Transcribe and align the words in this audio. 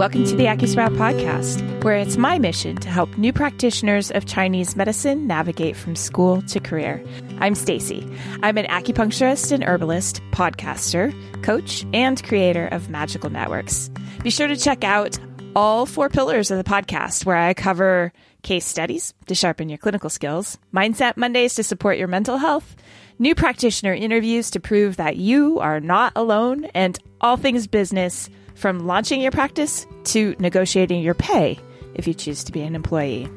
Welcome 0.00 0.24
to 0.24 0.34
the 0.34 0.46
AcuSprout 0.46 0.96
podcast, 0.96 1.84
where 1.84 1.96
it's 1.96 2.16
my 2.16 2.38
mission 2.38 2.76
to 2.76 2.88
help 2.88 3.18
new 3.18 3.34
practitioners 3.34 4.10
of 4.10 4.24
Chinese 4.24 4.74
medicine 4.74 5.26
navigate 5.26 5.76
from 5.76 5.94
school 5.94 6.40
to 6.40 6.58
career. 6.58 7.04
I'm 7.38 7.54
Stacy. 7.54 8.10
I'm 8.42 8.56
an 8.56 8.64
acupuncturist 8.64 9.52
and 9.52 9.62
herbalist, 9.62 10.22
podcaster, 10.30 11.12
coach, 11.42 11.84
and 11.92 12.24
creator 12.24 12.66
of 12.68 12.88
Magical 12.88 13.28
Networks. 13.28 13.90
Be 14.22 14.30
sure 14.30 14.48
to 14.48 14.56
check 14.56 14.84
out 14.84 15.18
all 15.54 15.84
four 15.84 16.08
pillars 16.08 16.50
of 16.50 16.56
the 16.56 16.64
podcast, 16.64 17.26
where 17.26 17.36
I 17.36 17.52
cover 17.52 18.10
case 18.42 18.64
studies 18.64 19.12
to 19.26 19.34
sharpen 19.34 19.68
your 19.68 19.76
clinical 19.76 20.08
skills, 20.08 20.56
mindset 20.72 21.18
Mondays 21.18 21.56
to 21.56 21.62
support 21.62 21.98
your 21.98 22.08
mental 22.08 22.38
health, 22.38 22.74
new 23.18 23.34
practitioner 23.34 23.92
interviews 23.92 24.50
to 24.52 24.60
prove 24.60 24.96
that 24.96 25.16
you 25.16 25.58
are 25.58 25.78
not 25.78 26.14
alone, 26.16 26.64
and 26.74 26.98
all 27.20 27.36
things 27.36 27.66
business 27.66 28.30
from 28.60 28.86
launching 28.86 29.22
your 29.22 29.30
practice 29.30 29.86
to 30.04 30.36
negotiating 30.38 31.02
your 31.02 31.14
pay 31.14 31.58
if 31.94 32.06
you 32.06 32.14
choose 32.14 32.44
to 32.44 32.52
be 32.52 32.60
an 32.60 32.74
employee. 32.74 33.28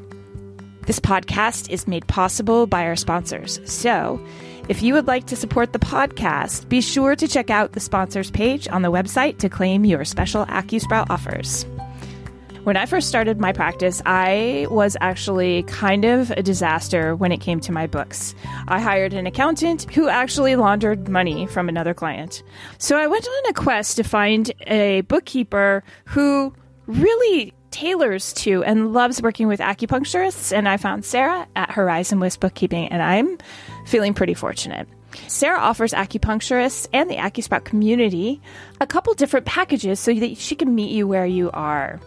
This 0.85 0.99
podcast 0.99 1.69
is 1.69 1.87
made 1.87 2.05
possible 2.07 2.67
by 2.67 2.83
our 2.83 2.97
sponsors. 2.97 3.59
So, 3.63 4.23
if 4.67 4.83
you 4.83 4.93
would 4.93 5.07
like 5.07 5.27
to 5.27 5.35
support 5.35 5.71
the 5.71 5.79
podcast, 5.79 6.67
be 6.67 6.81
sure 6.81 7.15
to 7.15 7.27
check 7.27 7.49
out 7.49 7.71
the 7.71 7.79
sponsors 7.79 8.31
page 8.31 8.67
on 8.67 8.81
the 8.81 8.91
website 8.91 9.37
to 9.39 9.49
claim 9.49 9.85
your 9.85 10.03
special 10.03 10.45
AcuSprout 10.45 11.07
offers. 11.09 11.65
When 12.63 12.77
I 12.77 12.85
first 12.85 13.09
started 13.09 13.41
my 13.41 13.51
practice, 13.51 14.01
I 14.05 14.67
was 14.69 14.95
actually 15.01 15.63
kind 15.63 16.05
of 16.05 16.31
a 16.31 16.41
disaster 16.41 17.13
when 17.13 17.33
it 17.33 17.41
came 17.41 17.59
to 17.59 17.73
my 17.73 17.87
books. 17.87 18.33
I 18.69 18.79
hired 18.79 19.11
an 19.11 19.27
accountant 19.27 19.91
who 19.93 20.07
actually 20.07 20.55
laundered 20.55 21.09
money 21.09 21.45
from 21.45 21.67
another 21.67 21.93
client. 21.93 22.41
So 22.77 22.97
I 22.97 23.07
went 23.07 23.27
on 23.27 23.49
a 23.49 23.53
quest 23.53 23.97
to 23.97 24.03
find 24.03 24.49
a 24.67 25.01
bookkeeper 25.01 25.83
who 26.05 26.53
really 26.87 27.53
tailors 27.71 28.31
to 28.33 28.63
and 28.63 28.93
loves 28.93 29.21
working 29.21 29.49
with 29.49 29.59
acupuncturists. 29.59 30.55
And 30.55 30.69
I 30.69 30.77
found 30.77 31.03
Sarah 31.03 31.45
at 31.57 31.69
Horizon 31.69 32.21
West 32.21 32.39
Bookkeeping, 32.39 32.87
and 32.87 33.03
I'm 33.03 33.39
feeling 33.87 34.13
pretty 34.13 34.35
fortunate. 34.35 34.87
Sarah 35.27 35.59
offers 35.59 35.91
acupuncturists 35.91 36.87
and 36.93 37.09
the 37.09 37.17
AcuSprout 37.17 37.65
community 37.65 38.41
a 38.79 38.87
couple 38.87 39.13
different 39.13 39.45
packages 39.45 39.99
so 39.99 40.13
that 40.13 40.37
she 40.37 40.55
can 40.55 40.73
meet 40.73 40.91
you 40.91 41.07
where 41.07 41.25
you 41.25 41.51
are. 41.51 41.99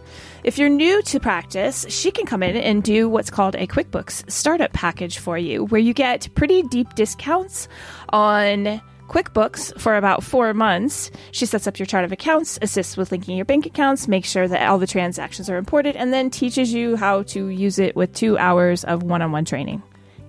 If 0.44 0.58
you're 0.58 0.68
new 0.68 1.02
to 1.02 1.18
practice, 1.18 1.86
she 1.88 2.10
can 2.10 2.26
come 2.26 2.42
in 2.42 2.56
and 2.56 2.82
do 2.82 3.08
what's 3.08 3.30
called 3.30 3.54
a 3.56 3.66
QuickBooks 3.66 4.30
startup 4.30 4.72
package 4.72 5.18
for 5.18 5.36
you, 5.36 5.64
where 5.64 5.80
you 5.80 5.92
get 5.92 6.28
pretty 6.34 6.62
deep 6.62 6.94
discounts 6.94 7.68
on 8.10 8.80
QuickBooks 9.08 9.80
for 9.80 9.96
about 9.96 10.22
four 10.22 10.52
months. 10.54 11.10
She 11.32 11.46
sets 11.46 11.66
up 11.66 11.78
your 11.78 11.86
chart 11.86 12.04
of 12.04 12.12
accounts, 12.12 12.58
assists 12.62 12.96
with 12.96 13.10
linking 13.12 13.36
your 13.36 13.44
bank 13.44 13.66
accounts, 13.66 14.08
makes 14.08 14.30
sure 14.30 14.46
that 14.46 14.68
all 14.68 14.78
the 14.78 14.86
transactions 14.86 15.48
are 15.50 15.56
imported, 15.56 15.96
and 15.96 16.12
then 16.12 16.30
teaches 16.30 16.72
you 16.72 16.96
how 16.96 17.22
to 17.24 17.48
use 17.48 17.78
it 17.78 17.96
with 17.96 18.12
two 18.12 18.38
hours 18.38 18.84
of 18.84 19.02
one 19.02 19.22
on 19.22 19.32
one 19.32 19.44
training. 19.44 19.82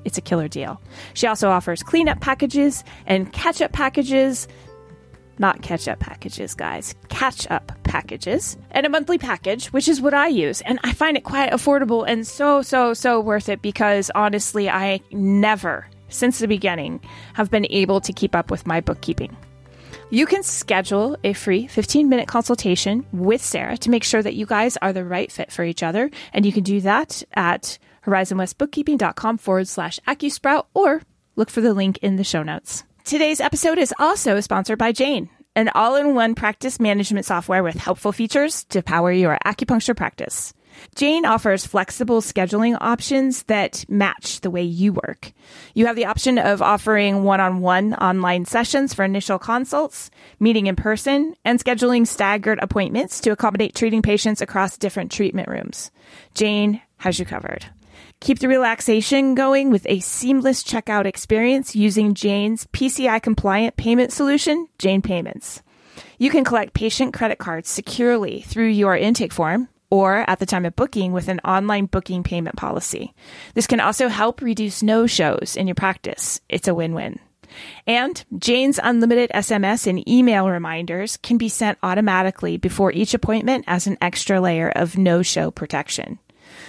It's 0.05 0.17
a 0.17 0.21
killer 0.21 0.47
deal. 0.47 0.81
She 1.15 1.27
also 1.27 1.49
offers 1.49 1.83
cleanup 1.83 2.21
packages 2.21 2.83
and 3.05 3.31
catch 3.33 3.61
up 3.61 3.73
packages 3.73 4.47
not 5.39 5.61
catch 5.61 5.87
up 5.87 5.99
packages, 5.99 6.53
guys, 6.53 6.95
catch 7.09 7.49
up 7.49 7.71
packages, 7.83 8.57
and 8.71 8.85
a 8.85 8.89
monthly 8.89 9.17
package, 9.17 9.67
which 9.67 9.87
is 9.87 10.01
what 10.01 10.13
I 10.13 10.27
use. 10.27 10.61
And 10.61 10.79
I 10.83 10.93
find 10.93 11.17
it 11.17 11.23
quite 11.23 11.51
affordable 11.51 12.05
and 12.07 12.25
so, 12.25 12.61
so, 12.61 12.93
so 12.93 13.19
worth 13.19 13.49
it 13.49 13.61
because 13.61 14.11
honestly, 14.15 14.69
I 14.69 15.01
never, 15.11 15.87
since 16.09 16.39
the 16.39 16.47
beginning, 16.47 17.01
have 17.33 17.51
been 17.51 17.67
able 17.69 18.01
to 18.01 18.13
keep 18.13 18.35
up 18.35 18.51
with 18.51 18.67
my 18.67 18.81
bookkeeping. 18.81 19.35
You 20.09 20.25
can 20.25 20.41
schedule 20.41 21.17
a 21.23 21.33
free 21.33 21.67
15 21.67 22.07
minute 22.07 22.29
consultation 22.29 23.05
with 23.11 23.43
Sarah 23.43 23.77
to 23.77 23.89
make 23.89 24.05
sure 24.05 24.23
that 24.23 24.35
you 24.35 24.45
guys 24.45 24.77
are 24.77 24.93
the 24.93 25.03
right 25.03 25.29
fit 25.29 25.51
for 25.51 25.65
each 25.65 25.83
other. 25.83 26.09
And 26.33 26.45
you 26.45 26.53
can 26.53 26.63
do 26.63 26.79
that 26.81 27.23
at 27.33 27.77
horizonwestbookkeeping.com 28.05 29.37
forward 29.37 29.67
slash 29.67 29.99
AcuSprout 30.07 30.67
or 30.73 31.01
look 31.35 31.49
for 31.49 31.59
the 31.59 31.73
link 31.73 31.97
in 31.97 32.15
the 32.15 32.23
show 32.23 32.41
notes. 32.41 32.85
Today's 33.07 33.39
episode 33.39 33.77
is 33.77 33.93
also 33.99 34.41
sponsored 34.41 34.77
by 34.77 34.91
Jane, 34.91 35.29
an 35.55 35.69
all 35.69 35.95
in 35.95 36.13
one 36.13 36.35
practice 36.35 36.77
management 36.77 37.25
software 37.25 37.63
with 37.63 37.77
helpful 37.77 38.11
features 38.11 38.65
to 38.65 38.81
power 38.81 39.13
your 39.13 39.37
acupuncture 39.45 39.95
practice. 39.95 40.53
Jane 40.93 41.25
offers 41.25 41.65
flexible 41.65 42.19
scheduling 42.19 42.77
options 42.81 43.43
that 43.43 43.85
match 43.87 44.41
the 44.41 44.49
way 44.51 44.63
you 44.63 44.91
work. 44.91 45.31
You 45.73 45.85
have 45.85 45.95
the 45.95 46.07
option 46.07 46.37
of 46.37 46.61
offering 46.61 47.23
one 47.23 47.39
on 47.39 47.61
one 47.61 47.93
online 47.93 48.43
sessions 48.43 48.93
for 48.93 49.05
initial 49.05 49.39
consults, 49.39 50.11
meeting 50.41 50.67
in 50.67 50.75
person, 50.75 51.33
and 51.45 51.63
scheduling 51.63 52.05
staggered 52.05 52.59
appointments 52.61 53.21
to 53.21 53.31
accommodate 53.31 53.73
treating 53.73 54.01
patients 54.01 54.41
across 54.41 54.77
different 54.77 55.13
treatment 55.13 55.47
rooms. 55.47 55.91
Jane 56.33 56.81
has 56.97 57.17
you 57.17 57.25
covered. 57.25 57.67
Keep 58.19 58.39
the 58.39 58.47
relaxation 58.47 59.35
going 59.35 59.69
with 59.69 59.85
a 59.87 59.99
seamless 59.99 60.63
checkout 60.63 61.05
experience 61.05 61.75
using 61.75 62.13
Jane's 62.13 62.65
PCI 62.73 63.21
compliant 63.21 63.77
payment 63.77 64.11
solution, 64.11 64.67
Jane 64.79 65.01
Payments. 65.01 65.61
You 66.17 66.31
can 66.31 66.43
collect 66.43 66.73
patient 66.73 67.13
credit 67.13 67.37
cards 67.37 67.69
securely 67.69 68.41
through 68.41 68.69
your 68.69 68.97
intake 68.97 69.31
form 69.31 69.69
or 69.89 70.29
at 70.29 70.39
the 70.39 70.45
time 70.45 70.65
of 70.65 70.75
booking 70.75 71.13
with 71.13 71.27
an 71.27 71.39
online 71.41 71.85
booking 71.85 72.23
payment 72.23 72.55
policy. 72.55 73.13
This 73.53 73.67
can 73.67 73.79
also 73.79 74.07
help 74.07 74.41
reduce 74.41 74.83
no 74.83 75.05
shows 75.07 75.55
in 75.55 75.67
your 75.67 75.75
practice. 75.75 76.41
It's 76.49 76.67
a 76.67 76.75
win 76.75 76.93
win. 76.93 77.19
And 77.85 78.23
Jane's 78.37 78.79
unlimited 78.81 79.31
SMS 79.33 79.87
and 79.87 80.07
email 80.09 80.49
reminders 80.49 81.17
can 81.17 81.37
be 81.37 81.49
sent 81.49 81.77
automatically 81.81 82.57
before 82.57 82.91
each 82.91 83.13
appointment 83.13 83.63
as 83.67 83.87
an 83.87 83.97
extra 84.01 84.41
layer 84.41 84.69
of 84.69 84.97
no 84.97 85.21
show 85.21 85.51
protection. 85.51 86.19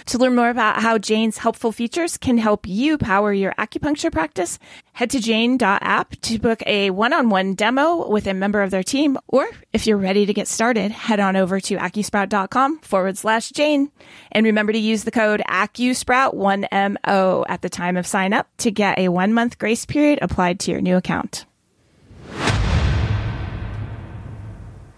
To 0.09 0.17
learn 0.17 0.35
more 0.35 0.49
about 0.49 0.81
how 0.81 0.97
Jane's 0.97 1.37
helpful 1.37 1.71
features 1.71 2.17
can 2.17 2.39
help 2.39 2.67
you 2.67 2.97
power 2.97 3.31
your 3.31 3.53
acupuncture 3.59 4.11
practice, 4.11 4.57
head 4.93 5.11
to 5.11 5.19
jane.app 5.19 6.15
to 6.21 6.39
book 6.39 6.63
a 6.65 6.89
one-on-one 6.89 7.53
demo 7.53 8.09
with 8.09 8.25
a 8.25 8.33
member 8.33 8.63
of 8.63 8.71
their 8.71 8.81
team. 8.81 9.19
Or 9.27 9.47
if 9.71 9.85
you're 9.85 9.97
ready 9.97 10.25
to 10.25 10.33
get 10.33 10.47
started, 10.47 10.89
head 10.89 11.19
on 11.19 11.35
over 11.35 11.59
to 11.59 11.75
acusprout.com 11.77 12.79
forward 12.79 13.19
slash 13.19 13.51
Jane. 13.51 13.91
And 14.31 14.47
remember 14.47 14.73
to 14.73 14.79
use 14.79 15.03
the 15.03 15.11
code 15.11 15.43
AcuSprout1MO 15.47 17.45
at 17.47 17.61
the 17.61 17.69
time 17.69 17.95
of 17.95 18.07
sign 18.07 18.33
up 18.33 18.47
to 18.57 18.71
get 18.71 18.97
a 18.97 19.09
one 19.09 19.31
month 19.31 19.59
grace 19.59 19.85
period 19.85 20.17
applied 20.23 20.59
to 20.61 20.71
your 20.71 20.81
new 20.81 20.97
account. 20.97 21.45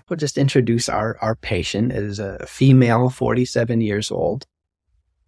We'll 0.07 0.15
just 0.15 0.37
introduce 0.37 0.87
our, 0.87 1.17
our 1.19 1.35
patient. 1.35 1.91
It 1.91 2.01
is 2.01 2.19
a 2.19 2.45
female, 2.45 3.09
47 3.09 3.81
years 3.81 4.09
old 4.09 4.45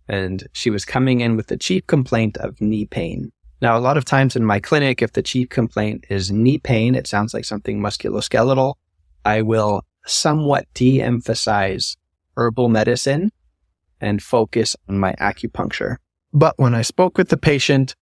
and 0.08 0.48
she 0.52 0.70
was 0.70 0.86
coming 0.86 1.22
in 1.22 1.36
with 1.36 1.48
the 1.48 1.58
chief 1.58 1.86
complaint 1.88 2.38
of 2.38 2.60
knee 2.60 2.86
pain. 2.86 3.32
Now, 3.62 3.78
a 3.78 3.80
lot 3.80 3.98
of 3.98 4.04
times 4.04 4.36
in 4.36 4.44
my 4.44 4.60
clinic, 4.60 5.02
if 5.02 5.14
the 5.14 5.24
chief 5.24 5.50
complaint 5.50 6.06
is 6.10 6.32
knee 6.32 6.58
pain, 6.58 6.96
it 6.96 7.08
sounds 7.08 7.34
like 7.34 7.46
something 7.46 7.80
musculoskeletal. 7.80 8.76
I 9.24 9.42
will 9.42 9.86
somewhat 10.06 10.68
de 10.74 11.02
emphasize 11.02 11.96
herbal 12.36 12.68
medicine 12.70 13.32
and 14.02 14.22
focus 14.22 14.76
on 14.90 15.00
my 15.00 15.14
acupuncture. 15.14 15.96
But 16.34 16.56
when 16.58 16.76
I 16.76 16.82
spoke 16.82 17.18
with 17.18 17.30
the 17.30 17.38
patient, 17.38 17.96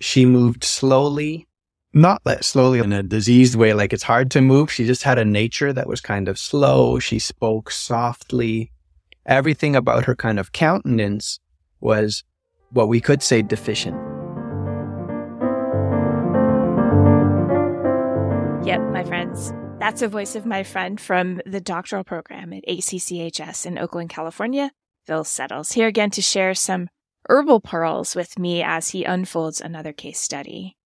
she 0.00 0.24
moved 0.24 0.64
slowly, 0.64 1.46
not 1.92 2.22
that 2.24 2.44
slowly 2.44 2.78
in 2.78 2.92
a 2.92 3.02
diseased 3.02 3.56
way, 3.56 3.74
like 3.74 3.92
it's 3.92 4.02
hard 4.02 4.30
to 4.30 4.40
move. 4.40 4.72
She 4.72 4.86
just 4.86 5.02
had 5.02 5.18
a 5.18 5.24
nature 5.24 5.72
that 5.72 5.86
was 5.86 6.00
kind 6.00 6.28
of 6.28 6.38
slow. 6.38 6.98
She 6.98 7.18
spoke 7.18 7.70
softly 7.70 8.72
everything 9.26 9.74
about 9.76 10.04
her 10.04 10.14
kind 10.14 10.38
of 10.38 10.52
countenance 10.52 11.40
was 11.80 12.24
what 12.70 12.88
we 12.88 13.00
could 13.00 13.22
say 13.22 13.42
deficient. 13.42 13.96
Yep, 18.66 18.80
my 18.92 19.04
friends. 19.04 19.52
That's 19.78 20.02
a 20.02 20.08
voice 20.08 20.34
of 20.34 20.46
my 20.46 20.62
friend 20.62 21.00
from 21.00 21.40
the 21.44 21.60
doctoral 21.60 22.04
program 22.04 22.52
at 22.52 22.64
ACCHS 22.66 23.66
in 23.66 23.78
Oakland, 23.78 24.08
California, 24.08 24.70
Phil 25.04 25.24
Settles, 25.24 25.72
here 25.72 25.86
again 25.86 26.10
to 26.10 26.22
share 26.22 26.54
some 26.54 26.88
herbal 27.28 27.60
pearls 27.60 28.16
with 28.16 28.38
me 28.38 28.62
as 28.62 28.90
he 28.90 29.04
unfolds 29.04 29.60
another 29.60 29.92
case 29.92 30.18
study. 30.18 30.76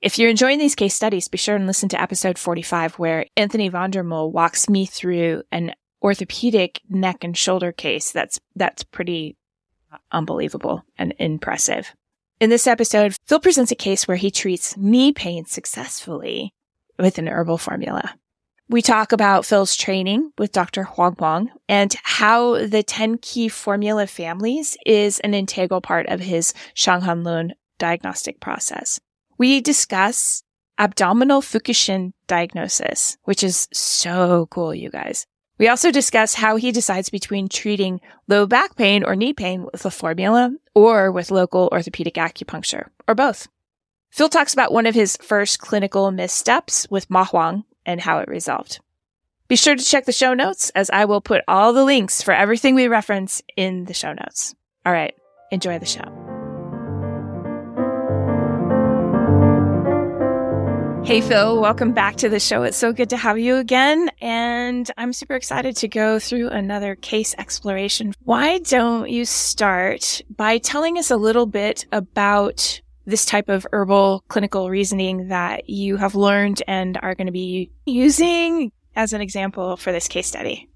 If 0.00 0.18
you're 0.18 0.30
enjoying 0.30 0.58
these 0.58 0.74
case 0.74 0.94
studies, 0.94 1.28
be 1.28 1.38
sure 1.38 1.56
and 1.56 1.66
listen 1.66 1.88
to 1.90 2.00
episode 2.00 2.38
45, 2.38 2.94
where 2.94 3.26
Anthony 3.36 3.68
Von 3.68 3.90
der 3.90 4.02
Muhll 4.02 4.32
walks 4.32 4.68
me 4.68 4.86
through 4.86 5.42
an 5.50 5.72
orthopedic 6.06 6.80
neck 6.88 7.24
and 7.24 7.36
shoulder 7.36 7.72
case 7.72 8.12
that's 8.12 8.38
that's 8.54 8.84
pretty 8.84 9.36
unbelievable 10.12 10.84
and 10.96 11.12
impressive. 11.18 11.92
In 12.38 12.48
this 12.48 12.68
episode, 12.68 13.16
Phil 13.26 13.40
presents 13.40 13.72
a 13.72 13.74
case 13.74 14.06
where 14.06 14.16
he 14.16 14.30
treats 14.30 14.76
knee 14.76 15.12
pain 15.12 15.46
successfully 15.46 16.52
with 16.96 17.18
an 17.18 17.26
herbal 17.26 17.58
formula. 17.58 18.14
We 18.68 18.82
talk 18.82 19.10
about 19.10 19.44
Phil's 19.44 19.74
training 19.74 20.30
with 20.38 20.52
Dr. 20.52 20.84
Huang 20.84 21.16
Wang 21.18 21.50
and 21.68 21.94
how 22.04 22.64
the 22.66 22.84
10 22.84 23.18
key 23.18 23.48
formula 23.48 24.06
families 24.06 24.76
is 24.86 25.18
an 25.20 25.34
integral 25.34 25.80
part 25.80 26.06
of 26.06 26.20
his 26.20 26.54
Shanghan 26.74 27.24
Lun 27.24 27.54
diagnostic 27.78 28.38
process. 28.38 29.00
We 29.38 29.60
discuss 29.60 30.42
abdominal 30.78 31.42
Fukushin 31.42 32.12
diagnosis, 32.28 33.16
which 33.24 33.42
is 33.42 33.66
so 33.72 34.46
cool, 34.50 34.72
you 34.74 34.90
guys. 34.90 35.26
We 35.58 35.68
also 35.68 35.90
discuss 35.90 36.34
how 36.34 36.56
he 36.56 36.70
decides 36.70 37.08
between 37.08 37.48
treating 37.48 38.00
low 38.28 38.46
back 38.46 38.76
pain 38.76 39.04
or 39.04 39.16
knee 39.16 39.32
pain 39.32 39.66
with 39.72 39.86
a 39.86 39.90
formula 39.90 40.54
or 40.74 41.10
with 41.10 41.30
local 41.30 41.68
orthopedic 41.72 42.14
acupuncture, 42.14 42.88
or 43.08 43.14
both. 43.14 43.48
Phil 44.10 44.28
talks 44.28 44.52
about 44.52 44.72
one 44.72 44.86
of 44.86 44.94
his 44.94 45.16
first 45.22 45.58
clinical 45.58 46.10
missteps 46.10 46.86
with 46.90 47.08
Mahuang 47.08 47.64
and 47.84 48.00
how 48.00 48.18
it 48.18 48.28
resolved. 48.28 48.80
Be 49.48 49.56
sure 49.56 49.76
to 49.76 49.84
check 49.84 50.04
the 50.04 50.12
show 50.12 50.34
notes 50.34 50.70
as 50.74 50.90
I 50.90 51.04
will 51.04 51.20
put 51.20 51.44
all 51.46 51.72
the 51.72 51.84
links 51.84 52.22
for 52.22 52.34
everything 52.34 52.74
we 52.74 52.88
reference 52.88 53.42
in 53.56 53.84
the 53.84 53.94
show 53.94 54.12
notes. 54.12 54.54
All 54.84 54.92
right, 54.92 55.14
enjoy 55.50 55.78
the 55.78 55.86
show. 55.86 56.25
Hey, 61.06 61.20
Phil, 61.20 61.60
welcome 61.60 61.92
back 61.92 62.16
to 62.16 62.28
the 62.28 62.40
show. 62.40 62.64
It's 62.64 62.76
so 62.76 62.92
good 62.92 63.10
to 63.10 63.16
have 63.16 63.38
you 63.38 63.58
again. 63.58 64.10
And 64.20 64.90
I'm 64.96 65.12
super 65.12 65.36
excited 65.36 65.76
to 65.76 65.86
go 65.86 66.18
through 66.18 66.48
another 66.48 66.96
case 66.96 67.32
exploration. 67.38 68.12
Why 68.24 68.58
don't 68.58 69.08
you 69.08 69.24
start 69.24 70.20
by 70.36 70.58
telling 70.58 70.98
us 70.98 71.12
a 71.12 71.16
little 71.16 71.46
bit 71.46 71.86
about 71.92 72.80
this 73.04 73.24
type 73.24 73.48
of 73.48 73.68
herbal 73.70 74.24
clinical 74.26 74.68
reasoning 74.68 75.28
that 75.28 75.70
you 75.70 75.96
have 75.96 76.16
learned 76.16 76.64
and 76.66 76.98
are 77.00 77.14
going 77.14 77.28
to 77.28 77.32
be 77.32 77.70
using 77.84 78.72
as 78.96 79.12
an 79.12 79.20
example 79.20 79.76
for 79.76 79.92
this 79.92 80.08
case 80.08 80.26
study? 80.26 80.68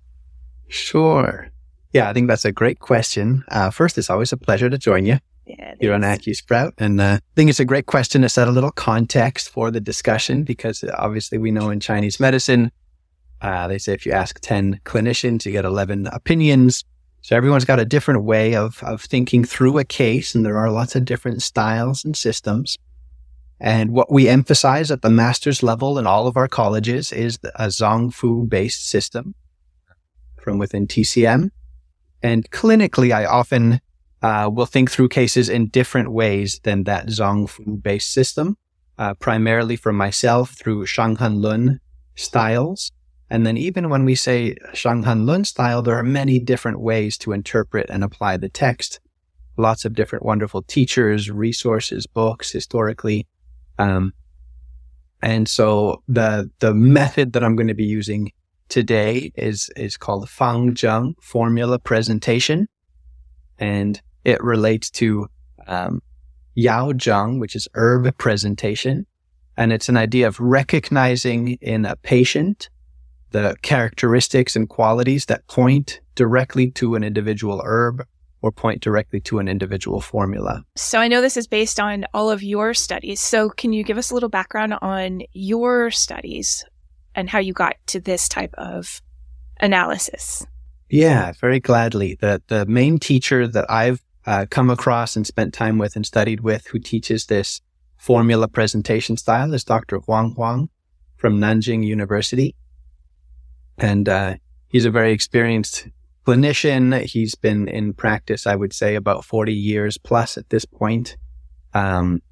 Sure. 0.69 1.50
Yeah, 1.93 2.09
I 2.09 2.12
think 2.12 2.29
that's 2.29 2.44
a 2.44 2.53
great 2.53 2.79
question. 2.79 3.43
Uh, 3.49 3.71
first, 3.71 3.99
it's 3.99 4.09
always 4.09 4.32
a 4.32 4.37
pleasure 4.37 4.71
to 4.71 4.79
join 4.79 5.06
you. 5.06 5.19
Yeah, 5.58 5.75
You're 5.81 5.94
on 5.94 6.02
AcuSprout. 6.02 6.73
And 6.79 7.00
uh, 7.00 7.19
I 7.19 7.35
think 7.35 7.50
it's 7.50 7.61
a 7.61 7.64
great 7.64 7.87
question 7.87 8.23
to 8.23 8.29
set 8.29 8.49
a 8.49 8.52
little 8.52 8.70
context 8.70 9.49
for 9.49 9.70
the 9.70 9.81
discussion 9.81 10.44
because 10.44 10.85
obviously 10.97 11.38
we 11.38 11.50
know 11.50 11.70
in 11.70 11.81
Chinese 11.81 12.20
medicine, 12.20 12.70
uh, 13.41 13.67
they 13.69 13.79
say 13.79 13.93
if 13.93 14.06
you 14.06 14.12
ask 14.12 14.38
10 14.41 14.81
clinicians, 14.85 15.44
you 15.44 15.52
get 15.52 15.64
11 15.64 16.06
opinions. 16.08 16.85
So 17.23 17.37
everyone's 17.37 17.64
got 17.64 17.81
a 17.81 17.85
different 17.85 18.25
way 18.25 18.55
of, 18.55 18.82
of 18.82 19.02
thinking 19.02 19.44
through 19.44 19.79
a 19.79 19.85
case, 19.85 20.35
and 20.35 20.44
there 20.44 20.56
are 20.56 20.70
lots 20.70 20.94
of 20.97 21.05
different 21.05 21.43
styles 21.43 22.05
and 22.05 22.17
systems. 22.17 22.79
And 23.61 23.91
what 23.91 24.11
we 24.11 24.29
emphasize 24.29 24.91
at 24.91 25.03
the 25.03 25.11
master's 25.11 25.62
level 25.62 25.99
in 25.99 26.06
all 26.06 26.26
of 26.26 26.37
our 26.37 26.49
colleges 26.49 27.12
is 27.12 27.38
a 27.56 27.67
Zangfu 27.67 28.49
based 28.49 28.88
system 28.88 29.35
from 30.41 30.58
within 30.58 30.87
TCM. 30.87 31.50
And 32.23 32.50
clinically, 32.50 33.12
I 33.12 33.26
often 33.26 33.81
uh, 34.22 34.50
will 34.52 34.67
think 34.67 34.90
through 34.90 35.08
cases 35.08 35.49
in 35.49 35.69
different 35.69 36.12
ways 36.12 36.61
than 36.64 36.84
that 36.84 37.06
Zangfu 37.06 37.82
based 37.82 38.12
system, 38.12 38.56
uh, 38.99 39.14
primarily 39.14 39.76
for 39.76 39.93
myself 39.93 40.50
through 40.50 40.87
Shanghan 40.87 41.40
Lun 41.40 41.81
styles. 42.14 42.93
And 43.31 43.46
then 43.46 43.56
even 43.56 43.88
when 43.88 44.05
we 44.05 44.14
say 44.14 44.56
Shanghan 44.72 45.25
Lun 45.25 45.44
style, 45.44 45.82
there 45.82 45.96
are 45.96 46.02
many 46.02 46.38
different 46.38 46.81
ways 46.81 47.17
to 47.19 47.32
interpret 47.32 47.88
and 47.88 48.05
apply 48.05 48.37
the 48.37 48.49
text. 48.49 49.00
Lots 49.56 49.84
of 49.84 49.94
different 49.94 50.25
wonderful 50.25 50.62
teachers, 50.62 51.31
resources, 51.31 52.06
books 52.06 52.50
historically. 52.50 53.26
Um, 53.78 54.12
and 55.22 55.49
so 55.49 56.02
the, 56.08 56.50
the 56.58 56.75
method 56.75 57.32
that 57.32 57.44
I'm 57.44 57.56
going 57.56 57.69
to 57.69 57.75
be 57.75 57.84
using 57.84 58.32
today 58.69 59.32
is, 59.37 59.70
is 59.76 59.96
called 59.96 60.28
Fang 60.28 60.75
Zheng 60.75 61.14
formula 61.22 61.78
presentation. 61.78 62.69
And 63.58 64.00
it 64.25 64.43
relates 64.43 64.90
to 64.90 65.28
um, 65.67 66.02
Yao 66.55 66.93
Zheng, 66.93 67.40
which 67.40 67.56
is 67.56 67.69
herb 67.75 68.17
presentation. 68.19 69.06
And 69.56 69.72
it's 69.72 69.88
an 69.88 69.96
idea 69.96 70.26
of 70.26 70.40
recognizing 70.40 71.58
in 71.61 71.84
a 71.84 71.96
patient 71.96 72.70
the 73.31 73.56
characteristics 73.62 74.56
and 74.56 74.69
qualities 74.69 75.26
that 75.26 75.46
point 75.46 76.00
directly 76.14 76.70
to 76.72 76.94
an 76.96 77.05
individual 77.05 77.62
herb 77.64 78.05
or 78.43 78.50
point 78.50 78.82
directly 78.82 79.20
to 79.20 79.38
an 79.38 79.49
individual 79.49 80.00
formula. 80.00 80.64
So 80.76 80.99
I 80.99 81.08
know 81.08 81.20
this 81.20 81.37
is 81.37 81.46
based 81.46 81.78
on 81.78 82.06
all 82.14 82.31
of 82.31 82.43
your 82.43 82.75
studies. 82.75 83.20
So 83.20 83.50
can 83.50 83.72
you 83.72 83.84
give 83.84 83.99
us 83.99 84.11
a 84.11 84.14
little 84.14 84.28
background 84.28 84.75
on 84.81 85.22
your 85.32 85.90
studies 85.90 86.64
and 87.14 87.28
how 87.28 87.38
you 87.38 87.52
got 87.52 87.76
to 87.88 88.00
this 88.00 88.28
type 88.28 88.55
of 88.56 89.02
analysis? 89.61 90.46
Yeah, 90.88 91.32
very 91.40 91.61
gladly. 91.61 92.17
The 92.20 92.43
the 92.49 92.67
main 92.67 92.99
teacher 92.99 93.46
that 93.46 93.70
I've 93.70 94.02
uh, 94.26 94.46
come 94.50 94.70
across 94.70 95.17
and 95.17 95.26
spent 95.26 95.55
time 95.55 95.78
with 95.78 95.96
and 95.96 96.06
studied 96.06 96.40
with 96.40 96.67
who 96.69 96.78
teaches 96.78 97.26
this 97.26 97.61
formula 97.96 98.49
presentation 98.49 99.17
style 99.17 99.52
is 99.52 99.64
Dr. 99.64 99.99
Huang 100.00 100.34
Huang 100.34 100.69
from 101.17 101.38
Nanjing 101.38 101.84
University. 101.84 102.55
And 103.78 104.08
uh, 104.08 104.37
he's 104.69 104.84
a 104.84 104.90
very 104.90 105.12
experienced 105.12 105.88
clinician. 106.26 107.02
He's 107.02 107.34
been 107.34 107.69
in 107.69 107.93
practice, 107.93 108.46
I 108.46 108.56
would 108.56 108.72
say, 108.72 108.94
about 108.94 109.25
40 109.25 109.52
years 109.52 109.99
plus 109.99 110.37
at 110.37 110.49
this 110.50 110.64
point. 110.64 111.17
Um, 111.75 112.22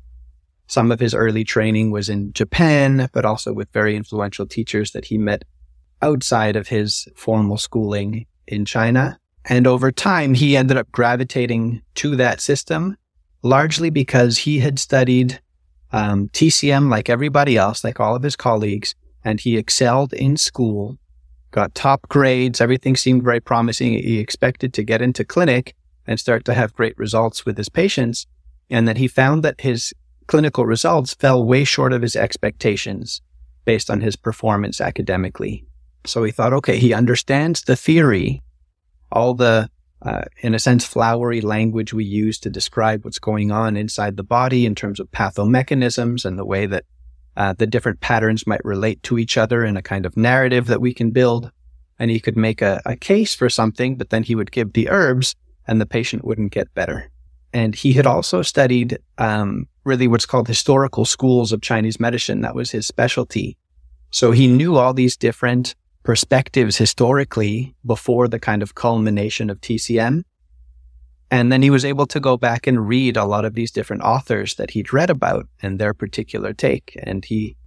some 0.67 0.93
of 0.93 1.01
his 1.01 1.15
early 1.15 1.45
training 1.45 1.91
was 1.91 2.09
in 2.09 2.33
Japan, 2.33 3.09
but 3.13 3.25
also 3.25 3.53
with 3.53 3.73
very 3.73 3.97
influential 3.97 4.47
teachers 4.47 4.93
that 4.93 5.07
he 5.07 5.17
met 5.17 5.45
outside 6.03 6.57
of 6.57 6.69
his 6.69 7.09
formal 7.17 7.57
schooling 7.57 8.27
in 8.47 8.65
China. 8.65 9.19
And 9.49 9.67
over 9.67 9.91
time, 9.91 10.35
he 10.35 10.57
ended 10.57 10.77
up 10.77 10.93
gravitating 10.93 11.83
to 11.97 12.15
that 12.17 12.41
system 12.41 12.97
largely 13.43 13.89
because 13.89 14.39
he 14.39 14.59
had 14.59 14.79
studied 14.79 15.41
um, 15.91 16.29
TCM 16.29 16.91
like 16.91 17.09
everybody 17.09 17.57
else, 17.57 17.83
like 17.83 17.99
all 17.99 18.15
of 18.15 18.23
his 18.23 18.37
colleagues, 18.37 18.95
and 19.25 19.41
he 19.41 19.57
excelled 19.57 20.13
in 20.13 20.37
school, 20.37 20.99
got 21.51 21.75
top 21.75 22.09
grades. 22.09 22.61
Everything 22.61 22.95
seemed 22.95 23.23
very 23.23 23.41
promising. 23.41 23.93
He 23.93 24.19
expected 24.19 24.75
to 24.75 24.83
get 24.83 25.01
into 25.01 25.25
clinic 25.25 25.75
and 26.07 26.21
start 26.21 26.45
to 26.45 26.55
have 26.55 26.75
great 26.75 26.97
results 26.99 27.47
with 27.47 27.57
his 27.57 27.69
patients. 27.69 28.27
And 28.69 28.87
then 28.87 28.97
he 28.97 29.09
found 29.09 29.43
that 29.45 29.61
his 29.61 29.95
clinical 30.27 30.67
results 30.67 31.15
fell 31.15 31.43
way 31.43 31.65
short 31.65 31.93
of 31.95 32.03
his 32.03 32.17
expectations 32.17 33.23
based 33.65 33.91
on 33.91 34.03
his 34.03 34.17
performance 34.17 34.81
academically. 34.81 35.65
So 36.05 36.23
he 36.23 36.33
thought, 36.33 36.53
okay, 36.53 36.79
he 36.79 36.93
understands 36.93 37.63
the 37.63 37.77
theory 37.77 38.43
all 39.11 39.35
the, 39.35 39.69
uh, 40.03 40.23
in 40.41 40.55
a 40.55 40.59
sense, 40.59 40.85
flowery 40.85 41.41
language 41.41 41.93
we 41.93 42.05
use 42.05 42.39
to 42.41 42.51
describe 42.51 43.05
what's 43.05 43.19
going 43.19 43.51
on 43.51 43.77
inside 43.77 44.17
the 44.17 44.23
body 44.23 44.67
in 44.67 44.75
terms 44.75 45.01
of 45.01 45.11
pathomechanisms 45.11 46.25
and 46.25 46.39
the 46.39 46.45
way 46.45 46.67
that 46.67 46.85
uh, 47.37 47.55
the 47.57 47.67
different 47.67 48.01
patterns 48.01 48.47
might 48.47 48.65
relate 48.65 49.03
to 49.05 49.19
each 49.19 49.37
other 49.37 49.65
in 49.65 49.77
a 49.77 49.83
kind 49.83 50.05
of 50.05 50.17
narrative 50.17 50.67
that 50.67 50.81
we 50.81 50.93
can 50.93 51.11
build. 51.11 51.51
And 51.99 52.11
he 52.11 52.21
could 52.21 52.37
make 52.37 52.63
a, 52.63 52.81
a 52.85 52.97
case 52.97 53.35
for 53.35 53.49
something, 53.49 53.97
but 53.97 54.11
then 54.11 54.23
he 54.23 54.35
would 54.35 54.53
give 54.53 54.73
the 54.73 54.89
herbs 54.89 55.35
and 55.67 55.81
the 55.81 55.87
patient 55.87 56.25
wouldn't 56.25 56.53
get 56.53 56.73
better. 56.75 57.11
And 57.53 57.75
he 57.75 57.93
had 57.93 58.07
also 58.07 58.43
studied 58.43 58.99
um, 59.19 59.69
really 59.85 60.09
what's 60.09 60.27
called 60.27 60.49
historical 60.49 61.05
schools 61.05 61.53
of 61.53 61.63
Chinese 61.63 61.99
medicine. 61.99 62.41
That 62.43 62.55
was 62.55 62.71
his 62.71 62.87
specialty. 62.87 63.57
So 64.11 64.33
he 64.33 64.47
knew 64.47 64.77
all 64.77 64.95
these 64.95 65.17
different 65.17 65.75
perspectives 66.09 66.79
historically 66.79 67.75
before 67.85 68.29
the 68.29 68.39
kind 68.41 68.63
of 68.63 68.75
culmination 68.75 69.51
of 69.51 69.61
TCM. 69.61 70.23
And 71.31 71.53
then 71.53 71.61
he 71.61 71.69
was 71.69 71.85
able 71.85 72.07
to 72.07 72.19
go 72.19 72.39
back 72.39 72.67
and 72.67 72.89
read 72.89 73.19
a 73.19 73.27
lot 73.27 73.45
of 73.45 73.53
these 73.53 73.71
different 73.71 74.01
authors 74.01 74.55
that 74.55 74.71
he'd 74.71 74.91
read 74.91 75.11
about 75.11 75.47
and 75.61 75.79
their 75.79 75.93
particular 75.93 76.55
take. 76.55 76.99
And 77.03 77.27
he 77.27 77.59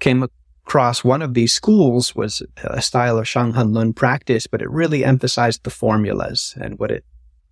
came 0.00 0.26
across 0.64 1.04
one 1.04 1.20
of 1.20 1.34
these 1.34 1.52
schools 1.52 2.16
was 2.16 2.42
a 2.64 2.80
style 2.80 3.18
of 3.18 3.26
Shanghan 3.26 3.74
Lun 3.74 3.92
practice, 3.92 4.46
but 4.46 4.62
it 4.62 4.70
really 4.70 5.04
emphasized 5.04 5.62
the 5.62 5.68
formulas. 5.68 6.54
And 6.58 6.78
what 6.78 6.90
it 6.90 7.04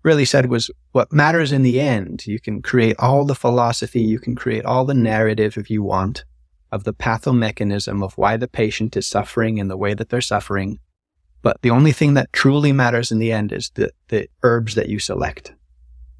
really 0.04 0.24
said 0.24 0.46
was 0.46 0.70
what 0.92 1.12
matters 1.12 1.52
in 1.52 1.60
the 1.60 1.78
end. 1.82 2.26
You 2.26 2.40
can 2.40 2.62
create 2.62 2.96
all 2.98 3.26
the 3.26 3.34
philosophy, 3.34 4.00
you 4.00 4.18
can 4.18 4.36
create 4.36 4.64
all 4.64 4.86
the 4.86 4.94
narrative 4.94 5.58
if 5.58 5.68
you 5.68 5.82
want 5.82 6.24
of 6.74 6.82
the 6.82 6.92
pathomechanism 6.92 8.02
of 8.02 8.18
why 8.18 8.36
the 8.36 8.48
patient 8.48 8.96
is 8.96 9.06
suffering 9.06 9.58
in 9.58 9.68
the 9.68 9.76
way 9.76 9.94
that 9.94 10.08
they're 10.08 10.20
suffering. 10.20 10.80
But 11.40 11.62
the 11.62 11.70
only 11.70 11.92
thing 11.92 12.14
that 12.14 12.32
truly 12.32 12.72
matters 12.72 13.12
in 13.12 13.20
the 13.20 13.30
end 13.30 13.52
is 13.52 13.70
the, 13.76 13.92
the 14.08 14.26
herbs 14.42 14.74
that 14.74 14.88
you 14.88 14.98
select, 14.98 15.54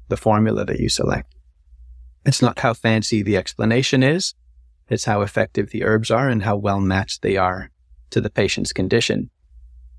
the 0.07 0.15
formula 0.15 0.63
that 0.63 0.79
you 0.79 0.87
select. 0.87 1.35
It's 2.25 2.41
not 2.41 2.59
how 2.59 2.73
fancy 2.73 3.21
the 3.21 3.35
explanation 3.35 4.01
is. 4.01 4.33
It's 4.87 5.03
how 5.03 5.23
effective 5.23 5.71
the 5.71 5.83
herbs 5.83 6.09
are 6.09 6.29
and 6.29 6.43
how 6.43 6.55
well 6.55 6.79
matched 6.79 7.21
they 7.21 7.35
are 7.35 7.69
to 8.11 8.21
the 8.21 8.29
patient's 8.29 8.71
condition. 8.71 9.29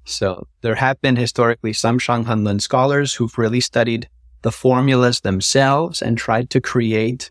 So 0.07 0.47
there 0.63 0.77
have 0.77 1.03
been 1.03 1.17
historically 1.17 1.75
some 1.75 1.99
Shanghan 1.99 2.45
Lun 2.47 2.61
scholars 2.61 3.13
who've 3.13 3.37
really 3.37 3.61
studied 3.61 4.09
the 4.41 4.53
formulas 4.53 5.21
themselves 5.21 6.01
and 6.01 6.17
tried 6.17 6.49
to 6.51 6.63
create 6.63 7.31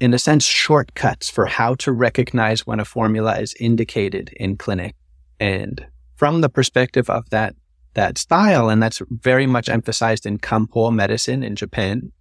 in 0.00 0.14
a 0.14 0.18
sense, 0.18 0.44
shortcuts 0.44 1.30
for 1.30 1.46
how 1.46 1.74
to 1.76 1.92
recognize 1.92 2.66
when 2.66 2.80
a 2.80 2.84
formula 2.84 3.38
is 3.38 3.54
indicated 3.60 4.30
in 4.36 4.56
clinic. 4.56 4.94
And 5.40 5.86
from 6.16 6.40
the 6.40 6.48
perspective 6.48 7.08
of 7.08 7.30
that, 7.30 7.54
that 7.94 8.18
style, 8.18 8.68
and 8.68 8.82
that's 8.82 9.02
very 9.08 9.46
much 9.46 9.68
emphasized 9.68 10.26
in 10.26 10.38
Kampo 10.38 10.92
medicine 10.92 11.42
in 11.42 11.56
Japan. 11.56 12.12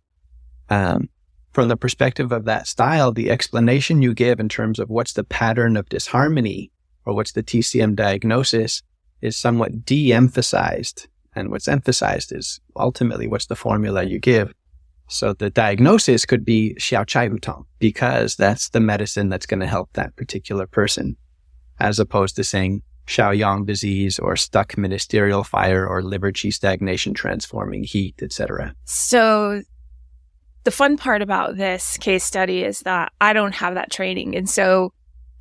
Um, 0.70 1.10
from 1.52 1.68
the 1.68 1.78
perspective 1.78 2.32
of 2.32 2.46
that 2.46 2.68
style, 2.68 3.12
the 3.12 3.30
explanation 3.30 4.02
you 4.02 4.14
give 4.14 4.40
in 4.40 4.50
terms 4.50 4.80
of 4.80 4.90
what's 4.90 5.14
the 5.14 5.24
pattern 5.24 5.78
of 5.78 5.90
disharmony 5.90 6.72
or 7.06 7.14
what's 7.14 7.34
the 7.34 7.44
TCM 7.44 7.96
diagnosis 7.96 8.82
is 9.22 9.38
somewhat 9.38 9.86
de-emphasized. 9.86 11.08
And 11.36 11.50
what's 11.50 11.68
emphasized 11.68 12.32
is 12.32 12.60
ultimately 12.76 13.28
what's 13.28 13.48
the 13.48 13.56
formula 13.56 14.04
you 14.04 14.20
give. 14.20 14.54
So 15.14 15.34
the 15.34 15.52
diagnosis 15.52 16.26
could 16.26 16.44
be 16.44 16.76
Xiao 16.80 17.06
Chai 17.06 17.28
Tong 17.28 17.66
because 17.78 18.36
that's 18.36 18.70
the 18.70 18.80
medicine 18.80 19.30
that's 19.30 19.46
going 19.46 19.60
to 19.60 19.68
help 19.68 19.94
that 19.94 20.16
particular 20.16 20.66
person, 20.66 21.16
as 21.80 22.00
opposed 22.00 22.36
to 22.38 22.44
saying 22.44 22.82
Shaoyang 23.06 23.68
disease 23.68 24.18
or 24.18 24.36
stuck 24.36 24.76
ministerial 24.76 25.44
fire 25.44 25.88
or 25.88 26.02
liver 26.02 26.32
qi 26.32 26.52
stagnation 26.52 27.14
transforming 27.14 27.84
heat, 27.84 28.24
etc. 28.24 28.74
So 28.86 29.62
the 30.64 30.72
fun 30.72 30.98
part 30.98 31.22
about 31.22 31.58
this 31.58 31.98
case 31.98 32.24
study 32.24 32.64
is 32.64 32.80
that 32.80 33.12
I 33.22 33.34
don't 33.34 33.54
have 33.54 33.76
that 33.76 33.92
training. 33.92 34.36
And 34.36 34.50
so 34.50 34.94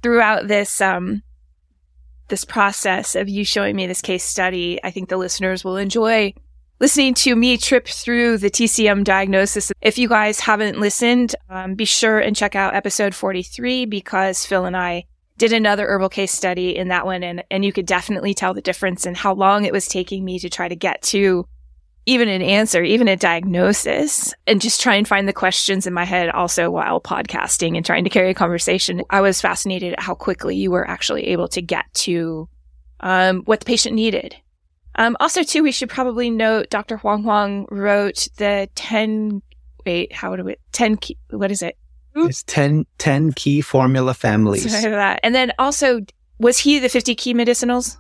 throughout 0.03 0.49
this 0.49 0.81
um 0.83 1.23
this 2.29 2.45
process 2.45 3.15
of 3.15 3.29
you 3.29 3.45
showing 3.45 3.77
me 3.77 3.87
this 3.87 4.03
case 4.03 4.25
study, 4.25 4.79
I 4.85 4.91
think 4.91 5.09
the 5.09 5.17
listeners 5.17 5.65
will 5.65 5.77
enjoy 5.77 6.35
listening 6.83 7.15
to 7.15 7.37
me 7.37 7.57
trip 7.57 7.87
through 7.87 8.37
the 8.37 8.51
TCM 8.51 9.05
diagnosis. 9.05 9.71
If 9.81 9.99
you 9.99 10.09
guys 10.09 10.41
haven't 10.41 10.81
listened, 10.81 11.37
um, 11.49 11.77
be 11.77 11.85
sure 11.85 12.19
and 12.19 12.35
check 12.35 12.57
out 12.57 12.75
episode 12.75 13.15
43 13.15 13.87
because 13.87 14.45
Phil 14.45 14.65
and 14.65 14.77
I 14.77 15.05
did 15.39 15.53
another 15.53 15.87
herbal 15.87 16.09
case 16.09 16.33
study 16.33 16.77
in 16.77 16.89
that 16.89 17.07
one 17.07 17.23
and, 17.23 17.45
and 17.53 17.65
you 17.65 17.73
could 17.73 17.87
definitely 17.87 18.35
tell 18.35 18.53
the 18.53 18.61
difference 18.61 19.07
in 19.07 19.15
how 19.15 19.33
long 19.33 19.65
it 19.65 19.73
was 19.73 19.87
taking 19.87 20.25
me 20.25 20.41
to 20.41 20.51
try 20.51 20.67
to 20.67 20.75
get 20.75 21.01
to 21.03 21.47
even 22.05 22.29
an 22.29 22.43
answer, 22.43 22.83
even 22.83 23.07
a 23.07 23.15
diagnosis 23.15 24.35
and 24.49 24.61
just 24.61 24.81
try 24.81 24.97
and 24.97 25.07
find 25.07 25.29
the 25.29 25.33
questions 25.33 25.87
in 25.87 25.95
my 25.95 26.05
head 26.05 26.31
also 26.31 26.69
while 26.69 27.01
podcasting 27.01 27.77
and 27.77 27.87
trying 27.87 28.03
to 28.03 28.11
carry 28.11 28.31
a 28.31 28.35
conversation. 28.35 29.03
I 29.09 29.21
was 29.21 29.41
fascinated 29.41 29.93
at 29.93 30.01
how 30.01 30.17
quickly 30.17 30.57
you 30.57 30.73
were 30.73 30.91
actually 30.91 31.29
able 31.29 31.47
to 31.47 31.63
get 31.63 31.85
to 31.95 32.49
um, 32.99 33.43
what 33.43 33.61
the 33.61 33.67
patient 33.67 33.95
needed. 33.95 34.35
Um, 34.97 35.17
also, 35.21 35.43
too, 35.43 35.63
we 35.63 35.73
should 35.73 35.89
probably 35.89 36.31
note 36.31 36.71
Dr. 36.71 36.99
Huang 36.99 37.23
Huang 37.23 37.67
wrote 37.71 38.29
the 38.37 38.69
10, 38.75 39.43
wait, 39.87 40.13
how 40.13 40.37
do 40.37 40.45
we, 40.45 40.57
10, 40.73 40.97
key, 40.97 41.17
what 41.31 41.51
is 41.51 41.63
it? 41.63 41.77
It's 42.15 42.43
10, 42.43 42.85
10 42.99 43.33
key 43.33 43.63
formula 43.63 44.13
families. 44.15 44.65
that. 44.91 45.21
And 45.23 45.35
then 45.35 45.53
also, 45.59 46.01
was 46.39 46.59
he 46.59 46.79
the 46.79 46.89
50 46.89 47.15
key 47.15 47.33
medicinals? 47.33 47.97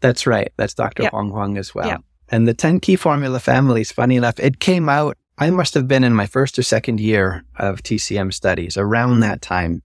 That's 0.00 0.26
right. 0.26 0.52
That's 0.56 0.74
Dr. 0.74 1.04
Yep. 1.04 1.12
Huang 1.12 1.30
Huang 1.30 1.58
as 1.58 1.74
well. 1.74 1.88
Yep. 1.88 2.00
And 2.28 2.48
the 2.48 2.54
10 2.54 2.80
key 2.80 2.96
formula 2.96 3.38
families, 3.38 3.92
funny 3.92 4.16
enough, 4.16 4.38
it 4.40 4.58
came 4.58 4.88
out, 4.88 5.16
I 5.38 5.50
must 5.50 5.74
have 5.74 5.86
been 5.86 6.02
in 6.02 6.14
my 6.14 6.26
first 6.26 6.58
or 6.58 6.62
second 6.62 6.98
year 6.98 7.44
of 7.56 7.82
TCM 7.82 8.32
studies 8.32 8.76
around 8.76 9.20
that 9.20 9.42
time. 9.42 9.82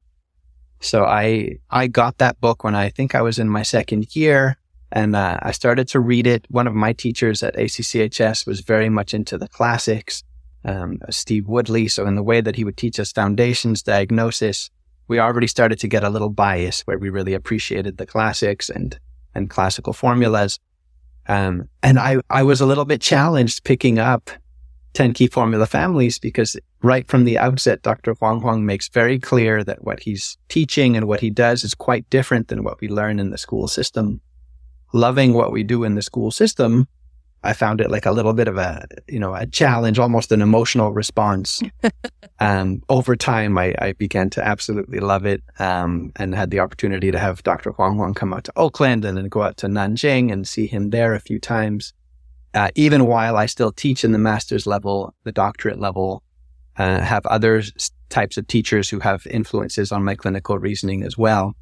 So 0.79 1.03
I, 1.03 1.57
I 1.69 1.87
got 1.87 2.17
that 2.19 2.39
book 2.39 2.63
when 2.63 2.73
I 2.73 2.89
think 2.89 3.13
I 3.13 3.21
was 3.21 3.37
in 3.37 3.49
my 3.49 3.61
second 3.63 4.15
year 4.15 4.57
and 4.91 5.15
uh, 5.15 5.37
I 5.41 5.51
started 5.51 5.87
to 5.89 5.99
read 5.99 6.27
it. 6.27 6.45
One 6.49 6.67
of 6.67 6.73
my 6.73 6.93
teachers 6.93 7.43
at 7.43 7.55
ACCHS 7.55 8.45
was 8.45 8.61
very 8.61 8.89
much 8.89 9.13
into 9.13 9.37
the 9.37 9.47
classics, 9.47 10.23
um, 10.65 10.99
Steve 11.09 11.47
Woodley. 11.47 11.87
So 11.87 12.05
in 12.05 12.15
the 12.15 12.23
way 12.23 12.41
that 12.41 12.55
he 12.55 12.63
would 12.63 12.77
teach 12.77 12.99
us 12.99 13.11
foundations, 13.11 13.81
diagnosis, 13.81 14.69
we 15.07 15.19
already 15.19 15.47
started 15.47 15.79
to 15.79 15.87
get 15.87 16.03
a 16.03 16.09
little 16.09 16.29
bias 16.29 16.81
where 16.81 16.97
we 16.97 17.09
really 17.09 17.33
appreciated 17.33 17.97
the 17.97 18.05
classics 18.05 18.69
and, 18.69 18.99
and 19.33 19.49
classical 19.49 19.93
formulas. 19.93 20.59
Um, 21.27 21.69
and 21.83 21.97
I, 21.99 22.17
I 22.29 22.43
was 22.43 22.61
a 22.61 22.65
little 22.65 22.85
bit 22.85 23.01
challenged 23.01 23.63
picking 23.63 23.99
up 23.99 24.29
10 24.93 25.13
key 25.13 25.27
formula 25.27 25.65
families 25.65 26.19
because 26.19 26.57
right 26.81 27.07
from 27.07 27.23
the 27.23 27.37
outset, 27.37 27.81
Dr. 27.81 28.13
Huang 28.15 28.41
Huang 28.41 28.65
makes 28.65 28.89
very 28.89 29.19
clear 29.19 29.63
that 29.63 29.83
what 29.83 30.01
he's 30.01 30.37
teaching 30.49 30.97
and 30.97 31.07
what 31.07 31.21
he 31.21 31.29
does 31.29 31.63
is 31.63 31.73
quite 31.73 32.09
different 32.09 32.49
than 32.49 32.63
what 32.63 32.81
we 32.81 32.89
learn 32.89 33.19
in 33.19 33.29
the 33.29 33.37
school 33.37 33.67
system. 33.67 34.19
Loving 34.93 35.33
what 35.33 35.51
we 35.51 35.63
do 35.63 35.83
in 35.83 35.95
the 35.95 36.01
school 36.01 36.31
system, 36.31 36.87
I 37.43 37.53
found 37.53 37.81
it 37.81 37.89
like 37.89 38.05
a 38.05 38.11
little 38.11 38.33
bit 38.33 38.47
of 38.47 38.57
a, 38.57 38.85
you 39.07 39.19
know, 39.19 39.33
a 39.33 39.45
challenge, 39.47 39.97
almost 39.97 40.31
an 40.31 40.41
emotional 40.41 40.91
response. 40.91 41.61
um, 42.39 42.83
over 42.89 43.15
time, 43.15 43.57
I, 43.57 43.73
I, 43.79 43.93
began 43.93 44.29
to 44.31 44.45
absolutely 44.45 44.99
love 44.99 45.25
it, 45.25 45.41
um, 45.57 46.11
and 46.17 46.35
had 46.35 46.51
the 46.51 46.59
opportunity 46.59 47.09
to 47.11 47.17
have 47.17 47.41
Dr. 47.43 47.71
Huang 47.71 47.95
Huang 47.95 48.13
come 48.13 48.33
out 48.33 48.43
to 48.43 48.53
Oakland 48.55 49.05
and 49.05 49.17
then 49.17 49.27
go 49.27 49.41
out 49.41 49.57
to 49.57 49.67
Nanjing 49.67 50.31
and 50.31 50.47
see 50.47 50.67
him 50.67 50.91
there 50.91 51.15
a 51.15 51.19
few 51.19 51.39
times. 51.39 51.93
Uh, 52.53 52.69
even 52.75 53.07
while 53.07 53.37
I 53.37 53.45
still 53.47 53.71
teach 53.71 54.03
in 54.03 54.11
the 54.11 54.19
master's 54.19 54.67
level, 54.67 55.15
the 55.23 55.31
doctorate 55.31 55.79
level, 55.79 56.21
uh, 56.77 56.99
have 57.01 57.25
other 57.25 57.63
types 58.09 58.37
of 58.37 58.47
teachers 58.47 58.89
who 58.89 58.99
have 58.99 59.25
influences 59.27 59.91
on 59.91 60.03
my 60.03 60.15
clinical 60.15 60.59
reasoning 60.59 61.03
as 61.03 61.17
well. 61.17 61.55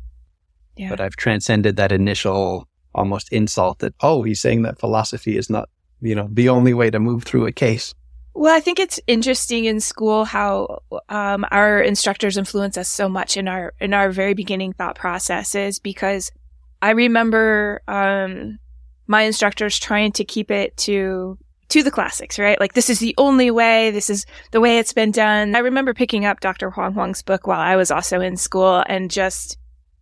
Yeah. 0.75 0.89
But 0.89 1.01
I've 1.01 1.15
transcended 1.15 1.75
that 1.75 1.91
initial 1.91 2.68
almost 2.95 3.31
insult 3.31 3.79
that, 3.79 3.93
oh, 4.01 4.23
he's 4.23 4.41
saying 4.41 4.63
that 4.63 4.79
philosophy 4.79 5.37
is 5.37 5.49
not, 5.49 5.69
you 6.01 6.15
know, 6.15 6.27
the 6.31 6.49
only 6.49 6.73
way 6.73 6.89
to 6.89 6.99
move 6.99 7.23
through 7.23 7.45
a 7.45 7.51
case. 7.51 7.93
Well, 8.33 8.55
I 8.55 8.59
think 8.59 8.79
it's 8.79 8.99
interesting 9.07 9.65
in 9.65 9.79
school 9.79 10.23
how 10.23 10.81
um, 11.09 11.45
our 11.51 11.81
instructors 11.81 12.37
influence 12.37 12.77
us 12.77 12.87
so 12.87 13.09
much 13.09 13.35
in 13.35 13.47
our 13.47 13.73
in 13.79 13.93
our 13.93 14.11
very 14.11 14.33
beginning 14.33 14.73
thought 14.73 14.95
processes. 14.95 15.79
Because 15.79 16.31
I 16.81 16.91
remember 16.91 17.81
um, 17.87 18.59
my 19.07 19.23
instructors 19.23 19.77
trying 19.77 20.13
to 20.13 20.23
keep 20.23 20.51
it 20.51 20.77
to 20.77 21.37
to 21.69 21.83
the 21.83 21.91
classics, 21.91 22.39
right? 22.39 22.59
Like 22.59 22.73
this 22.73 22.89
is 22.89 22.99
the 22.99 23.15
only 23.17 23.51
way. 23.51 23.91
This 23.91 24.09
is 24.09 24.25
the 24.51 24.61
way 24.61 24.79
it's 24.79 24.93
been 24.93 25.11
done. 25.11 25.55
I 25.55 25.59
remember 25.59 25.93
picking 25.93 26.25
up 26.25 26.39
Dr. 26.39 26.71
Huang 26.71 26.93
Huang's 26.93 27.21
book 27.21 27.45
while 27.45 27.59
I 27.59 27.75
was 27.75 27.91
also 27.91 28.21
in 28.21 28.37
school 28.37 28.83
and 28.87 29.11
just 29.11 29.57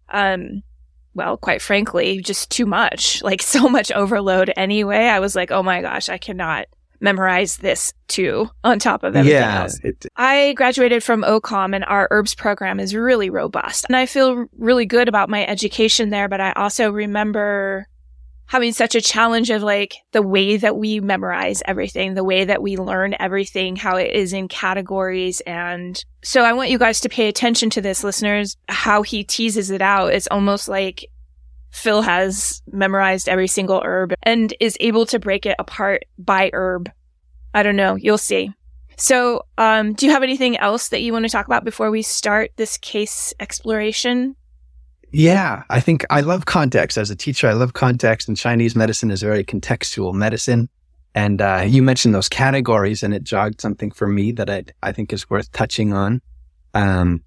um, 0.09 0.63
well, 1.17 1.35
quite 1.35 1.61
frankly, 1.61 2.21
just 2.21 2.49
too 2.49 2.65
much, 2.65 3.21
like 3.23 3.41
so 3.41 3.67
much 3.67 3.91
overload 3.91 4.53
anyway. 4.55 5.05
I 5.05 5.19
was 5.19 5.35
like, 5.35 5.51
oh 5.51 5.63
my 5.63 5.81
gosh, 5.81 6.07
I 6.07 6.17
cannot 6.17 6.67
memorize 6.99 7.57
this 7.57 7.93
too 8.07 8.49
on 8.63 8.79
top 8.79 9.03
of 9.03 9.15
everything 9.15 9.39
yeah, 9.39 9.61
else. 9.61 9.79
It, 9.83 10.05
I 10.15 10.53
graduated 10.53 11.03
from 11.03 11.21
OCOM 11.23 11.75
and 11.75 11.85
our 11.85 12.07
herbs 12.09 12.33
program 12.33 12.79
is 12.79 12.95
really 12.95 13.29
robust. 13.29 13.85
And 13.87 13.95
I 13.95 14.05
feel 14.05 14.45
really 14.57 14.85
good 14.85 15.07
about 15.07 15.29
my 15.29 15.45
education 15.45 16.09
there, 16.09 16.27
but 16.27 16.41
I 16.41 16.53
also 16.53 16.89
remember 16.91 17.87
having 18.47 18.71
such 18.71 18.95
a 18.95 19.01
challenge 19.01 19.49
of 19.49 19.61
like 19.61 19.95
the 20.13 20.21
way 20.21 20.57
that 20.57 20.77
we 20.77 20.99
memorize 20.99 21.61
everything, 21.65 22.13
the 22.13 22.23
way 22.23 22.45
that 22.45 22.61
we 22.61 22.77
learn 22.77 23.15
everything, 23.19 23.75
how 23.75 23.97
it 23.97 24.11
is 24.13 24.33
in 24.33 24.47
categories. 24.47 25.41
And 25.41 26.03
so 26.23 26.43
I 26.43 26.53
want 26.53 26.69
you 26.69 26.77
guys 26.77 27.01
to 27.01 27.09
pay 27.09 27.27
attention 27.27 27.69
to 27.71 27.81
this, 27.81 28.03
listeners, 28.03 28.55
how 28.69 29.01
he 29.01 29.23
teases 29.23 29.69
it 29.69 29.81
out. 29.81 30.13
It's 30.13 30.27
almost 30.31 30.69
like 30.69 31.05
Phil 31.71 32.01
has 32.01 32.61
memorized 32.71 33.27
every 33.27 33.47
single 33.47 33.81
herb 33.83 34.13
and 34.23 34.53
is 34.59 34.77
able 34.79 35.05
to 35.07 35.19
break 35.19 35.45
it 35.45 35.55
apart 35.59 36.05
by 36.17 36.49
herb. 36.53 36.89
I 37.53 37.63
don't 37.63 37.75
know. 37.75 37.95
You'll 37.95 38.17
see. 38.17 38.51
So, 38.97 39.43
um, 39.59 39.93
do 39.93 40.07
you 40.07 40.11
have 40.11 40.23
anything 40.23 40.57
else 40.57 40.89
that 40.89 41.01
you 41.01 41.13
want 41.13 41.25
to 41.25 41.31
talk 41.31 41.45
about 41.45 41.63
before 41.63 41.91
we 41.91 42.01
start 42.01 42.51
this 42.55 42.77
case 42.77 43.33
exploration? 43.39 44.35
Yeah, 45.11 45.63
I 45.69 45.79
think 45.79 46.05
I 46.09 46.21
love 46.21 46.45
context. 46.45 46.97
As 46.97 47.09
a 47.09 47.15
teacher, 47.15 47.47
I 47.47 47.53
love 47.53 47.73
context, 47.73 48.27
and 48.27 48.35
Chinese 48.35 48.75
medicine 48.75 49.09
is 49.09 49.23
a 49.23 49.27
very 49.27 49.43
contextual 49.43 50.13
medicine. 50.13 50.69
And 51.15 51.41
uh, 51.41 51.63
you 51.65 51.81
mentioned 51.81 52.13
those 52.13 52.29
categories, 52.29 53.03
and 53.03 53.13
it 53.13 53.23
jogged 53.23 53.61
something 53.61 53.89
for 53.89 54.07
me 54.07 54.31
that 54.33 54.49
I, 54.49 54.65
I 54.83 54.91
think 54.91 55.13
is 55.13 55.29
worth 55.29 55.51
touching 55.51 55.93
on. 55.93 56.21
Um, 56.73 57.23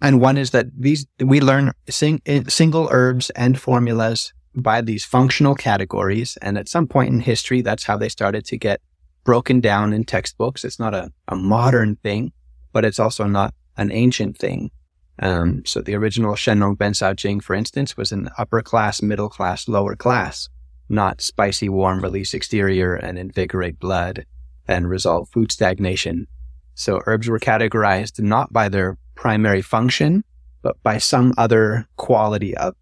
and 0.00 0.20
one 0.20 0.36
is 0.38 0.50
that 0.50 0.66
these 0.76 1.06
we 1.20 1.40
learn 1.40 1.72
sing, 1.88 2.20
eh, 2.26 2.42
single 2.48 2.88
herbs 2.90 3.30
and 3.30 3.60
formulas 3.60 4.32
by 4.54 4.80
these 4.80 5.04
functional 5.04 5.54
categories, 5.54 6.38
and 6.40 6.56
at 6.56 6.68
some 6.68 6.86
point 6.86 7.12
in 7.12 7.20
history, 7.20 7.60
that's 7.60 7.84
how 7.84 7.96
they 7.96 8.08
started 8.08 8.44
to 8.46 8.56
get 8.56 8.80
broken 9.24 9.60
down 9.60 9.92
in 9.92 10.04
textbooks. 10.04 10.64
It's 10.64 10.78
not 10.78 10.94
a, 10.94 11.12
a 11.28 11.36
modern 11.36 11.96
thing, 11.96 12.32
but 12.72 12.84
it's 12.84 12.98
also 12.98 13.24
not 13.24 13.54
an 13.76 13.92
ancient 13.92 14.38
thing. 14.38 14.70
Um, 15.18 15.64
so 15.64 15.80
the 15.80 15.94
original 15.94 16.34
Shennong 16.34 16.76
Bencao 16.76 17.16
Jing, 17.16 17.40
for 17.40 17.54
instance, 17.54 17.96
was 17.96 18.12
an 18.12 18.28
upper 18.36 18.62
class, 18.62 19.00
middle 19.00 19.28
class, 19.28 19.66
lower 19.68 19.96
class, 19.96 20.48
not 20.88 21.20
spicy, 21.20 21.68
warm, 21.68 22.00
release 22.00 22.34
exterior 22.34 22.94
and 22.94 23.18
invigorate 23.18 23.78
blood 23.78 24.26
and 24.68 24.88
resolve 24.88 25.28
food 25.30 25.52
stagnation. 25.52 26.26
So 26.74 27.00
herbs 27.06 27.28
were 27.28 27.38
categorized 27.38 28.20
not 28.20 28.52
by 28.52 28.68
their 28.68 28.98
primary 29.14 29.62
function, 29.62 30.24
but 30.62 30.82
by 30.82 30.98
some 30.98 31.32
other 31.38 31.86
quality 31.96 32.56
of, 32.56 32.74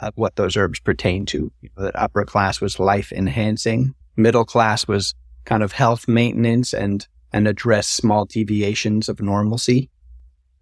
of 0.00 0.12
what 0.16 0.36
those 0.36 0.56
herbs 0.56 0.80
pertain 0.80 1.26
to. 1.26 1.52
You 1.60 1.70
know, 1.76 1.84
that 1.84 1.96
upper 1.96 2.24
class 2.24 2.60
was 2.60 2.80
life 2.80 3.12
enhancing. 3.12 3.94
Middle 4.16 4.44
class 4.44 4.88
was 4.88 5.14
kind 5.44 5.62
of 5.62 5.72
health 5.72 6.08
maintenance 6.08 6.72
and, 6.74 7.06
and 7.32 7.46
address 7.46 7.86
small 7.86 8.24
deviations 8.24 9.08
of 9.08 9.20
normalcy. 9.20 9.88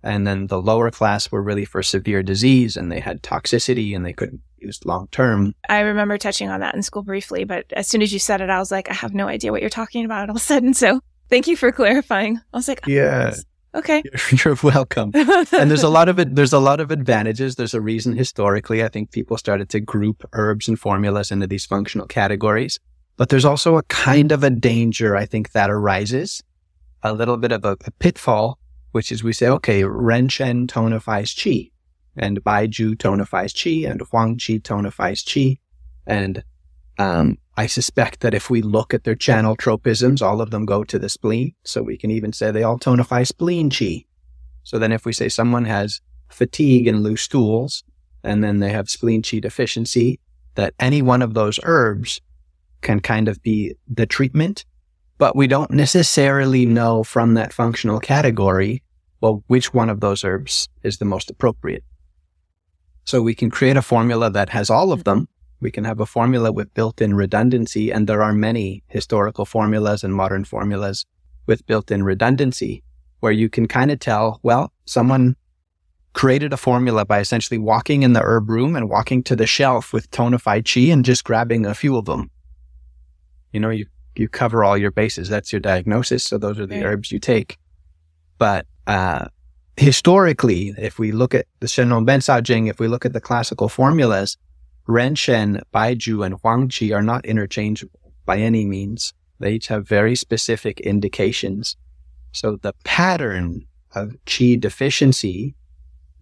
And 0.06 0.26
then 0.26 0.46
the 0.46 0.62
lower 0.62 0.90
class 0.90 1.32
were 1.32 1.42
really 1.42 1.64
for 1.64 1.82
severe 1.82 2.22
disease 2.22 2.76
and 2.76 2.92
they 2.92 3.00
had 3.00 3.22
toxicity 3.22 3.94
and 3.94 4.06
they 4.06 4.12
couldn't 4.12 4.40
use 4.58 4.80
long 4.84 5.08
term. 5.10 5.54
I 5.68 5.80
remember 5.80 6.16
touching 6.16 6.48
on 6.48 6.60
that 6.60 6.74
in 6.74 6.82
school 6.82 7.02
briefly, 7.02 7.44
but 7.44 7.66
as 7.72 7.88
soon 7.88 8.02
as 8.02 8.12
you 8.12 8.18
said 8.18 8.40
it, 8.40 8.48
I 8.48 8.58
was 8.58 8.70
like, 8.70 8.88
I 8.88 8.94
have 8.94 9.14
no 9.14 9.26
idea 9.26 9.50
what 9.50 9.60
you're 9.60 9.70
talking 9.70 10.04
about 10.04 10.28
all 10.28 10.36
of 10.36 10.40
a 10.40 10.44
sudden. 10.44 10.74
So 10.74 11.00
thank 11.28 11.48
you 11.48 11.56
for 11.56 11.72
clarifying. 11.72 12.38
I 12.52 12.56
was 12.56 12.68
like, 12.68 12.86
oh, 12.86 12.90
yeah. 12.90 13.34
Okay. 13.74 14.02
You're, 14.30 14.54
you're 14.54 14.58
welcome. 14.62 15.10
and 15.14 15.70
there's 15.70 15.82
a 15.82 15.90
lot 15.90 16.08
of 16.08 16.18
it. 16.18 16.34
There's 16.34 16.54
a 16.54 16.58
lot 16.58 16.80
of 16.80 16.90
advantages. 16.90 17.56
There's 17.56 17.74
a 17.74 17.80
reason 17.80 18.16
historically, 18.16 18.82
I 18.82 18.88
think 18.88 19.10
people 19.10 19.36
started 19.36 19.68
to 19.68 19.80
group 19.80 20.26
herbs 20.32 20.66
and 20.66 20.80
formulas 20.80 21.30
into 21.30 21.46
these 21.46 21.66
functional 21.66 22.06
categories. 22.06 22.80
But 23.18 23.28
there's 23.28 23.44
also 23.44 23.76
a 23.76 23.82
kind 23.82 24.32
of 24.32 24.42
a 24.42 24.48
danger, 24.48 25.14
I 25.14 25.26
think, 25.26 25.52
that 25.52 25.70
arises, 25.70 26.42
a 27.02 27.12
little 27.12 27.36
bit 27.36 27.52
of 27.52 27.66
a, 27.66 27.76
a 27.84 27.90
pitfall, 27.98 28.58
which 28.96 29.12
is 29.12 29.22
we 29.22 29.34
say, 29.34 29.46
okay, 29.46 29.84
Ren 29.84 30.26
Shen 30.26 30.66
tonifies 30.66 31.34
qi, 31.34 31.70
and 32.16 32.42
Bai 32.42 32.66
Baizhu 32.66 32.94
tonifies 32.94 33.52
qi, 33.52 33.86
and 33.86 34.00
Huang 34.00 34.38
Qi 34.38 34.58
tonifies 34.62 35.22
qi, 35.22 35.58
and 36.06 36.42
um, 36.98 37.36
I 37.58 37.66
suspect 37.66 38.20
that 38.20 38.32
if 38.32 38.48
we 38.48 38.62
look 38.62 38.94
at 38.94 39.04
their 39.04 39.14
channel 39.14 39.54
tropisms, 39.54 40.22
all 40.22 40.40
of 40.40 40.50
them 40.50 40.64
go 40.64 40.82
to 40.84 40.98
the 40.98 41.10
spleen. 41.10 41.54
So 41.62 41.82
we 41.82 41.98
can 41.98 42.10
even 42.10 42.32
say 42.32 42.50
they 42.50 42.62
all 42.62 42.78
tonify 42.78 43.26
spleen 43.26 43.68
chi. 43.68 44.06
So 44.62 44.78
then 44.78 44.92
if 44.92 45.04
we 45.04 45.12
say 45.12 45.28
someone 45.28 45.66
has 45.66 46.00
fatigue 46.30 46.86
and 46.86 47.02
loose 47.02 47.20
stools, 47.20 47.84
and 48.24 48.42
then 48.42 48.60
they 48.60 48.70
have 48.70 48.88
spleen 48.88 49.20
chi 49.20 49.40
deficiency, 49.40 50.20
that 50.54 50.72
any 50.80 51.02
one 51.02 51.20
of 51.20 51.34
those 51.34 51.60
herbs 51.64 52.22
can 52.80 53.00
kind 53.00 53.28
of 53.28 53.42
be 53.42 53.74
the 53.86 54.06
treatment. 54.06 54.64
But 55.18 55.36
we 55.36 55.46
don't 55.46 55.70
necessarily 55.70 56.64
know 56.64 57.04
from 57.04 57.34
that 57.34 57.52
functional 57.52 58.00
category, 58.00 58.82
well, 59.20 59.42
which 59.46 59.72
one 59.72 59.90
of 59.90 60.00
those 60.00 60.24
herbs 60.24 60.68
is 60.82 60.98
the 60.98 61.04
most 61.04 61.30
appropriate. 61.30 61.84
So 63.04 63.22
we 63.22 63.34
can 63.34 63.50
create 63.50 63.76
a 63.76 63.82
formula 63.82 64.30
that 64.30 64.50
has 64.50 64.70
all 64.70 64.92
of 64.92 65.04
them 65.04 65.28
we 65.60 65.70
can 65.70 65.84
have 65.84 66.00
a 66.00 66.06
formula 66.06 66.52
with 66.52 66.74
built-in 66.74 67.14
redundancy, 67.14 67.90
and 67.90 68.06
there 68.06 68.22
are 68.22 68.32
many 68.32 68.82
historical 68.88 69.44
formulas 69.44 70.04
and 70.04 70.14
modern 70.14 70.44
formulas 70.44 71.06
with 71.46 71.66
built-in 71.66 72.02
redundancy 72.02 72.82
where 73.20 73.32
you 73.32 73.48
can 73.48 73.66
kind 73.66 73.90
of 73.90 73.98
tell, 73.98 74.38
well, 74.42 74.72
someone 74.84 75.34
created 76.12 76.52
a 76.52 76.56
formula 76.56 77.04
by 77.04 77.18
essentially 77.18 77.58
walking 77.58 78.02
in 78.02 78.12
the 78.12 78.22
herb 78.22 78.50
room 78.50 78.76
and 78.76 78.90
walking 78.90 79.22
to 79.22 79.36
the 79.36 79.46
shelf 79.46 79.92
with 79.92 80.10
tonified 80.10 80.70
chi 80.70 80.92
and 80.92 81.04
just 81.04 81.24
grabbing 81.24 81.64
a 81.64 81.74
few 81.74 81.96
of 81.96 82.04
them. 82.04 82.30
You 83.52 83.60
know, 83.60 83.70
you, 83.70 83.86
you 84.14 84.28
cover 84.28 84.62
all 84.62 84.76
your 84.76 84.90
bases. 84.90 85.28
That's 85.28 85.52
your 85.52 85.60
diagnosis. 85.60 86.24
So 86.24 86.36
those 86.36 86.60
are 86.60 86.66
the 86.66 86.84
herbs 86.84 87.10
you 87.10 87.18
take. 87.18 87.58
But, 88.38 88.66
uh, 88.86 89.26
historically, 89.76 90.74
if 90.78 90.98
we 90.98 91.12
look 91.12 91.34
at 91.34 91.46
the 91.60 91.66
Shennong 91.66 92.06
Bencao 92.06 92.42
Jing, 92.42 92.66
if 92.66 92.80
we 92.80 92.88
look 92.88 93.04
at 93.04 93.12
the 93.12 93.20
classical 93.20 93.68
formulas, 93.68 94.36
Ren 94.86 95.14
Renshen, 95.14 95.62
Baizhu, 95.74 96.24
and 96.24 96.40
Huangqi 96.40 96.94
are 96.94 97.02
not 97.02 97.26
interchangeable 97.26 98.12
by 98.24 98.38
any 98.38 98.64
means. 98.64 99.12
They 99.38 99.52
each 99.52 99.68
have 99.68 99.86
very 99.86 100.14
specific 100.14 100.80
indications. 100.80 101.76
So 102.32 102.56
the 102.56 102.74
pattern 102.84 103.66
of 103.94 104.16
qi 104.26 104.60
deficiency 104.60 105.54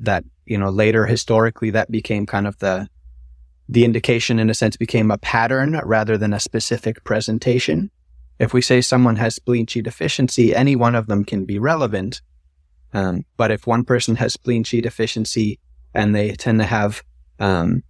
that, 0.01 0.25
you 0.47 0.59
know, 0.59 0.71
later 0.71 1.07
historically 1.07 1.71
that 1.71 1.91
became 1.91 2.27
kind 2.27 2.47
of 2.47 2.59
the, 2.59 2.89
the 3.69 3.85
indication 3.85 4.39
in 4.39 4.51
a 4.51 4.55
sense 4.55 4.77
became 4.77 5.11
a 5.11 5.19
pattern 5.19 5.81
rather 5.85 6.17
than 6.17 6.33
a 6.33 6.41
specific 6.41 7.05
presentation. 7.05 7.91
If 8.39 8.53
we 8.53 8.63
say 8.63 8.81
someone 8.81 9.17
has 9.17 9.37
spleen 9.37 9.67
qi 9.67 9.83
deficiency, 9.83 10.55
any 10.55 10.75
one 10.75 10.95
of 10.95 11.07
them 11.07 11.25
can 11.25 11.45
be 11.45 11.59
relevant. 11.59 12.23
Um, 12.95 13.25
but 13.37 13.51
if 13.51 13.67
one 13.67 13.85
person 13.85 14.17
has 14.17 14.33
spleen 14.33 14.65
qi 14.65 14.83
deficiency 14.83 15.59
and 15.95 16.15
they 16.15 16.31
tend 16.33 16.61
to 16.61 16.67
have, 16.67 17.03
um, 17.39 17.83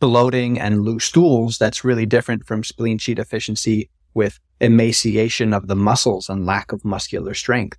bloating 0.00 0.58
and 0.60 0.82
loose 0.82 1.04
stools, 1.04 1.58
that's 1.58 1.84
really 1.84 2.06
different 2.06 2.46
from 2.46 2.62
spleen 2.62 2.98
qi 2.98 3.14
deficiency 3.14 3.90
with 4.14 4.38
emaciation 4.60 5.52
of 5.52 5.66
the 5.66 5.76
muscles 5.76 6.28
and 6.28 6.46
lack 6.46 6.72
of 6.72 6.84
muscular 6.84 7.34
strength. 7.34 7.78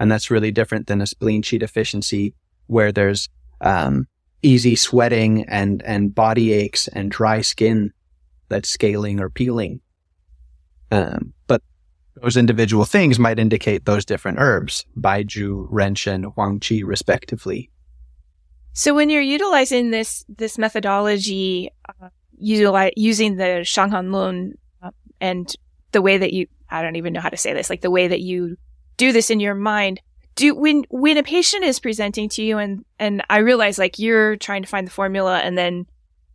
And 0.00 0.10
that's 0.10 0.30
really 0.30 0.50
different 0.50 0.86
than 0.86 1.00
a 1.00 1.06
spleen 1.06 1.42
qi 1.42 1.58
deficiency 1.58 2.34
where 2.66 2.92
there's 2.92 3.28
um, 3.60 4.06
easy 4.42 4.76
sweating 4.76 5.44
and, 5.48 5.82
and 5.84 6.14
body 6.14 6.52
aches 6.52 6.88
and 6.88 7.10
dry 7.10 7.40
skin 7.40 7.92
that's 8.48 8.68
scaling 8.68 9.20
or 9.20 9.28
peeling. 9.28 9.80
Um, 10.90 11.34
but 11.46 11.62
those 12.22 12.36
individual 12.36 12.84
things 12.84 13.18
might 13.18 13.38
indicate 13.38 13.84
those 13.84 14.04
different 14.04 14.38
herbs, 14.38 14.84
Baizhu, 14.98 15.70
Renshen, 15.70 16.34
Huangqi, 16.34 16.82
respectively. 16.84 17.70
So 18.72 18.94
when 18.94 19.10
you're 19.10 19.22
utilizing 19.22 19.90
this 19.90 20.24
this 20.28 20.58
methodology, 20.58 21.70
uh, 21.88 22.10
utilize, 22.38 22.92
using 22.96 23.36
the 23.36 23.62
Shanghan 23.64 24.12
Lun 24.12 24.54
uh, 24.82 24.90
and 25.20 25.52
the 25.92 26.02
way 26.02 26.18
that 26.18 26.32
you 26.32 26.46
I 26.70 26.82
don't 26.82 26.96
even 26.96 27.12
know 27.12 27.20
how 27.20 27.30
to 27.30 27.36
say 27.36 27.52
this, 27.52 27.70
like 27.70 27.80
the 27.80 27.90
way 27.90 28.08
that 28.08 28.20
you 28.20 28.56
do 28.96 29.12
this 29.12 29.30
in 29.30 29.40
your 29.40 29.54
mind. 29.54 30.00
Do 30.34 30.54
when 30.54 30.84
when 30.90 31.16
a 31.16 31.22
patient 31.22 31.64
is 31.64 31.80
presenting 31.80 32.28
to 32.30 32.42
you 32.42 32.58
and 32.58 32.84
and 32.98 33.22
I 33.28 33.38
realize 33.38 33.78
like 33.78 33.98
you're 33.98 34.36
trying 34.36 34.62
to 34.62 34.68
find 34.68 34.86
the 34.86 34.92
formula 34.92 35.38
and 35.38 35.58
then 35.58 35.86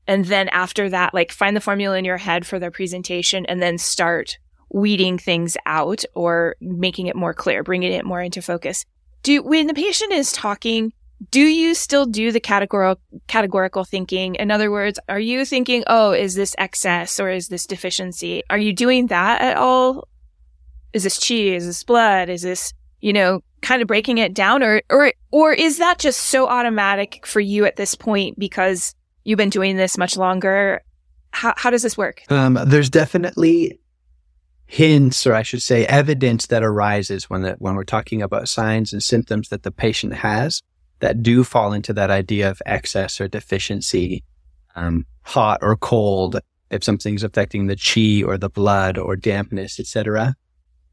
and 0.05 0.25
then 0.25 0.49
after 0.49 0.89
that 0.89 1.13
like 1.13 1.31
find 1.31 1.55
the 1.55 1.61
formula 1.61 1.97
in 1.97 2.03
your 2.03 2.17
head 2.17 2.45
for 2.45 2.59
their 2.59 2.71
presentation 2.71 3.45
and 3.45 3.61
then 3.61 3.77
start 3.77 4.37
weeding 4.73 5.17
things 5.17 5.55
out 5.65 6.03
or 6.15 6.55
making 6.59 7.07
it 7.07 7.15
more 7.15 7.33
clear, 7.33 7.63
bringing 7.63 7.93
it 7.93 8.05
more 8.05 8.21
into 8.21 8.41
focus. 8.41 8.85
Do 9.21 9.41
when 9.41 9.67
the 9.67 9.73
patient 9.73 10.11
is 10.11 10.33
talking 10.33 10.91
do 11.31 11.41
you 11.41 11.73
still 11.73 12.05
do 12.05 12.31
the 12.31 12.39
categorical 12.39 13.01
categorical 13.27 13.83
thinking? 13.83 14.35
In 14.35 14.51
other 14.51 14.71
words, 14.71 14.99
are 15.07 15.19
you 15.19 15.45
thinking, 15.45 15.83
"Oh, 15.87 16.11
is 16.11 16.35
this 16.35 16.55
excess 16.57 17.19
or 17.19 17.29
is 17.29 17.47
this 17.47 17.65
deficiency?" 17.65 18.43
Are 18.49 18.57
you 18.57 18.73
doing 18.73 19.07
that 19.07 19.41
at 19.41 19.57
all? 19.57 20.07
Is 20.93 21.03
this 21.03 21.25
chi? 21.25 21.35
Is 21.35 21.65
this 21.65 21.83
blood? 21.83 22.29
Is 22.29 22.41
this, 22.41 22.73
you 23.01 23.13
know, 23.13 23.41
kind 23.61 23.81
of 23.81 23.87
breaking 23.87 24.17
it 24.17 24.33
down 24.33 24.63
or 24.63 24.81
or 24.89 25.13
or 25.31 25.53
is 25.53 25.77
that 25.77 25.99
just 25.99 26.19
so 26.19 26.47
automatic 26.47 27.25
for 27.25 27.39
you 27.39 27.65
at 27.65 27.75
this 27.75 27.95
point 27.95 28.37
because 28.37 28.95
you've 29.23 29.37
been 29.37 29.49
doing 29.49 29.77
this 29.77 29.97
much 29.97 30.17
longer? 30.17 30.81
How 31.31 31.53
how 31.55 31.69
does 31.69 31.83
this 31.83 31.97
work? 31.97 32.21
Um, 32.29 32.59
there's 32.65 32.89
definitely 32.89 33.79
hints, 34.65 35.27
or 35.27 35.33
I 35.33 35.43
should 35.43 35.61
say, 35.61 35.85
evidence 35.85 36.47
that 36.47 36.63
arises 36.63 37.29
when 37.29 37.41
the, 37.41 37.55
when 37.59 37.75
we're 37.75 37.83
talking 37.83 38.21
about 38.21 38.49
signs 38.49 38.93
and 38.93 39.03
symptoms 39.03 39.49
that 39.49 39.63
the 39.63 39.71
patient 39.71 40.13
has 40.15 40.61
that 40.99 41.21
do 41.21 41.43
fall 41.43 41.73
into 41.73 41.93
that 41.93 42.09
idea 42.09 42.49
of 42.49 42.61
excess 42.65 43.19
or 43.19 43.27
deficiency, 43.27 44.23
um, 44.75 45.05
hot 45.23 45.59
or 45.61 45.75
cold, 45.75 46.39
if 46.71 46.83
something's 46.83 47.23
affecting 47.23 47.67
the 47.67 47.75
chi 47.75 48.27
or 48.27 48.37
the 48.37 48.49
blood 48.49 48.97
or 48.97 49.15
dampness, 49.15 49.79
etc. 49.79 50.35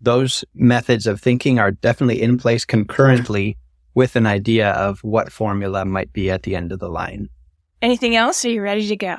Those 0.00 0.44
methods 0.54 1.06
of 1.06 1.20
thinking 1.20 1.58
are 1.58 1.70
definitely 1.70 2.20
in 2.20 2.38
place 2.38 2.64
concurrently 2.64 3.56
with 3.94 4.16
an 4.16 4.26
idea 4.26 4.70
of 4.72 5.00
what 5.02 5.32
formula 5.32 5.84
might 5.84 6.12
be 6.12 6.30
at 6.30 6.42
the 6.42 6.54
end 6.54 6.72
of 6.72 6.78
the 6.78 6.88
line. 6.88 7.28
Anything 7.82 8.14
else? 8.14 8.44
Are 8.44 8.50
you 8.50 8.62
ready 8.62 8.86
to 8.88 8.96
go? 8.96 9.16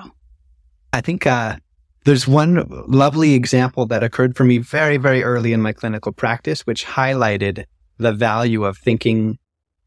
I 0.93 1.01
think 1.01 1.25
uh, 1.25 1.57
there's 2.03 2.27
one 2.27 2.65
lovely 2.87 3.33
example 3.33 3.85
that 3.87 4.03
occurred 4.03 4.35
for 4.35 4.43
me 4.43 4.57
very, 4.57 4.97
very 4.97 5.23
early 5.23 5.53
in 5.53 5.61
my 5.61 5.73
clinical 5.73 6.11
practice, 6.11 6.61
which 6.61 6.85
highlighted 6.85 7.65
the 7.97 8.11
value 8.11 8.63
of 8.65 8.77
thinking 8.77 9.37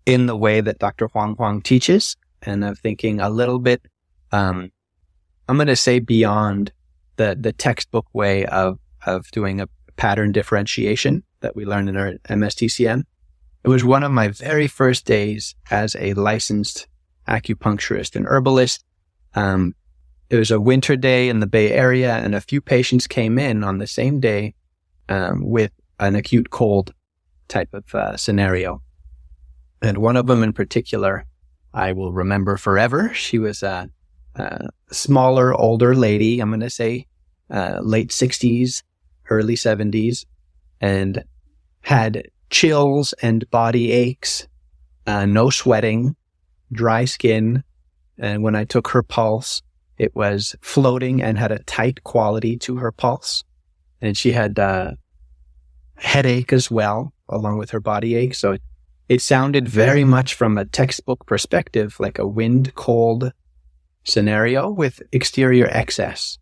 in 0.06 0.26
the 0.26 0.36
way 0.36 0.60
that 0.60 0.78
Dr. 0.78 1.08
Huang 1.08 1.34
Huang 1.34 1.60
teaches 1.60 2.16
and 2.42 2.64
of 2.64 2.78
thinking 2.78 3.20
a 3.20 3.30
little 3.30 3.58
bit, 3.58 3.82
um, 4.32 4.70
I'm 5.48 5.56
going 5.56 5.66
to 5.66 5.76
say 5.76 5.98
beyond 5.98 6.72
the, 7.16 7.36
the 7.38 7.52
textbook 7.52 8.06
way 8.12 8.46
of, 8.46 8.78
of 9.06 9.30
doing 9.30 9.60
a 9.60 9.68
pattern 9.96 10.32
differentiation 10.32 11.22
that 11.40 11.56
we 11.56 11.64
learned 11.64 11.88
in 11.88 11.96
our 11.96 12.12
MSTCM. 12.28 13.02
It 13.64 13.68
was 13.68 13.84
one 13.84 14.02
of 14.02 14.12
my 14.12 14.28
very 14.28 14.66
first 14.66 15.04
days 15.04 15.54
as 15.70 15.96
a 15.98 16.14
licensed 16.14 16.86
acupuncturist 17.26 18.14
and 18.14 18.26
herbalist. 18.26 18.84
Um, 19.34 19.74
it 20.34 20.38
was 20.38 20.50
a 20.50 20.60
winter 20.60 20.96
day 20.96 21.28
in 21.28 21.38
the 21.38 21.46
Bay 21.46 21.70
Area 21.70 22.16
and 22.16 22.34
a 22.34 22.40
few 22.40 22.60
patients 22.60 23.06
came 23.06 23.38
in 23.38 23.62
on 23.62 23.78
the 23.78 23.86
same 23.86 24.18
day, 24.18 24.54
um, 25.08 25.48
with 25.48 25.70
an 26.00 26.16
acute 26.16 26.50
cold 26.50 26.92
type 27.46 27.72
of 27.72 27.94
uh, 27.94 28.16
scenario. 28.16 28.82
And 29.80 29.98
one 29.98 30.16
of 30.16 30.26
them 30.26 30.42
in 30.42 30.52
particular, 30.52 31.24
I 31.72 31.92
will 31.92 32.12
remember 32.12 32.56
forever. 32.56 33.14
She 33.14 33.38
was 33.38 33.62
a, 33.62 33.88
a 34.34 34.70
smaller, 34.90 35.54
older 35.54 35.94
lady. 35.94 36.40
I'm 36.40 36.50
going 36.50 36.60
to 36.60 36.70
say 36.70 37.06
uh, 37.48 37.78
late 37.80 38.10
60s, 38.10 38.82
early 39.30 39.54
70s, 39.54 40.26
and 40.80 41.22
had 41.82 42.26
chills 42.50 43.12
and 43.22 43.48
body 43.50 43.92
aches, 43.92 44.48
uh, 45.06 45.26
no 45.26 45.48
sweating, 45.48 46.16
dry 46.72 47.04
skin. 47.04 47.62
And 48.18 48.42
when 48.42 48.56
I 48.56 48.64
took 48.64 48.88
her 48.88 49.04
pulse, 49.04 49.62
it 49.98 50.14
was 50.14 50.56
floating 50.60 51.22
and 51.22 51.38
had 51.38 51.52
a 51.52 51.62
tight 51.64 52.02
quality 52.04 52.56
to 52.58 52.76
her 52.76 52.92
pulse. 52.92 53.44
And 54.00 54.16
she 54.16 54.32
had 54.32 54.58
uh, 54.58 54.92
headache 55.96 56.52
as 56.52 56.70
well, 56.70 57.12
along 57.28 57.58
with 57.58 57.70
her 57.70 57.80
body 57.80 58.14
ache. 58.14 58.34
So 58.34 58.52
it 58.52 58.62
it 59.08 59.20
sounded 59.20 59.68
very 59.68 60.04
much 60.04 60.34
from 60.34 60.56
a 60.56 60.64
textbook 60.64 61.26
perspective 61.26 61.96
like 62.00 62.18
a 62.18 62.26
wind 62.26 62.74
cold 62.74 63.32
scenario 64.04 64.70
with 64.70 65.02
exterior 65.12 65.66
excess 65.70 66.38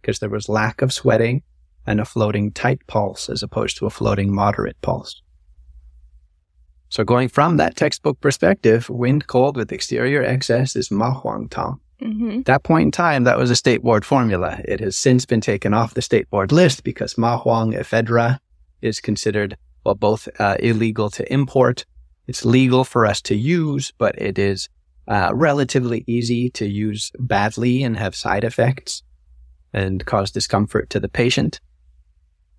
because 0.00 0.18
there 0.18 0.28
was 0.28 0.48
lack 0.48 0.82
of 0.82 0.92
sweating 0.92 1.42
and 1.86 2.00
a 2.00 2.04
floating 2.04 2.50
tight 2.50 2.84
pulse 2.88 3.28
as 3.28 3.42
opposed 3.42 3.76
to 3.76 3.86
a 3.86 3.90
floating 3.90 4.34
moderate 4.34 4.80
pulse. 4.82 5.22
So 6.88 7.04
going 7.04 7.28
from 7.28 7.58
that 7.58 7.76
textbook 7.76 8.20
perspective, 8.20 8.90
wind 8.90 9.28
cold 9.28 9.56
with 9.56 9.70
exterior 9.70 10.22
excess 10.22 10.74
is 10.74 10.90
Ma 10.90 11.14
Huang 11.14 11.48
Tang. 11.48 11.78
Mm-hmm. 12.02 12.42
That 12.42 12.62
point 12.62 12.86
in 12.86 12.90
time, 12.92 13.24
that 13.24 13.38
was 13.38 13.50
a 13.50 13.56
state 13.56 13.82
board 13.82 14.04
formula. 14.04 14.60
It 14.64 14.80
has 14.80 14.96
since 14.96 15.26
been 15.26 15.40
taken 15.40 15.74
off 15.74 15.94
the 15.94 16.02
state 16.02 16.30
board 16.30 16.50
list 16.50 16.82
because 16.82 17.14
mahuang 17.14 17.74
ephedra 17.78 18.38
is 18.80 19.00
considered, 19.00 19.56
well, 19.84 19.94
both 19.94 20.28
uh, 20.38 20.56
illegal 20.60 21.10
to 21.10 21.30
import. 21.32 21.84
It's 22.26 22.44
legal 22.44 22.84
for 22.84 23.04
us 23.04 23.20
to 23.22 23.34
use, 23.34 23.92
but 23.98 24.20
it 24.20 24.38
is 24.38 24.68
uh, 25.08 25.30
relatively 25.34 26.04
easy 26.06 26.48
to 26.50 26.66
use 26.66 27.12
badly 27.18 27.82
and 27.82 27.96
have 27.96 28.14
side 28.14 28.44
effects 28.44 29.02
and 29.72 30.04
cause 30.06 30.30
discomfort 30.30 30.88
to 30.90 31.00
the 31.00 31.08
patient. 31.08 31.60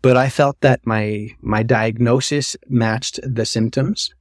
But 0.01 0.17
I 0.17 0.29
felt 0.29 0.59
that 0.61 0.85
my, 0.85 1.29
my 1.41 1.63
diagnosis 1.63 2.55
matched 2.67 3.19
the 3.23 3.45
symptoms 3.45 4.13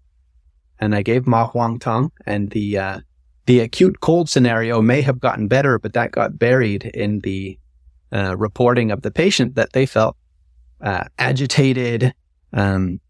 and 0.78 0.94
I 0.94 1.02
gave 1.02 1.24
mahuang 1.24 1.80
Tang 1.80 2.10
and 2.24 2.50
the, 2.50 2.78
uh, 2.78 3.00
the 3.50 3.58
acute 3.58 3.98
cold 3.98 4.30
scenario 4.30 4.80
may 4.80 5.00
have 5.00 5.18
gotten 5.18 5.48
better, 5.48 5.76
but 5.80 5.92
that 5.94 6.12
got 6.12 6.38
buried 6.38 6.84
in 6.84 7.18
the 7.18 7.58
uh, 8.12 8.36
reporting 8.36 8.92
of 8.92 9.02
the 9.02 9.10
patient 9.10 9.56
that 9.56 9.72
they 9.72 9.86
felt 9.86 10.16
uh, 10.80 11.02
agitated, 11.18 12.14
um, 12.52 13.00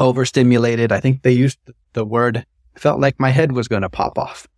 overstimulated. 0.00 0.92
I 0.92 1.00
think 1.00 1.20
they 1.20 1.32
used 1.32 1.58
the 1.92 2.06
word, 2.06 2.46
felt 2.74 3.00
like 3.00 3.20
my 3.20 3.28
head 3.28 3.52
was 3.52 3.68
going 3.68 3.82
to 3.82 3.90
pop 3.90 4.16
off. 4.16 4.48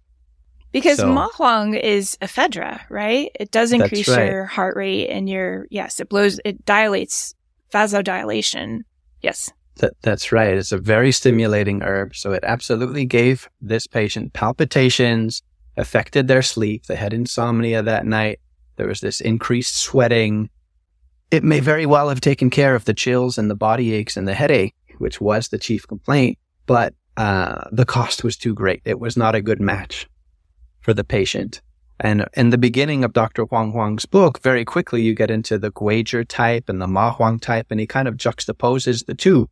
Because 0.70 0.98
so, 0.98 1.12
Ma 1.12 1.26
Huang 1.30 1.74
is 1.74 2.16
ephedra, 2.22 2.88
right? 2.88 3.32
It 3.40 3.50
does 3.50 3.72
increase 3.72 4.08
right. 4.08 4.30
your 4.30 4.44
heart 4.44 4.76
rate 4.76 5.08
and 5.08 5.28
your, 5.28 5.66
yes, 5.68 5.98
it 5.98 6.08
blows, 6.08 6.38
it 6.44 6.64
dilates 6.64 7.34
vasodilation. 7.72 8.82
Yes. 9.20 9.50
That, 9.78 9.94
that's 10.02 10.32
right. 10.32 10.54
It's 10.54 10.72
a 10.72 10.78
very 10.78 11.12
stimulating 11.12 11.82
herb. 11.82 12.14
So 12.14 12.32
it 12.32 12.44
absolutely 12.44 13.04
gave 13.04 13.48
this 13.60 13.86
patient 13.86 14.32
palpitations, 14.32 15.42
affected 15.76 16.28
their 16.28 16.42
sleep. 16.42 16.86
They 16.86 16.96
had 16.96 17.12
insomnia 17.12 17.82
that 17.82 18.06
night. 18.06 18.40
There 18.76 18.88
was 18.88 19.00
this 19.00 19.20
increased 19.20 19.76
sweating. 19.76 20.50
It 21.30 21.44
may 21.44 21.60
very 21.60 21.86
well 21.86 22.08
have 22.08 22.20
taken 22.20 22.50
care 22.50 22.74
of 22.74 22.84
the 22.84 22.94
chills 22.94 23.38
and 23.38 23.50
the 23.50 23.54
body 23.54 23.92
aches 23.92 24.16
and 24.16 24.26
the 24.26 24.34
headache, 24.34 24.74
which 24.98 25.20
was 25.20 25.48
the 25.48 25.58
chief 25.58 25.86
complaint, 25.86 26.38
but 26.66 26.94
uh, 27.16 27.64
the 27.72 27.84
cost 27.84 28.22
was 28.22 28.36
too 28.36 28.54
great. 28.54 28.80
It 28.84 29.00
was 29.00 29.16
not 29.16 29.34
a 29.34 29.42
good 29.42 29.60
match 29.60 30.08
for 30.80 30.94
the 30.94 31.04
patient. 31.04 31.60
And 32.00 32.26
in 32.34 32.50
the 32.50 32.58
beginning 32.58 33.02
of 33.02 33.12
Dr. 33.12 33.44
Huang 33.44 33.72
Huang's 33.72 34.06
book, 34.06 34.40
very 34.40 34.64
quickly 34.64 35.02
you 35.02 35.14
get 35.14 35.30
into 35.30 35.58
the 35.58 35.72
Guizhi 35.72 36.24
type 36.28 36.68
and 36.68 36.80
the 36.80 36.86
Ma 36.86 37.12
Huang 37.12 37.40
type, 37.40 37.66
and 37.70 37.80
he 37.80 37.86
kind 37.86 38.06
of 38.06 38.16
juxtaposes 38.16 39.06
the 39.06 39.14
two. 39.14 39.48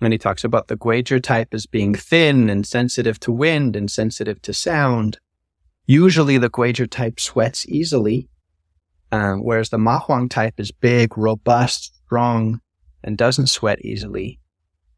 And 0.00 0.12
he 0.12 0.18
talks 0.18 0.44
about 0.44 0.68
the 0.68 0.76
Guizhi 0.76 1.22
type 1.22 1.48
as 1.52 1.66
being 1.66 1.94
thin 1.94 2.50
and 2.50 2.66
sensitive 2.66 3.18
to 3.20 3.32
wind 3.32 3.76
and 3.76 3.90
sensitive 3.90 4.42
to 4.42 4.52
sound. 4.52 5.18
Usually 5.86 6.36
the 6.36 6.50
Guizhi 6.50 6.90
type 6.90 7.18
sweats 7.18 7.66
easily, 7.66 8.28
um, 9.10 9.42
whereas 9.42 9.70
the 9.70 9.78
Mahuang 9.78 10.28
type 10.28 10.54
is 10.58 10.70
big, 10.70 11.16
robust, 11.16 11.94
strong, 12.04 12.60
and 13.02 13.16
doesn't 13.16 13.46
sweat 13.46 13.82
easily. 13.84 14.38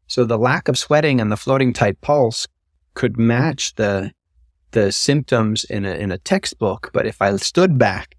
So 0.07 0.25
the 0.25 0.39
lack 0.39 0.67
of 0.67 0.77
sweating 0.77 1.21
and 1.21 1.31
the 1.31 1.37
floating 1.37 1.71
type 1.71 2.01
pulse 2.01 2.47
could 2.95 3.17
match 3.17 3.75
the 3.75 4.11
the 4.71 4.91
symptoms 4.91 5.63
in 5.63 5.85
a 5.85 5.93
in 5.93 6.11
a 6.11 6.17
textbook, 6.17 6.91
but 6.93 7.07
if 7.07 7.21
I 7.21 7.35
stood 7.37 7.77
back 7.77 8.15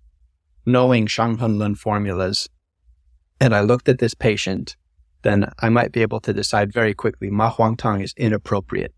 knowing 0.66 1.06
Shang 1.06 1.36
Lun 1.36 1.74
formulas 1.74 2.48
and 3.40 3.54
I 3.54 3.60
looked 3.60 3.88
at 3.88 3.98
this 3.98 4.14
patient 4.14 4.76
then 5.22 5.50
I 5.58 5.68
might 5.68 5.92
be 5.92 6.02
able 6.02 6.20
to 6.20 6.32
decide 6.32 6.72
very 6.72 6.94
quickly 6.94 7.30
Ma 7.30 7.50
Huang 7.50 7.76
Tang 7.76 8.00
is 8.00 8.14
inappropriate. 8.16 8.94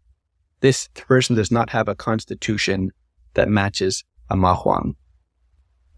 This 0.60 0.88
person 0.94 1.34
does 1.34 1.50
not 1.50 1.70
have 1.70 1.88
a 1.88 1.94
constitution 1.94 2.90
that 3.34 3.48
matches 3.48 4.04
a 4.30 4.36
Ma 4.36 4.54
Huang. 4.54 4.94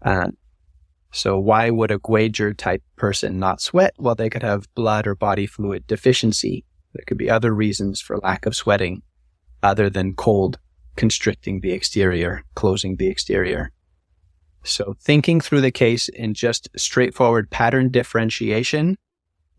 Uh, 0.01 0.31
so 1.11 1.39
why 1.39 1.69
would 1.69 1.91
a 1.91 1.99
Guizhi 1.99 2.57
type 2.57 2.83
person 2.95 3.39
not 3.39 3.61
sweat? 3.61 3.93
Well, 3.97 4.15
they 4.15 4.29
could 4.29 4.43
have 4.43 4.73
blood 4.75 5.07
or 5.07 5.15
body 5.15 5.45
fluid 5.45 5.87
deficiency. 5.87 6.65
There 6.93 7.03
could 7.07 7.17
be 7.17 7.29
other 7.29 7.53
reasons 7.53 8.01
for 8.01 8.17
lack 8.17 8.45
of 8.45 8.55
sweating 8.55 9.01
other 9.63 9.89
than 9.89 10.13
cold 10.13 10.59
constricting 10.95 11.61
the 11.61 11.71
exterior, 11.71 12.43
closing 12.55 12.95
the 12.95 13.07
exterior. 13.07 13.71
So 14.63 14.95
thinking 14.99 15.41
through 15.41 15.61
the 15.61 15.71
case 15.71 16.09
in 16.09 16.33
just 16.33 16.69
straightforward 16.75 17.51
pattern 17.51 17.89
differentiation 17.89 18.97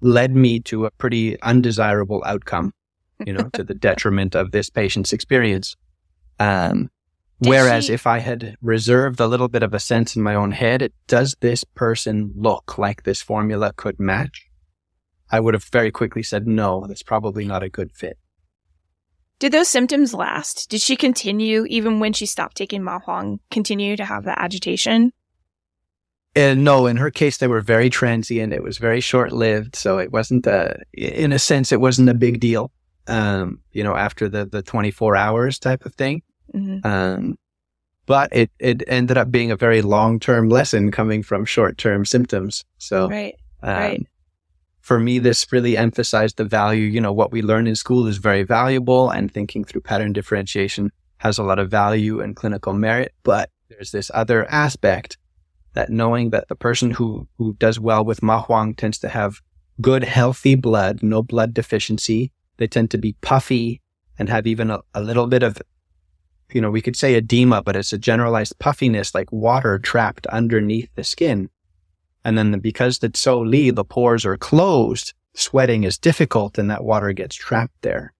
led 0.01 0.35
me 0.35 0.61
to 0.61 0.87
a 0.87 0.91
pretty 0.91 1.41
undesirable 1.43 2.23
outcome, 2.27 2.73
you 3.25 3.33
know, 3.33 3.49
to 3.53 3.65
the 3.65 3.75
detriment 3.89 4.35
of 4.35 4.53
this 4.53 4.71
patient's 4.71 5.13
experience. 5.13 5.77
Um, 6.39 6.91
whereas 7.39 7.87
she... 7.87 7.95
if 7.95 8.07
I 8.07 8.19
had 8.19 8.57
reserved 8.61 9.21
a 9.21 9.27
little 9.27 9.49
bit 9.49 9.63
of 9.63 9.75
a 9.75 9.81
sense 9.81 10.17
in 10.17 10.23
my 10.23 10.35
own 10.35 10.53
head, 10.53 10.83
it 10.83 10.95
does 11.07 11.37
this 11.41 11.65
person 11.65 12.33
look 12.37 12.79
like 12.79 13.03
this 13.03 13.23
formula 13.23 13.73
could 13.75 13.99
match? 13.99 14.49
I 15.31 15.41
would 15.41 15.55
have 15.55 15.65
very 15.65 15.91
quickly 15.91 16.23
said, 16.23 16.47
no, 16.47 16.87
that's 16.87 17.03
probably 17.03 17.45
not 17.45 17.63
a 17.63 17.69
good 17.69 17.93
fit. 17.93 18.19
Did 19.39 19.53
those 19.53 19.69
symptoms 19.69 20.15
last? 20.15 20.71
Did 20.71 20.81
she 20.81 20.97
continue 20.97 21.67
even 21.69 22.01
when 22.01 22.15
she 22.15 22.25
stopped 22.25 22.57
taking 22.57 22.83
Ma 22.83 23.01
Huang, 23.01 23.41
continue 23.51 23.97
to 23.97 24.05
have 24.05 24.25
the 24.25 24.39
agitation? 24.41 25.13
And 26.37 26.64
no, 26.64 26.87
in 26.87 26.99
her 26.99 27.11
case, 27.11 27.38
they 27.38 27.49
were 27.49 27.62
very 27.62 27.88
transient. 27.88 28.53
It 28.53 28.62
was 28.62 28.77
very 28.77 29.01
short 29.01 29.33
lived. 29.33 29.75
So 29.75 29.99
it 29.99 30.12
wasn't 30.12 30.46
a, 30.46 30.79
in 30.92 31.33
a 31.33 31.38
sense, 31.38 31.72
it 31.72 31.81
wasn't 31.81 32.11
a 32.11 32.14
big 32.14 32.40
deal. 32.40 32.70
Um, 33.09 33.61
you 33.72 33.83
know, 33.83 33.96
after 33.96 34.29
the, 34.29 34.44
the 34.44 34.62
24 34.62 35.16
hours 35.16 35.59
type 35.59 35.87
of 35.87 35.94
thing. 35.94 36.22
Mm-hmm. 36.55 36.87
Um, 36.87 37.38
but 38.05 38.29
it, 38.33 38.51
it 38.59 38.83
ended 38.87 39.16
up 39.16 39.31
being 39.31 39.51
a 39.51 39.57
very 39.57 39.81
long 39.81 40.20
term 40.20 40.51
lesson 40.51 40.90
coming 40.90 41.22
from 41.22 41.46
short 41.46 41.79
term 41.79 42.05
symptoms. 42.05 42.64
So, 42.79 43.09
right. 43.09 43.35
Um, 43.62 43.75
right. 43.75 44.07
For 44.81 45.01
me, 45.01 45.18
this 45.18 45.51
really 45.51 45.77
emphasized 45.77 46.37
the 46.37 46.44
value. 46.44 46.85
You 46.85 47.01
know, 47.01 47.12
what 47.12 47.33
we 47.33 47.42
learn 47.42 47.66
in 47.66 47.77
school 47.77 48.07
is 48.07 48.18
very 48.18 48.42
valuable 48.42 49.09
and 49.11 49.33
thinking 49.33 49.64
through 49.64 49.81
pattern 49.81 50.12
differentiation 50.12 50.92
has 51.18 51.38
a 51.38 51.42
lot 51.42 51.59
of 51.59 51.70
value 51.70 52.20
and 52.20 52.37
clinical 52.37 52.75
merit. 52.75 53.14
But 53.22 53.51
there's 53.68 53.90
this 53.90 54.11
other 54.14 54.49
aspect 54.51 55.16
that 55.77 55.91
knowing 55.91 56.31
that 56.31 56.49
the 56.49 56.57
person 56.57 56.91
who, 56.91 57.29
who 57.37 57.55
does 57.59 57.79
well 57.79 58.03
with 58.03 58.23
mahuang 58.23 58.75
tends 58.75 58.99
to 58.99 59.09
have 59.11 59.43
good, 59.81 60.03
healthy 60.03 60.55
blood, 60.55 61.03
no 61.03 61.23
blood 61.23 61.53
deficiency. 61.53 62.33
They 62.57 62.67
tend 62.67 62.91
to 62.93 62.99
be 62.99 63.15
puffy 63.21 63.83
and 64.19 64.31
have 64.31 64.47
even 64.47 64.71
a, 64.71 64.81
a 64.95 65.03
little 65.03 65.27
bit 65.27 65.43
of, 65.43 65.59
you 66.51 66.62
know, 66.62 66.71
we 66.71 66.81
could 66.81 66.97
say 66.97 67.15
edema, 67.15 67.62
but 67.62 67.77
it's 67.77 67.93
a 67.93 67.99
generalized 67.99 68.59
puffiness 68.59 69.15
like 69.15 69.31
water 69.31 69.79
trapped 69.79 70.27
underneath 70.29 70.89
the 70.95 71.05
skin. 71.05 71.51
And 72.25 72.39
then 72.39 72.59
because 72.59 73.01
the 73.01 73.11
cou 73.11 73.45
li, 73.45 73.71
the 73.71 73.85
pores 73.85 74.25
are 74.25 74.39
closed, 74.39 75.12
sweating 75.35 75.85
is 75.85 75.99
difficult 75.99 76.57
and 76.57 76.71
that 76.71 76.85
water 76.85 77.12
gets 77.12 77.37
trapped 77.37 77.83
there. 77.83 78.15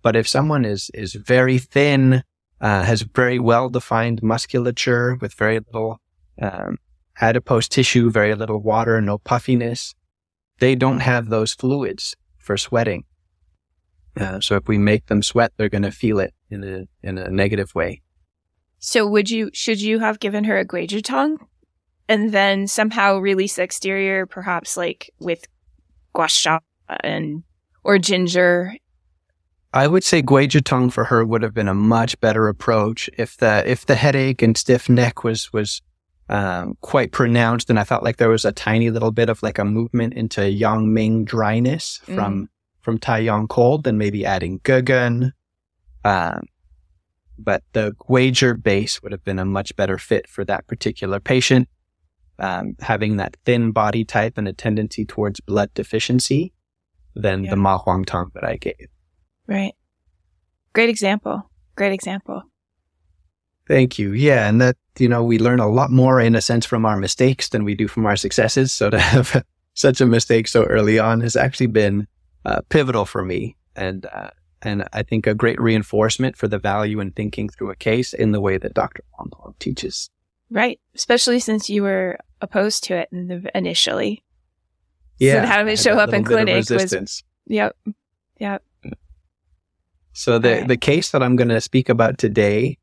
But 0.00 0.14
if 0.14 0.28
someone 0.28 0.64
is, 0.64 0.92
is 0.94 1.14
very 1.14 1.58
thin, 1.58 2.22
uh, 2.60 2.84
has 2.84 3.02
very 3.02 3.40
well 3.40 3.68
defined 3.68 4.22
musculature 4.22 5.16
with 5.20 5.34
very 5.34 5.58
little 5.58 6.00
um, 6.40 6.78
adipose 7.20 7.68
tissue, 7.68 8.10
very 8.10 8.34
little 8.34 8.60
water, 8.60 9.00
no 9.00 9.18
puffiness. 9.18 9.94
They 10.58 10.74
don't 10.74 11.00
have 11.00 11.28
those 11.28 11.54
fluids 11.54 12.16
for 12.36 12.56
sweating. 12.56 13.04
Uh, 14.18 14.40
so 14.40 14.56
if 14.56 14.66
we 14.66 14.78
make 14.78 15.06
them 15.06 15.22
sweat, 15.22 15.52
they're 15.56 15.68
going 15.68 15.82
to 15.82 15.92
feel 15.92 16.18
it 16.18 16.34
in 16.50 16.64
a 16.64 17.06
in 17.06 17.18
a 17.18 17.30
negative 17.30 17.74
way. 17.74 18.02
So 18.78 19.06
would 19.06 19.30
you 19.30 19.50
should 19.52 19.80
you 19.80 19.98
have 20.00 20.20
given 20.20 20.44
her 20.44 20.58
a 20.58 20.66
Guizhi 20.66 21.02
Tang 21.02 21.38
and 22.08 22.32
then 22.32 22.66
somehow 22.66 23.18
release 23.18 23.56
the 23.56 23.62
exterior, 23.62 24.26
perhaps 24.26 24.76
like 24.76 25.10
with 25.20 25.46
gua 26.14 26.28
sha 26.28 26.60
and 27.00 27.44
or 27.84 27.98
ginger? 27.98 28.74
I 29.72 29.86
would 29.86 30.04
say 30.04 30.22
Guizhi 30.22 30.64
Tang 30.64 30.90
for 30.90 31.04
her 31.04 31.24
would 31.24 31.42
have 31.42 31.54
been 31.54 31.68
a 31.68 31.74
much 31.74 32.18
better 32.20 32.48
approach 32.48 33.10
if 33.18 33.36
the 33.36 33.62
if 33.70 33.86
the 33.86 33.96
headache 33.96 34.42
and 34.42 34.56
stiff 34.56 34.88
neck 34.88 35.22
was 35.22 35.52
was 35.52 35.82
um, 36.28 36.76
quite 36.80 37.12
pronounced. 37.12 37.70
And 37.70 37.78
I 37.78 37.84
felt 37.84 38.02
like 38.02 38.16
there 38.16 38.28
was 38.28 38.44
a 38.44 38.52
tiny 38.52 38.90
little 38.90 39.12
bit 39.12 39.28
of 39.28 39.42
like 39.42 39.58
a 39.58 39.64
movement 39.64 40.14
into 40.14 40.50
Yang 40.50 40.92
Ming 40.92 41.24
dryness 41.24 42.00
from, 42.04 42.44
mm. 42.44 42.48
from 42.80 42.98
Taiyang 42.98 43.48
cold, 43.48 43.84
then 43.84 43.98
maybe 43.98 44.24
adding 44.24 44.60
Gegen. 44.64 45.32
Um, 46.04 46.42
but 47.38 47.62
the 47.72 47.94
Guizhi 48.08 48.60
base 48.62 49.02
would 49.02 49.12
have 49.12 49.24
been 49.24 49.38
a 49.38 49.44
much 49.44 49.74
better 49.76 49.98
fit 49.98 50.28
for 50.28 50.44
that 50.44 50.66
particular 50.66 51.20
patient. 51.20 51.68
Um, 52.40 52.76
having 52.80 53.16
that 53.16 53.36
thin 53.44 53.72
body 53.72 54.04
type 54.04 54.38
and 54.38 54.46
a 54.46 54.52
tendency 54.52 55.04
towards 55.04 55.40
blood 55.40 55.74
deficiency 55.74 56.52
than 57.16 57.44
yeah. 57.44 57.50
the 57.50 57.56
Ma 57.56 57.78
Huang 57.78 58.04
Tang 58.04 58.30
that 58.34 58.44
I 58.44 58.56
gave. 58.56 58.86
Right. 59.48 59.74
Great 60.72 60.88
example. 60.88 61.50
Great 61.74 61.92
example. 61.92 62.42
Thank 63.68 63.98
you. 63.98 64.12
Yeah. 64.12 64.48
And 64.48 64.60
that, 64.60 64.76
you 64.98 65.08
know, 65.08 65.22
we 65.22 65.38
learn 65.38 65.60
a 65.60 65.68
lot 65.68 65.90
more 65.90 66.20
in 66.20 66.34
a 66.34 66.40
sense 66.40 66.64
from 66.64 66.86
our 66.86 66.96
mistakes 66.96 67.50
than 67.50 67.64
we 67.64 67.74
do 67.74 67.86
from 67.86 68.06
our 68.06 68.16
successes. 68.16 68.72
So 68.72 68.90
to 68.90 68.98
have 69.14 69.44
such 69.74 70.00
a 70.00 70.06
mistake 70.06 70.48
so 70.48 70.64
early 70.64 70.98
on 70.98 71.20
has 71.20 71.36
actually 71.36 71.66
been 71.66 72.08
uh, 72.46 72.62
pivotal 72.70 73.04
for 73.04 73.24
me. 73.24 73.56
And 73.76 74.06
uh, 74.06 74.30
and 74.62 74.88
I 74.92 75.02
think 75.04 75.26
a 75.26 75.34
great 75.34 75.60
reinforcement 75.60 76.36
for 76.36 76.48
the 76.48 76.58
value 76.58 76.98
in 76.98 77.12
thinking 77.12 77.48
through 77.48 77.70
a 77.70 77.76
case 77.76 78.12
in 78.12 78.32
the 78.32 78.40
way 78.40 78.58
that 78.58 78.74
Dr. 78.74 79.04
Wong 79.16 79.54
teaches. 79.60 80.10
Right. 80.50 80.80
Especially 80.94 81.38
since 81.38 81.70
you 81.70 81.82
were 81.82 82.18
opposed 82.40 82.84
to 82.84 82.96
it 82.96 83.08
in 83.12 83.28
the, 83.28 83.50
initially. 83.54 84.24
Yeah. 85.18 85.42
So 85.42 85.46
having 85.46 85.72
it 85.72 85.78
show 85.78 85.98
up 85.98 86.12
in 86.12 86.24
clinic 86.24 86.68
was. 86.68 87.22
Yep. 87.46 87.76
Yep. 88.40 88.62
So 90.12 90.38
the, 90.38 90.50
right. 90.50 90.68
the 90.68 90.76
case 90.76 91.10
that 91.12 91.22
I'm 91.22 91.36
going 91.36 91.50
to 91.50 91.60
speak 91.60 91.88
about 91.88 92.18
today, 92.18 92.78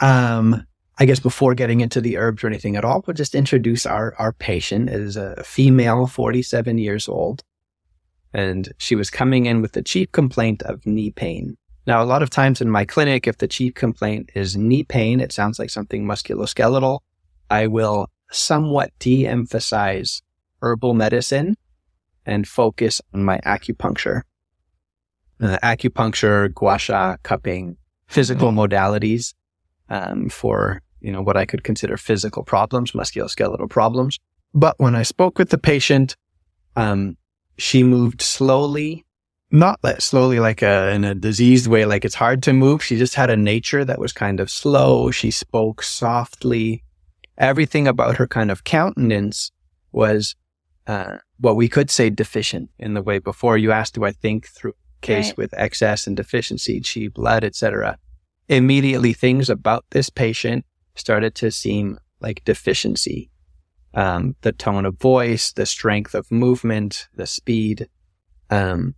um, 0.00 0.64
I 0.98 1.04
guess 1.04 1.20
before 1.20 1.54
getting 1.54 1.80
into 1.80 2.00
the 2.00 2.16
herbs 2.16 2.42
or 2.42 2.48
anything 2.48 2.76
at 2.76 2.84
all, 2.84 3.04
we'll 3.06 3.14
just 3.14 3.34
introduce 3.34 3.86
our, 3.86 4.14
our 4.18 4.32
patient. 4.32 4.88
It 4.88 5.00
is 5.00 5.16
a 5.16 5.42
female, 5.44 6.06
47 6.06 6.78
years 6.78 7.08
old, 7.08 7.44
and 8.34 8.72
she 8.78 8.96
was 8.96 9.08
coming 9.08 9.46
in 9.46 9.62
with 9.62 9.72
the 9.72 9.82
chief 9.82 10.10
complaint 10.10 10.62
of 10.62 10.84
knee 10.84 11.10
pain. 11.10 11.56
Now, 11.86 12.02
a 12.02 12.04
lot 12.04 12.22
of 12.22 12.30
times 12.30 12.60
in 12.60 12.68
my 12.68 12.84
clinic, 12.84 13.26
if 13.26 13.38
the 13.38 13.48
chief 13.48 13.74
complaint 13.74 14.30
is 14.34 14.56
knee 14.56 14.82
pain, 14.82 15.20
it 15.20 15.32
sounds 15.32 15.58
like 15.58 15.70
something 15.70 16.04
musculoskeletal. 16.04 16.98
I 17.48 17.68
will 17.68 18.10
somewhat 18.30 18.90
de-emphasize 18.98 20.20
herbal 20.60 20.94
medicine 20.94 21.56
and 22.26 22.46
focus 22.46 23.00
on 23.14 23.24
my 23.24 23.38
acupuncture. 23.38 24.22
Uh, 25.40 25.56
acupuncture, 25.62 26.52
gua 26.52 26.76
sha, 26.76 27.16
cupping, 27.22 27.76
physical 28.08 28.50
modalities 28.50 29.32
um, 29.88 30.28
for 30.28 30.82
you 31.00 31.12
know 31.12 31.22
what 31.22 31.36
I 31.36 31.44
could 31.44 31.64
consider 31.64 31.96
physical 31.96 32.42
problems, 32.42 32.92
musculoskeletal 32.92 33.70
problems. 33.70 34.18
But 34.54 34.74
when 34.78 34.94
I 34.94 35.02
spoke 35.02 35.38
with 35.38 35.50
the 35.50 35.58
patient, 35.58 36.16
um, 36.76 37.16
she 37.56 37.82
moved 37.82 38.22
slowly 38.22 39.04
not 39.50 39.80
that 39.82 40.02
slowly 40.02 40.40
like 40.40 40.62
a 40.62 40.90
in 40.90 41.04
a 41.04 41.14
diseased 41.14 41.66
way 41.66 41.84
like 41.84 42.04
it's 42.04 42.14
hard 42.14 42.42
to 42.42 42.52
move. 42.52 42.82
She 42.82 42.98
just 42.98 43.14
had 43.14 43.30
a 43.30 43.36
nature 43.36 43.84
that 43.84 43.98
was 43.98 44.12
kind 44.12 44.40
of 44.40 44.50
slow. 44.50 45.10
She 45.10 45.30
spoke 45.30 45.82
softly. 45.82 46.82
Everything 47.38 47.86
about 47.88 48.16
her 48.16 48.26
kind 48.26 48.50
of 48.50 48.64
countenance 48.64 49.50
was 49.92 50.34
uh, 50.86 51.18
what 51.38 51.56
we 51.56 51.68
could 51.68 51.90
say 51.90 52.10
deficient 52.10 52.70
in 52.78 52.94
the 52.94 53.02
way 53.02 53.18
before. 53.18 53.56
You 53.56 53.72
asked 53.72 53.94
do 53.94 54.04
i 54.04 54.12
think 54.12 54.46
through 54.46 54.74
case 55.00 55.28
right. 55.28 55.38
with 55.38 55.54
excess 55.56 56.08
and 56.08 56.16
deficiency 56.16 56.80
chi 56.80 57.06
blood 57.06 57.44
etc 57.44 57.96
immediately 58.48 59.12
things 59.12 59.50
about 59.50 59.84
this 59.90 60.10
patient 60.10 60.64
started 60.94 61.34
to 61.34 61.50
seem 61.50 61.98
like 62.20 62.44
deficiency 62.44 63.30
um, 63.94 64.34
the 64.42 64.52
tone 64.52 64.84
of 64.84 64.98
voice 64.98 65.52
the 65.52 65.66
strength 65.66 66.14
of 66.14 66.30
movement 66.30 67.08
the 67.14 67.26
speed 67.26 67.88
um, 68.50 68.94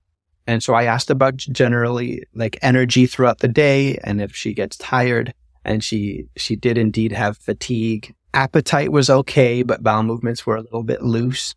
and 0.51 0.63
so 0.63 0.75
I 0.75 0.85
asked 0.85 1.11
about 1.11 1.37
generally 1.37 2.25
like 2.35 2.59
energy 2.61 3.07
throughout 3.07 3.39
the 3.39 3.47
day 3.47 3.99
and 4.03 4.21
if 4.21 4.35
she 4.35 4.53
gets 4.53 4.77
tired. 4.77 5.33
And 5.65 5.85
she, 5.85 6.27
she 6.37 6.57
did 6.57 6.77
indeed 6.79 7.13
have 7.13 7.37
fatigue. 7.37 8.15
Appetite 8.35 8.91
was 8.91 9.09
okay, 9.11 9.63
but 9.63 9.83
bowel 9.83 10.03
movements 10.03 10.45
were 10.45 10.57
a 10.57 10.63
little 10.63 10.83
bit 10.83 11.03
loose. 11.03 11.55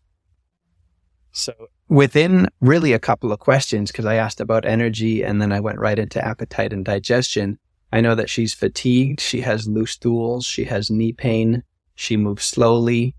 So 1.32 1.54
within 1.88 2.48
really 2.60 2.92
a 2.92 3.00
couple 3.00 3.32
of 3.32 3.40
questions, 3.40 3.90
because 3.90 4.04
I 4.04 4.14
asked 4.14 4.40
about 4.40 4.64
energy 4.64 5.24
and 5.24 5.42
then 5.42 5.52
I 5.52 5.58
went 5.58 5.80
right 5.80 5.98
into 5.98 6.24
appetite 6.24 6.72
and 6.72 6.84
digestion. 6.84 7.58
I 7.92 8.00
know 8.00 8.14
that 8.14 8.30
she's 8.30 8.54
fatigued. 8.54 9.20
She 9.20 9.40
has 9.42 9.68
loose 9.68 9.92
stools. 9.92 10.44
She 10.44 10.64
has 10.64 10.90
knee 10.90 11.12
pain. 11.12 11.62
She 11.94 12.16
moves 12.16 12.44
slowly. 12.44 13.14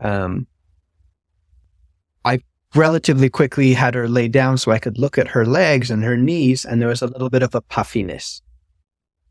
Um, 0.00 0.46
I 2.24 2.40
relatively 2.74 3.28
quickly 3.28 3.74
had 3.74 3.94
her 3.94 4.08
lay 4.08 4.28
down 4.28 4.58
so 4.58 4.72
I 4.72 4.78
could 4.78 4.98
look 4.98 5.18
at 5.18 5.28
her 5.28 5.44
legs 5.44 5.90
and 5.90 6.02
her 6.02 6.16
knees, 6.16 6.64
and 6.64 6.80
there 6.80 6.88
was 6.88 7.02
a 7.02 7.06
little 7.06 7.30
bit 7.30 7.42
of 7.42 7.54
a 7.54 7.60
puffiness. 7.60 8.40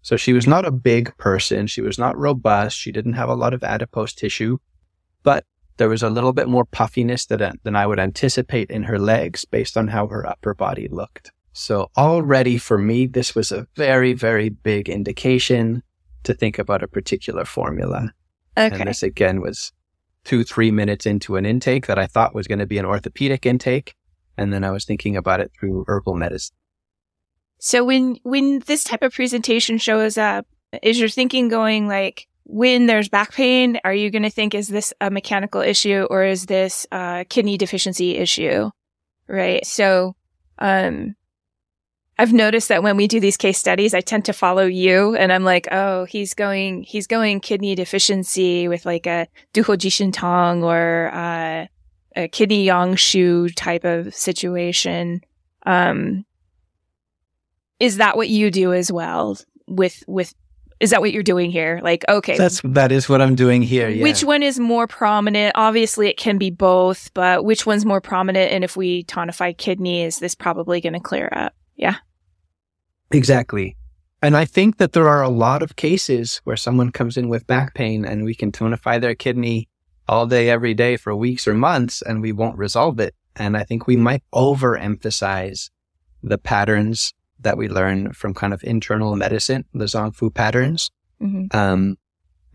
So 0.04 0.18
she 0.18 0.34
was 0.34 0.46
not 0.46 0.66
a 0.66 0.72
big 0.72 1.16
person. 1.18 1.68
She 1.68 1.82
was 1.82 1.98
not 1.98 2.18
robust. 2.18 2.78
She 2.78 2.92
didn't 2.92 3.14
have 3.14 3.30
a 3.30 3.36
lot 3.36 3.54
of 3.54 3.64
adipose 3.64 4.14
tissue, 4.14 4.58
but 5.24 5.46
there 5.78 5.90
was 5.90 6.04
a 6.04 6.10
little 6.10 6.34
bit 6.34 6.48
more 6.48 6.66
puffiness 6.66 7.26
than, 7.26 7.60
than 7.64 7.76
I 7.76 7.88
would 7.88 8.00
anticipate 8.00 8.70
in 8.70 8.84
her 8.84 9.00
legs 9.00 9.44
based 9.44 9.76
on 9.76 9.88
how 9.88 10.08
her 10.08 10.28
upper 10.28 10.54
body 10.54 10.88
looked. 10.88 11.32
So 11.54 11.92
already 11.96 12.58
for 12.58 12.78
me, 12.78 13.06
this 13.06 13.36
was 13.36 13.52
a 13.52 13.68
very, 13.76 14.14
very 14.14 14.50
big 14.50 14.90
indication 14.90 15.84
to 16.24 16.34
think 16.34 16.58
about 16.58 16.84
a 16.84 16.88
particular 16.88 17.46
formula. 17.46 18.14
Okay. 18.58 18.76
And 18.76 18.90
this 18.90 19.04
again 19.04 19.40
was 19.42 19.72
two, 20.24 20.44
three 20.44 20.72
minutes 20.72 21.06
into 21.06 21.36
an 21.36 21.46
intake 21.46 21.88
that 21.88 22.00
I 22.00 22.08
thought 22.08 22.36
was 22.36 22.48
going 22.48 22.60
to 22.60 22.66
be 22.66 22.78
an 22.78 22.86
orthopedic 22.86 23.46
intake. 23.46 23.96
And 24.38 24.52
then 24.52 24.64
I 24.64 24.72
was 24.72 24.86
thinking 24.86 25.16
about 25.16 25.42
it 25.42 25.52
through 25.58 25.86
herbal 25.88 26.16
medicine. 26.16 26.56
So 27.60 27.84
when, 27.84 28.18
when 28.24 28.60
this 28.60 28.84
type 28.84 29.04
of 29.04 29.14
presentation 29.14 29.78
shows 29.78 30.18
up, 30.18 30.48
is 30.82 31.00
your 31.00 31.10
thinking 31.10 31.50
going 31.50 31.88
like, 31.88 32.28
when 32.46 32.88
there's 32.88 33.10
back 33.10 33.32
pain, 33.32 33.80
are 33.86 33.94
you 33.94 34.10
going 34.10 34.24
to 34.24 34.30
think, 34.30 34.54
is 34.54 34.68
this 34.68 34.94
a 35.00 35.10
mechanical 35.10 35.62
issue 35.62 36.08
or 36.10 36.26
is 36.26 36.46
this 36.46 36.86
a 36.92 37.26
kidney 37.30 37.58
deficiency 37.58 38.18
issue? 38.18 38.70
Right. 39.28 39.66
So, 39.66 40.16
um, 40.60 41.16
I've 42.20 42.34
noticed 42.34 42.70
that 42.70 42.84
when 42.84 42.96
we 42.96 43.08
do 43.08 43.20
these 43.20 43.38
case 43.38 43.58
studies, 43.58 43.94
I 43.94 44.02
tend 44.02 44.26
to 44.26 44.34
follow 44.34 44.66
you 44.66 45.16
and 45.16 45.34
I'm 45.34 45.44
like, 45.44 45.68
oh, 45.72 46.06
he's 46.06 46.36
going, 46.36 46.84
he's 46.84 47.08
going 47.08 47.40
kidney 47.40 47.74
deficiency 47.74 48.68
with 48.68 48.86
like 48.86 49.08
a 49.08 49.28
duhuo 49.54 49.76
jisheng 49.76 50.12
tang 50.14 50.64
or, 50.64 51.10
uh, 51.14 51.66
a 52.16 52.28
kidney 52.28 52.66
yang 52.66 52.94
xu 52.94 53.52
type 53.56 53.84
of 53.84 54.14
situation. 54.14 55.22
Um, 55.66 56.26
is 57.80 57.98
that 57.98 58.16
what 58.16 58.30
you 58.30 58.52
do 58.52 58.74
as 58.74 58.92
well 58.92 59.40
with, 59.68 60.04
with, 60.08 60.36
is 60.80 60.92
that 60.92 61.02
what 61.02 61.14
you're 61.14 61.24
doing 61.24 61.50
here? 61.50 61.80
Like, 61.82 62.06
okay. 62.08 62.38
That's, 62.38 62.62
that 62.64 62.92
is 62.92 63.10
what 63.10 63.22
I'm 63.22 63.34
doing 63.34 63.64
here. 63.64 63.90
Yeah. 63.90 64.04
Which 64.04 64.24
one 64.24 64.44
is 64.44 64.60
more 64.60 64.86
prominent? 64.86 65.54
Obviously 65.56 66.10
it 66.10 66.18
can 66.18 66.38
be 66.38 66.52
both, 66.52 67.12
but 67.16 67.44
which 67.44 67.66
one's 67.66 67.86
more 67.86 68.02
prominent? 68.02 68.52
And 68.52 68.64
if 68.64 68.78
we 68.78 69.04
tonify 69.06 69.58
kidney, 69.58 70.04
is 70.04 70.20
this 70.20 70.36
probably 70.36 70.80
going 70.80 70.94
to 70.94 71.00
clear 71.00 71.30
up? 71.32 71.56
Yeah. 71.76 71.96
Exactly. 73.12 73.76
And 74.22 74.38
I 74.38 74.46
think 74.46 74.78
that 74.78 74.94
there 74.94 75.10
are 75.10 75.22
a 75.22 75.30
lot 75.30 75.62
of 75.62 75.76
cases 75.76 76.40
where 76.46 76.56
someone 76.56 76.92
comes 76.92 77.18
in 77.18 77.28
with 77.28 77.46
back 77.46 77.74
pain 77.74 78.06
and 78.06 78.24
we 78.24 78.34
can 78.34 78.52
tonify 78.52 79.00
their 79.00 79.16
kidney 79.16 79.68
all 80.08 80.26
day, 80.26 80.50
every 80.50 80.74
day 80.74 80.98
for 80.98 81.16
weeks 81.16 81.48
or 81.48 81.54
months 81.54 82.02
and 82.02 82.22
we 82.22 82.32
won't 82.32 82.58
resolve 82.58 83.00
it. 83.00 83.14
And 83.36 83.58
I 83.58 83.64
think 83.64 83.86
we 83.86 83.98
might 83.98 84.24
overemphasize 84.34 85.70
the 86.22 86.38
patterns 86.38 87.14
that 87.40 87.58
we 87.58 87.68
learn 87.68 88.14
from 88.14 88.34
kind 88.34 88.54
of 88.54 88.64
internal 88.64 89.16
medicine, 89.16 89.66
the 89.74 89.86
Zangfu 89.86 90.34
patterns. 90.34 90.90
Mm-hmm. 91.22 91.56
Um, 91.56 91.98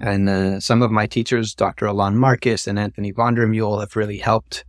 and 0.01 0.29
uh, 0.29 0.61
some 0.61 0.83
of 0.83 0.91
my 0.91 1.07
teachers, 1.07 1.55
Dr. 1.55 1.87
Alon 1.87 2.17
Marcus 2.17 2.67
and 2.67 2.79
Anthony 2.79 3.11
von 3.11 3.35
der 3.35 3.53
have 3.53 3.97
really 3.97 4.19
helped 4.19 4.65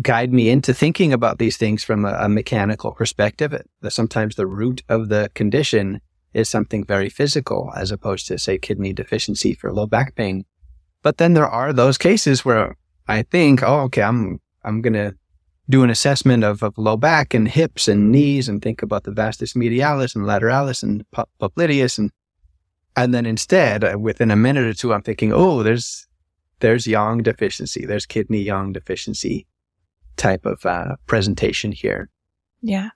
guide 0.00 0.32
me 0.32 0.48
into 0.48 0.72
thinking 0.72 1.12
about 1.12 1.38
these 1.38 1.56
things 1.56 1.84
from 1.84 2.04
a, 2.04 2.12
a 2.20 2.28
mechanical 2.28 2.92
perspective. 2.92 3.60
Sometimes 3.88 4.36
the 4.36 4.46
root 4.46 4.82
of 4.88 5.08
the 5.08 5.30
condition 5.34 6.00
is 6.32 6.48
something 6.48 6.84
very 6.84 7.10
physical, 7.10 7.70
as 7.76 7.90
opposed 7.90 8.26
to, 8.28 8.38
say, 8.38 8.56
kidney 8.56 8.92
deficiency 8.92 9.54
for 9.54 9.72
low 9.72 9.86
back 9.86 10.14
pain. 10.14 10.44
But 11.02 11.18
then 11.18 11.34
there 11.34 11.48
are 11.48 11.72
those 11.72 11.98
cases 11.98 12.44
where 12.44 12.76
I 13.06 13.22
think, 13.22 13.62
oh, 13.62 13.80
okay, 13.80 14.02
I'm 14.02 14.40
I'm 14.64 14.80
gonna 14.80 15.14
do 15.68 15.82
an 15.82 15.90
assessment 15.90 16.44
of, 16.44 16.62
of 16.62 16.78
low 16.78 16.96
back 16.96 17.34
and 17.34 17.48
hips 17.48 17.88
and 17.88 18.10
knees 18.10 18.48
and 18.48 18.62
think 18.62 18.82
about 18.82 19.04
the 19.04 19.10
vastus 19.10 19.54
medialis 19.54 20.14
and 20.14 20.24
lateralis 20.24 20.82
and 20.82 21.04
popliteus 21.40 21.98
and 21.98 22.10
and 22.94 23.14
then 23.14 23.24
instead, 23.24 23.84
uh, 23.84 23.98
within 23.98 24.30
a 24.30 24.36
minute 24.36 24.66
or 24.66 24.74
two, 24.74 24.92
I'm 24.92 25.02
thinking, 25.02 25.32
oh, 25.32 25.62
there's 25.62 26.06
there's 26.60 26.86
yang 26.86 27.22
deficiency, 27.22 27.84
there's 27.84 28.06
kidney 28.06 28.42
yang 28.42 28.72
deficiency 28.72 29.46
type 30.16 30.46
of 30.46 30.64
uh, 30.64 30.96
presentation 31.06 31.72
here. 31.72 32.10
Yeah. 32.60 32.90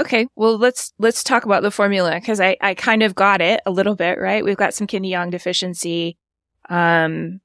Okay, 0.00 0.26
well 0.36 0.56
let's 0.58 0.92
let's 0.98 1.22
talk 1.22 1.44
about 1.44 1.62
the 1.62 1.70
formula 1.70 2.14
because 2.14 2.40
I 2.40 2.56
I 2.60 2.74
kind 2.74 3.02
of 3.02 3.14
got 3.14 3.40
it 3.40 3.60
a 3.66 3.70
little 3.70 3.94
bit 3.94 4.18
right. 4.18 4.44
We've 4.44 4.56
got 4.56 4.74
some 4.74 4.86
kidney 4.86 5.10
yang 5.10 5.30
deficiency. 5.30 6.16
Um, 6.68 7.40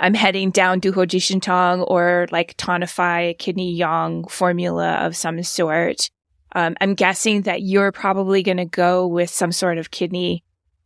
I'm 0.00 0.14
heading 0.14 0.50
down 0.50 0.80
Duhuo 0.80 1.06
Jishengtang 1.06 1.84
or 1.88 2.26
like 2.30 2.56
tonify 2.56 3.38
kidney 3.38 3.72
yang 3.72 4.26
formula 4.26 4.94
of 4.94 5.16
some 5.16 5.42
sort. 5.42 6.10
Um, 6.54 6.76
I'm 6.80 6.94
guessing 6.94 7.42
that 7.42 7.62
you're 7.62 7.92
probably 7.92 8.42
going 8.42 8.56
to 8.56 8.64
go 8.64 9.06
with 9.06 9.30
some 9.30 9.52
sort 9.52 9.78
of 9.78 9.90
kidney 9.90 10.42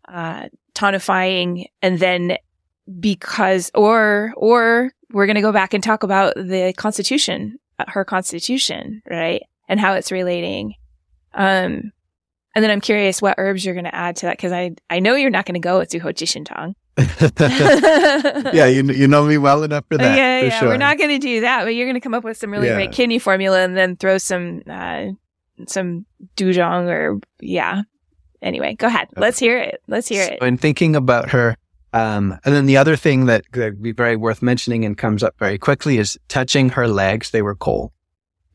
uh, 0.09 0.49
tonifying, 0.75 1.67
and 1.83 1.99
then 1.99 2.37
because 2.99 3.71
or 3.75 4.33
or 4.37 4.93
we're 5.13 5.27
going 5.27 5.37
to 5.37 5.43
go 5.43 5.53
back 5.53 5.75
and 5.75 5.83
talk 5.83 6.03
about 6.03 6.35
the 6.35 6.73
constitution, 6.77 7.59
uh, 7.79 7.85
her 7.89 8.05
constitution, 8.05 9.03
right? 9.09 9.43
And 9.69 9.79
how 9.79 9.95
it's 9.95 10.11
relating. 10.13 10.75
Um, 11.35 11.93
and 12.55 12.65
then 12.65 12.71
I'm 12.71 12.81
curious 12.81 13.23
what 13.23 13.37
herbs 13.39 13.65
you're 13.65 13.75
going 13.75 13.85
to 13.85 13.95
add 13.95 14.17
to 14.17 14.27
that 14.27 14.37
because 14.37 14.53
I, 14.53 14.73
I 14.89 14.99
know 14.99 15.15
you're 15.15 15.31
not 15.31 15.47
going 15.47 15.55
to 15.55 15.61
go 15.61 15.79
with 15.79 15.91
Duhuo 15.91 16.13
Jishengtang. 16.13 16.75
yeah, 18.53 18.67
you 18.67 18.83
you 18.83 19.09
know 19.09 19.25
me 19.25 19.39
well 19.39 19.63
enough 19.63 19.85
for 19.89 19.97
that. 19.97 20.17
Yeah, 20.17 20.41
for 20.41 20.47
yeah. 20.47 20.61
Sure. 20.61 20.69
We're 20.69 20.77
not 20.77 20.99
going 20.99 21.11
to 21.11 21.19
do 21.19 21.41
that, 21.43 21.65
but 21.65 21.75
you're 21.75 21.87
going 21.87 21.95
to 21.95 22.01
come 22.01 22.15
up 22.15 22.25
with 22.25 22.37
some 22.37 22.51
really 22.51 22.67
yeah. 22.67 22.75
great 22.75 22.93
kidney 22.93 23.19
formula 23.19 23.61
and 23.61 23.77
then 23.77 23.97
throw 23.97 24.19
some 24.19 24.63
uh, 24.69 25.07
some 25.67 26.05
duzhong 26.37 26.89
or 26.89 27.21
yeah. 27.41 27.83
Anyway, 28.43 28.75
go 28.75 28.87
ahead. 28.87 29.09
Let's 29.17 29.39
hear 29.39 29.59
it. 29.59 29.83
Let's 29.87 30.09
hear 30.09 30.25
it. 30.25 30.39
So 30.41 30.47
in 30.47 30.57
thinking 30.57 30.97
about 30.97 31.31
her, 31.31 31.57
um, 31.93 32.39
and 32.45 32.55
then 32.55 32.67
the 32.67 32.77
other 32.77 32.97
thing 32.97 33.27
that 33.27 33.45
would 33.55 33.83
be 33.83 33.93
very 33.93 34.17
worth 34.17 34.43
mentioning 34.43 34.85
and 34.85 34.97
comes 34.97 35.23
up 35.23 35.35
very 35.39 35.59
quickly 35.59 35.99
is 35.99 36.19
touching 36.29 36.69
her 36.71 36.87
legs. 36.87 37.31
They 37.31 37.43
were 37.43 37.57
cold. 37.57 37.93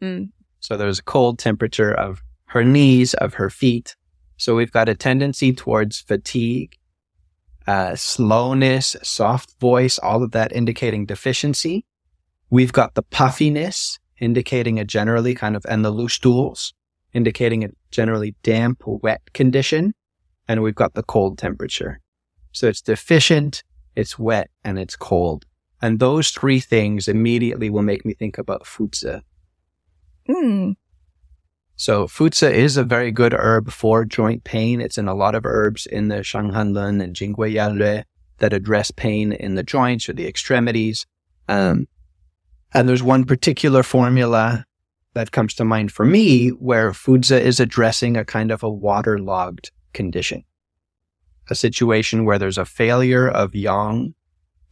Mm. 0.02 0.30
So 0.62 0.78
was 0.78 1.00
a 1.00 1.04
cold 1.04 1.38
temperature 1.38 1.94
of 1.94 2.24
her 2.46 2.64
knees, 2.64 3.14
of 3.16 3.36
her 3.36 3.50
feet. 3.50 3.96
So 4.38 4.56
we've 4.56 4.72
got 4.72 4.90
a 4.90 4.96
tendency 4.96 5.54
towards 5.54 6.02
fatigue, 6.02 6.78
uh, 7.68 7.96
slowness, 7.96 8.96
soft 9.04 9.60
voice, 9.60 10.00
all 10.00 10.24
of 10.24 10.32
that 10.32 10.52
indicating 10.52 11.06
deficiency. 11.06 11.86
We've 12.50 12.74
got 12.74 12.96
the 12.96 13.04
puffiness 13.04 14.00
indicating 14.20 14.80
a 14.80 14.86
generally 14.86 15.36
kind 15.36 15.56
of, 15.56 15.66
and 15.68 15.84
the 15.84 15.92
loose 15.92 16.14
stools 16.14 16.74
indicating 17.14 17.64
a 17.64 17.70
generally 17.92 18.36
damp, 18.44 18.84
wet 18.86 19.22
condition. 19.34 19.94
And 20.48 20.62
we've 20.62 20.76
got 20.76 20.94
the 20.94 21.04
cold 21.04 21.38
temperature. 21.38 22.00
So 22.56 22.68
it's 22.68 22.82
deficient, 22.82 23.64
it's 23.98 24.18
wet, 24.18 24.50
and 24.64 24.80
it's 24.80 24.96
cold. 24.96 25.46
And 25.82 26.00
those 26.00 26.32
three 26.32 26.62
things 26.62 27.10
immediately 27.10 27.70
will 27.70 27.82
make 27.82 28.06
me 28.06 28.14
think 28.14 28.38
about 28.38 28.64
fuzi. 28.64 29.22
Mm. 30.30 30.78
So 31.76 32.08
fuzi 32.08 32.50
is 32.50 32.78
a 32.78 32.86
very 32.86 33.12
good 33.12 33.34
herb 33.34 33.72
for 33.72 34.06
joint 34.06 34.46
pain. 34.46 34.80
It's 34.80 34.98
in 34.98 35.10
a 35.10 35.14
lot 35.14 35.36
of 35.36 35.46
herbs 35.46 35.86
in 35.86 36.08
the 36.08 36.24
Shanghanlun 36.24 37.04
and 37.04 37.14
Jingui 37.14 37.56
Yaolue 37.56 38.06
that 38.38 38.54
address 38.54 38.90
pain 38.90 39.34
in 39.34 39.56
the 39.56 39.64
joints 39.64 40.08
or 40.08 40.14
the 40.14 40.26
extremities. 40.26 41.06
Um, 41.50 41.90
and 42.74 42.88
there's 42.88 43.04
one 43.04 43.26
particular 43.26 43.84
formula 43.84 44.66
that 45.14 45.34
comes 45.34 45.54
to 45.56 45.66
mind 45.66 45.92
for 45.92 46.06
me 46.06 46.50
where 46.52 46.92
fuzi 46.92 47.38
is 47.38 47.60
addressing 47.60 48.16
a 48.16 48.24
kind 48.24 48.50
of 48.50 48.64
a 48.64 48.70
waterlogged 48.70 49.72
condition, 49.94 50.46
a 51.50 51.56
situation 51.56 52.26
where 52.26 52.40
there's 52.40 52.58
a 52.58 52.66
failure 52.66 53.28
of 53.28 53.54
yang 53.56 54.14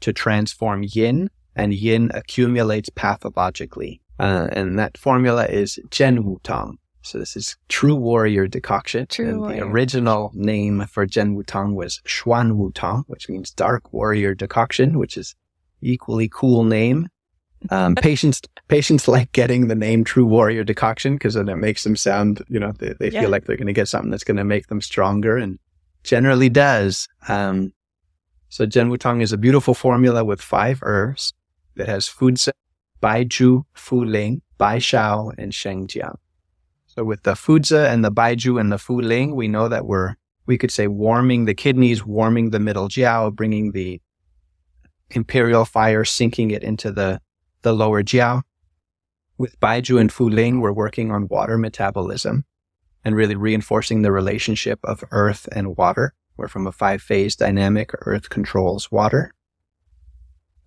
to 0.02 0.14
transform 0.14 0.84
yin 0.88 1.30
and 1.56 1.74
yin 1.74 2.12
accumulates 2.14 2.90
pathologically. 2.90 4.02
Uh, 4.20 4.48
and 4.52 4.78
that 4.80 4.98
formula 4.98 5.46
is 5.46 5.80
Zhen 5.90 6.24
Wu 6.24 6.40
Tang. 6.44 6.78
So 7.02 7.20
this 7.20 7.36
is 7.36 7.58
True 7.68 7.96
Warrior 7.96 8.48
Decoction. 8.48 9.08
True 9.08 9.28
and 9.30 9.40
Warrior. 9.42 9.60
The 9.60 9.66
original 9.66 10.32
name 10.34 10.86
for 10.90 11.06
Zhen 11.06 11.36
Wu 11.36 11.44
Tang 11.44 11.76
was 11.76 12.02
Xuan 12.06 12.56
Wu 12.56 12.72
Tang, 12.74 13.04
which 13.08 13.28
means 13.28 13.52
Dark 13.52 13.92
Warrior 13.92 14.34
Decoction, 14.36 14.98
which 14.98 15.18
is 15.18 15.36
equally 15.82 16.30
cool 16.32 16.64
name. 16.64 17.08
Um, 17.70 17.96
patients 18.10 18.42
patients 18.68 19.08
like 19.08 19.32
getting 19.34 19.68
the 19.68 19.76
name 19.76 20.04
True 20.04 20.26
Warrior 20.26 20.64
Decoction 20.64 21.16
because 21.16 21.34
then 21.34 21.50
it 21.50 21.56
makes 21.58 21.84
them 21.84 21.96
sound, 21.96 22.42
you 22.48 22.60
know, 22.60 22.72
they, 22.80 22.94
they 23.00 23.10
Yeah. 23.10 23.22
feel 23.22 23.30
like 23.30 23.46
they're 23.46 23.58
going 23.58 23.68
to 23.68 23.74
get 23.74 23.88
something 23.90 24.10
that's 24.12 24.24
going 24.24 24.38
to 24.38 24.44
make 24.44 24.68
them 24.68 24.82
stronger, 24.82 25.38
and 25.38 25.60
generally 26.04 26.50
does. 26.50 27.08
Um, 27.28 27.74
so 28.50 28.66
Zhen 28.66 28.90
Wu 28.90 28.98
Tang 28.98 29.22
is 29.22 29.32
a 29.32 29.38
beautiful 29.38 29.74
formula 29.74 30.24
with 30.24 30.42
five 30.42 30.80
herbs. 30.84 31.34
that 31.76 31.88
has 31.88 32.08
Fuzi, 32.08 32.52
Baizhu, 33.02 33.64
Fuling, 33.74 34.42
Baishao, 34.60 35.34
and 35.40 35.52
Sheng 35.54 35.88
Shengjiang. 35.88 36.18
So 36.86 37.04
with 37.04 37.24
the 37.24 37.34
Fuzi 37.34 37.92
and 37.92 38.06
the 38.06 38.12
Baizhu 38.12 38.60
and 38.60 38.72
the 38.72 38.78
Fuling, 38.78 39.36
we 39.36 39.48
know 39.48 39.68
that 39.68 39.88
we're, 39.88 40.14
we 40.46 40.60
could 40.60 40.70
say 40.70 40.86
warming 40.86 41.46
the 41.46 41.56
kidneys, 41.56 42.06
warming 42.06 42.52
the 42.52 42.60
middle 42.60 42.88
jiao, 42.88 43.34
bringing 43.34 43.72
the 43.72 44.00
imperial 45.10 45.66
fire, 45.66 46.06
sinking 46.06 46.52
it 46.52 46.64
into 46.64 46.92
the, 46.92 47.20
the 47.64 47.74
lower 47.74 48.04
jiao. 48.04 48.44
With 49.40 49.60
Baizhu 49.60 50.00
and 50.00 50.12
Fuling, 50.12 50.62
we're 50.62 50.72
working 50.72 51.10
on 51.10 51.28
water 51.28 51.58
metabolism 51.58 52.46
and 53.04 53.16
really 53.16 53.36
reinforcing 53.36 54.02
the 54.02 54.12
relationship 54.12 54.80
of 54.84 55.04
earth 55.12 55.48
and 55.52 55.78
water. 55.78 56.14
We're 56.38 56.48
from 56.48 56.68
a 56.68 56.72
five 56.72 57.02
phase 57.02 57.36
dynamic, 57.36 57.92
earth 58.02 58.30
controls 58.30 58.92
water. 58.92 59.34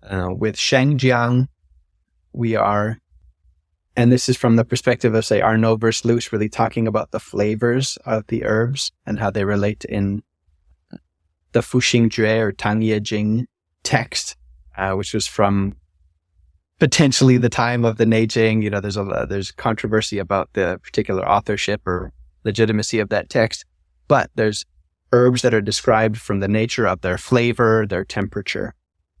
Uh, 0.03 0.29
with 0.31 0.55
Shengjiang, 0.55 1.47
we 2.31 2.55
are, 2.55 2.99
and 3.95 4.11
this 4.11 4.29
is 4.29 4.37
from 4.37 4.55
the 4.55 4.63
perspective 4.63 5.13
of, 5.13 5.25
say, 5.25 5.41
Arnaud 5.41 5.77
Versluys, 5.77 6.31
really 6.31 6.49
talking 6.49 6.87
about 6.87 7.11
the 7.11 7.19
flavors 7.19 7.97
of 8.05 8.25
the 8.27 8.45
herbs 8.45 8.91
and 9.05 9.19
how 9.19 9.31
they 9.31 9.43
relate 9.43 9.83
in 9.85 10.23
the 11.51 11.59
Fuxing 11.59 12.09
Jue 12.09 12.39
or 12.39 12.51
Tang 12.51 12.81
Ye 12.81 12.99
Jing 12.99 13.47
text, 13.83 14.37
uh, 14.77 14.93
which 14.93 15.13
was 15.13 15.27
from 15.27 15.75
potentially 16.79 17.37
the 17.37 17.49
time 17.49 17.83
of 17.83 17.97
the 17.97 18.05
Neijing. 18.05 18.61
You 18.61 18.69
know, 18.69 18.79
there's 18.79 18.97
a 18.97 19.25
there's 19.27 19.51
controversy 19.51 20.19
about 20.19 20.49
the 20.53 20.79
particular 20.83 21.27
authorship 21.27 21.81
or 21.87 22.13
legitimacy 22.43 22.99
of 22.99 23.09
that 23.09 23.29
text, 23.29 23.65
but 24.07 24.29
there's 24.35 24.65
herbs 25.11 25.41
that 25.41 25.53
are 25.53 25.61
described 25.61 26.17
from 26.17 26.39
the 26.39 26.47
nature 26.47 26.85
of 26.87 27.01
their 27.01 27.17
flavor, 27.17 27.85
their 27.87 28.03
temperature. 28.05 28.73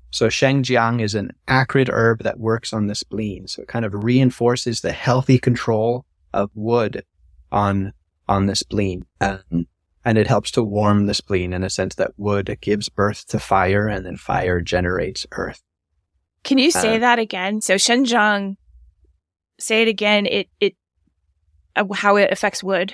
So 0.09 0.27
Shengjiang 0.27 1.01
is 1.01 1.15
an 1.15 1.31
acrid 1.47 1.89
herb 1.89 2.23
that 2.23 2.39
works 2.39 2.73
on 2.73 2.87
the 2.87 2.95
spleen. 2.95 3.47
So 3.47 3.61
it 3.61 3.67
kind 3.67 3.85
of 3.85 4.03
reinforces 4.03 4.81
the 4.81 4.93
healthy 4.93 5.37
control 5.37 6.05
of 6.33 6.49
wood 6.53 7.03
on, 7.51 7.93
on 8.27 8.45
the 8.45 8.55
spleen. 8.55 9.05
Um, 9.21 9.67
and 10.05 10.17
it 10.17 10.27
helps 10.27 10.51
to 10.51 10.63
warm 10.63 11.05
the 11.07 11.13
spleen 11.13 11.51
in 11.51 11.63
a 11.63 11.69
sense 11.69 11.95
that 11.95 12.11
wood 12.17 12.57
gives 12.61 12.87
birth 12.87 13.27
to 13.27 13.39
fire 13.39 13.87
and 13.87 14.05
then 14.05 14.15
fire 14.15 14.61
generates 14.61 15.25
earth. 15.33 15.61
Can 16.43 16.57
you 16.57 16.71
say 16.71 16.95
Uh, 16.95 16.99
that 16.99 17.19
again? 17.19 17.59
So 17.59 17.75
Shengjiang, 17.75 18.55
say 19.59 19.81
it 19.81 19.89
again. 19.89 20.25
It 20.25 20.47
it 20.61 20.75
uh, 21.75 21.85
how 21.93 22.15
it 22.15 22.31
affects 22.31 22.63
wood. 22.63 22.93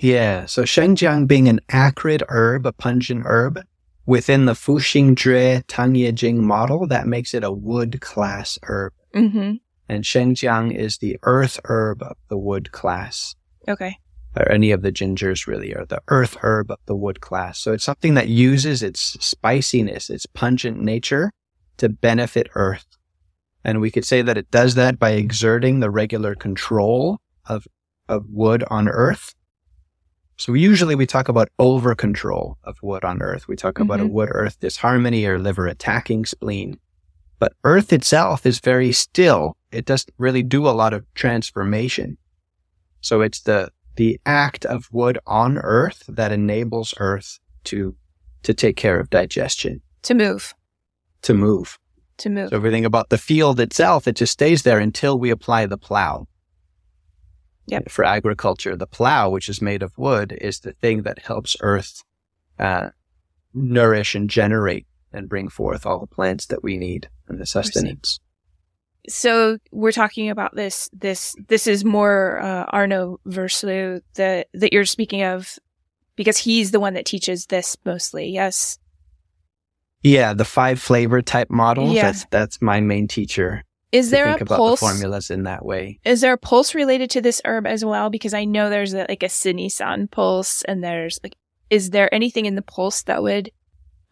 Yeah. 0.00 0.46
So 0.46 0.62
Shengjiang 0.62 1.28
being 1.28 1.48
an 1.48 1.60
acrid 1.68 2.22
herb, 2.28 2.64
a 2.64 2.72
pungent 2.72 3.24
herb 3.26 3.60
within 4.06 4.46
the 4.46 4.54
Fuxing 4.54 5.14
Jue 5.14 5.62
Tang 5.68 5.94
Ye 5.94 6.10
Jing 6.12 6.44
model, 6.44 6.86
that 6.86 7.06
makes 7.06 7.34
it 7.34 7.44
a 7.44 7.52
wood 7.52 8.00
class 8.00 8.58
herb. 8.62 8.94
Mm-hmm. 9.14 9.54
And 9.88 10.04
Shengjiang 10.04 10.74
is 10.74 10.98
the 10.98 11.18
earth 11.22 11.60
herb 11.64 12.02
of 12.02 12.16
the 12.28 12.38
wood 12.38 12.72
class. 12.72 13.34
Okay. 13.68 13.96
or 14.36 14.50
any 14.50 14.70
of 14.70 14.82
the 14.82 14.92
gingers 14.92 15.46
really 15.46 15.74
are 15.74 15.84
the 15.84 16.00
earth 16.08 16.36
herb 16.40 16.70
of 16.70 16.78
the 16.86 16.96
wood 16.96 17.20
class. 17.20 17.58
So 17.58 17.72
it's 17.72 17.84
something 17.84 18.14
that 18.14 18.28
uses 18.28 18.82
its 18.82 19.00
spiciness, 19.20 20.08
its 20.08 20.26
pungent 20.26 20.80
nature 20.80 21.32
to 21.78 21.88
benefit 21.88 22.48
earth. 22.54 22.86
And 23.64 23.80
we 23.80 23.90
could 23.90 24.04
say 24.04 24.22
that 24.22 24.38
it 24.38 24.50
does 24.50 24.76
that 24.76 24.98
by 24.98 25.10
exerting 25.10 25.80
the 25.80 25.90
regular 25.90 26.34
control 26.34 27.18
of, 27.46 27.66
of 28.08 28.24
wood 28.30 28.64
on 28.70 28.88
earth. 28.88 29.34
So 30.40 30.54
usually 30.54 30.94
we 30.94 31.04
talk 31.04 31.28
about 31.28 31.50
over 31.58 31.94
control 31.94 32.56
of 32.64 32.78
wood 32.82 33.04
on 33.04 33.20
earth. 33.20 33.46
We 33.46 33.56
talk 33.56 33.78
about 33.78 34.00
a 34.00 34.04
Mhm. 34.04 34.10
wood 34.12 34.30
earth 34.32 34.58
disharmony 34.58 35.26
or 35.26 35.38
liver 35.38 35.66
attacking 35.66 36.24
spleen. 36.24 36.78
But 37.38 37.52
earth 37.62 37.92
itself 37.92 38.46
is 38.46 38.58
very 38.58 38.90
still. 38.90 39.58
It 39.70 39.84
doesn't 39.84 40.14
really 40.16 40.42
do 40.42 40.66
a 40.66 40.70
lot 40.80 40.94
of 40.94 41.04
transformation. 41.14 42.16
So 43.02 43.20
it's 43.20 43.40
the 43.40 43.70
the 43.96 44.18
act 44.24 44.64
of 44.64 44.88
wood 44.90 45.18
on 45.26 45.58
earth 45.58 46.04
that 46.08 46.32
enables 46.32 46.94
earth 46.98 47.38
to 47.64 47.94
to 48.42 48.54
take 48.54 48.76
care 48.76 48.98
of 48.98 49.10
digestion, 49.10 49.82
To 50.02 50.14
move. 50.14 50.54
to 51.20 51.34
move. 51.34 51.78
To 52.16 52.30
move. 52.30 52.48
So 52.48 52.56
everything 52.56 52.86
about 52.86 53.10
the 53.10 53.18
field 53.18 53.60
itself, 53.60 54.08
it 54.08 54.16
just 54.16 54.32
stays 54.32 54.62
there 54.62 54.78
until 54.78 55.18
we 55.18 55.28
apply 55.28 55.66
the 55.66 55.76
plow. 55.76 56.26
Yep. 57.70 57.90
For 57.90 58.04
agriculture, 58.04 58.76
the 58.76 58.86
plow, 58.86 59.30
which 59.30 59.48
is 59.48 59.62
made 59.62 59.82
of 59.82 59.96
wood, 59.96 60.36
is 60.40 60.60
the 60.60 60.72
thing 60.72 61.02
that 61.02 61.20
helps 61.20 61.56
earth 61.60 62.02
uh, 62.58 62.90
nourish 63.54 64.14
and 64.14 64.28
generate 64.28 64.86
and 65.12 65.28
bring 65.28 65.48
forth 65.48 65.86
all 65.86 65.98
the 65.98 66.06
plants 66.06 66.46
that 66.46 66.62
we 66.62 66.76
need 66.76 67.08
and 67.28 67.40
the 67.40 67.46
sustenance. 67.46 68.20
so 69.08 69.58
we're 69.72 69.92
talking 69.92 70.28
about 70.28 70.54
this 70.54 70.88
this 70.92 71.34
this 71.48 71.66
is 71.66 71.84
more 71.84 72.38
uh, 72.40 72.66
Arnaud 72.72 73.18
Versluys 73.26 74.02
that 74.14 74.48
that 74.54 74.72
you're 74.72 74.84
speaking 74.84 75.22
of 75.22 75.58
because 76.16 76.38
he's 76.38 76.70
the 76.70 76.80
one 76.80 76.94
that 76.94 77.06
teaches 77.06 77.46
this 77.46 77.76
mostly. 77.84 78.28
Yes. 78.28 78.78
Yeah, 80.02 80.32
the 80.34 80.44
five 80.44 80.80
flavor 80.80 81.22
type 81.22 81.50
model. 81.50 81.92
Yeah. 81.92 82.02
That's 82.02 82.26
that's 82.30 82.62
my 82.62 82.80
main 82.80 83.08
teacher. 83.08 83.64
Is 83.92 84.10
there 84.10 84.28
a 84.28 84.44
pulse? 84.44 84.78
formulas 84.78 85.30
in 85.30 85.42
that 85.44 85.64
way. 85.64 85.98
Is 86.04 86.20
there 86.20 86.32
a 86.32 86.38
pulse 86.38 86.74
related 86.74 87.10
to 87.10 87.20
this 87.20 87.40
herb 87.44 87.66
as 87.66 87.84
well? 87.84 88.08
Because 88.08 88.34
I 88.34 88.44
know 88.44 88.70
there's 88.70 88.94
a, 88.94 89.06
like 89.08 89.22
a 89.22 89.26
Sinisan 89.26 90.10
pulse, 90.10 90.62
and 90.62 90.82
there's 90.82 91.18
like, 91.22 91.34
is 91.70 91.90
there 91.90 92.12
anything 92.14 92.46
in 92.46 92.54
the 92.54 92.62
pulse 92.62 93.02
that 93.04 93.22
would 93.22 93.50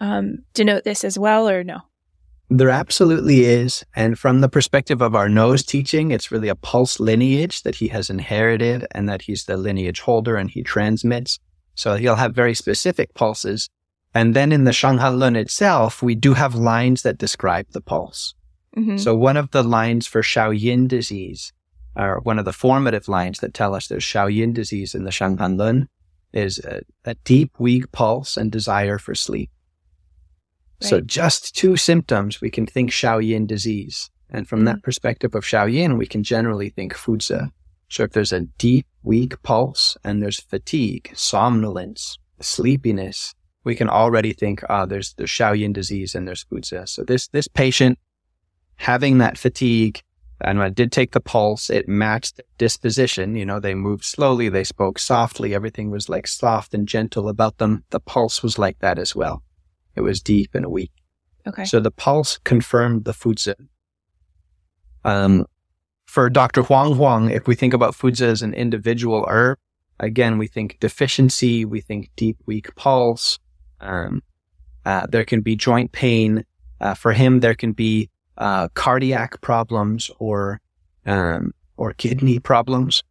um, 0.01 0.39
denote 0.55 0.85
this 0.85 1.05
as 1.05 1.19
well, 1.19 1.49
or 1.49 1.63
no? 1.63 1.81
There 2.51 2.71
absolutely 2.71 3.45
is. 3.45 3.85
And 3.95 4.19
from 4.19 4.41
the 4.41 4.49
perspective 4.49 5.03
of 5.03 5.15
Arnaud's 5.15 5.65
teaching, 5.65 6.11
it's 6.11 6.33
really 6.33 6.49
a 6.49 6.55
pulse 6.55 6.99
lineage 6.99 7.63
that 7.63 7.75
he 7.75 7.89
has 7.89 8.09
inherited 8.09 8.87
and 8.93 9.09
that 9.09 9.23
he's 9.23 9.45
the 9.45 9.59
lineage 9.59 10.01
holder 10.01 10.37
and 10.37 10.51
he 10.51 10.63
transmits. 10.63 11.39
So 11.75 11.97
he'll 11.97 12.17
have 12.17 12.35
very 12.35 12.55
specific 12.55 13.13
pulses. 13.13 13.69
And 14.15 14.35
then 14.35 14.51
in 14.51 14.65
the 14.65 14.71
Shanghan 14.71 15.19
Lun 15.19 15.37
itself, 15.37 16.03
we 16.03 16.15
do 16.15 16.33
have 16.35 16.55
lines 16.55 17.03
that 17.03 17.19
describe 17.19 17.67
the 17.73 17.83
pulse. 17.83 18.35
Hmm 18.75 18.99
So 18.99 19.15
one 19.15 19.37
of 19.37 19.51
the 19.51 19.63
lines 19.63 20.07
for 20.07 20.23
Shaoyin 20.23 20.89
disease 20.89 21.53
or 21.97 22.21
one 22.21 22.39
of 22.39 22.45
the 22.45 22.53
formative 22.53 23.09
lines 23.09 23.41
that 23.41 23.55
tell 23.55 23.75
us 23.75 23.89
there's 23.89 24.05
Shaoyin 24.05 24.55
disease 24.55 24.95
in 24.95 25.05
the 25.05 25.11
Shanghan 25.11 25.59
Lun 25.59 25.89
is 26.33 26.59
a, 26.61 26.83
a, 27.05 27.15
deep, 27.25 27.53
weak 27.59 27.91
pulse 27.91 28.37
and 28.37 28.53
desire 28.53 28.99
for 28.99 29.15
sleep. 29.15 29.51
Right. 30.83 30.89
So 30.89 31.01
just 31.01 31.57
two 31.57 31.77
symptoms, 31.77 32.41
we 32.41 32.51
can 32.51 32.67
think 32.67 32.91
Shaoyin 32.91 33.47
disease. 33.47 34.11
And 34.31 34.47
from 34.47 34.61
mm-hmm. 34.61 34.67
that 34.67 34.83
perspective 34.83 35.35
of 35.35 35.45
Shaoyin, 35.45 35.97
we 35.97 36.07
can 36.07 36.23
generally 36.23 36.69
think 36.69 36.95
Fuzi. 36.95 37.51
So 37.89 38.05
if 38.05 38.13
there's 38.13 38.33
a 38.33 38.43
deep, 38.59 38.87
weak 39.03 39.43
pulse 39.43 39.97
and 40.05 40.23
there's 40.23 40.39
fatigue, 40.39 41.11
somnolence, 41.15 42.19
sleepiness, 42.41 43.35
we 43.65 43.75
can 43.75 43.89
already 43.89 44.33
think, 44.33 44.63
ah, 44.69 44.83
oh, 44.83 44.87
there's 44.87 45.15
there's 45.15 45.39
Yin 45.39 45.73
disease 45.73 46.15
and 46.15 46.29
there's 46.29 46.45
Fuzi. 46.45 46.87
So 46.89 47.03
this 47.03 47.29
this 47.29 47.49
patient 47.49 47.99
having 48.79 49.19
that 49.19 49.37
fatigue, 49.37 50.03
and 50.41 50.59
when 50.59 50.67
I 50.67 50.71
did 50.71 50.93
take 50.93 51.13
the 51.13 51.21
pulse, 51.21 51.69
it 51.69 51.89
matched 51.89 52.41
disposition. 52.59 53.35
You 53.35 53.45
know, 53.45 53.61
they 53.61 53.75
moved 53.75 54.05
slowly, 54.05 54.49
they 54.49 54.65
spoke 54.65 54.99
softly, 54.99 55.55
everything 55.55 55.91
was 55.91 56.09
like 56.09 56.27
soft 56.27 56.75
and 56.75 56.89
gentle 56.89 57.29
about 57.29 57.59
them. 57.59 57.85
The 57.91 58.01
pulse 58.01 58.43
was 58.43 58.59
like 58.59 58.79
that 58.79 58.99
as 58.99 59.15
well. 59.15 59.43
It 59.97 60.03
was 60.03 60.23
deep 60.23 60.55
and 60.55 60.67
weak. 60.67 60.93
Okay. 61.47 61.65
So 61.65 61.81
the 61.81 61.91
pulse 61.91 62.39
confirmed 62.45 63.05
the 63.05 63.13
Fuzi. 63.13 63.55
Um, 65.05 65.47
for 66.07 66.31
Dr. 66.31 66.63
Huang 66.63 66.95
Huang, 66.95 67.31
if 67.31 67.47
we 67.47 67.55
think 67.55 67.75
about 67.75 67.95
Fuzi 67.95 68.23
as 68.23 68.43
an 68.43 68.55
individual 68.55 69.27
herb, 69.29 69.59
again, 69.99 70.39
we 70.39 70.47
think 70.47 70.79
deficiency, 70.79 71.65
we 71.65 71.81
think 71.81 72.11
deep, 72.17 72.37
weak 72.47 72.75
pulse. 72.77 73.39
Um, 73.81 74.23
uh, 74.85 75.07
there 75.09 75.25
can 75.25 75.41
be 75.41 75.57
joint 75.57 75.93
pain. 75.93 76.45
Uh, 76.81 76.95
for 76.95 77.13
him, 77.13 77.41
there 77.41 77.55
can 77.55 77.73
be 77.73 78.09
uh, 78.39 78.69
cardiac 78.69 79.41
problems 79.41 80.11
or 80.19 80.61
um, 81.05 81.53
or 81.77 81.93
kidney 81.93 82.39
problems. 82.39 83.03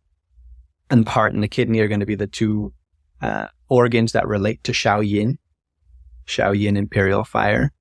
And 0.89 1.05
the 1.05 1.11
heart 1.11 1.34
and 1.34 1.43
the 1.43 1.47
kidney 1.47 1.80
are 1.80 1.88
going 1.88 1.99
to 1.99 2.05
be 2.05 2.15
the 2.15 2.28
two 2.28 2.73
uh, 3.21 3.47
organs 3.67 4.13
that 4.13 4.28
relate 4.28 4.63
to 4.63 4.73
Shao 4.73 5.01
Yin, 5.01 5.38
Shao 6.25 6.51
Yin 6.51 6.78
Imperial 6.78 7.25
Fire. 7.25 7.71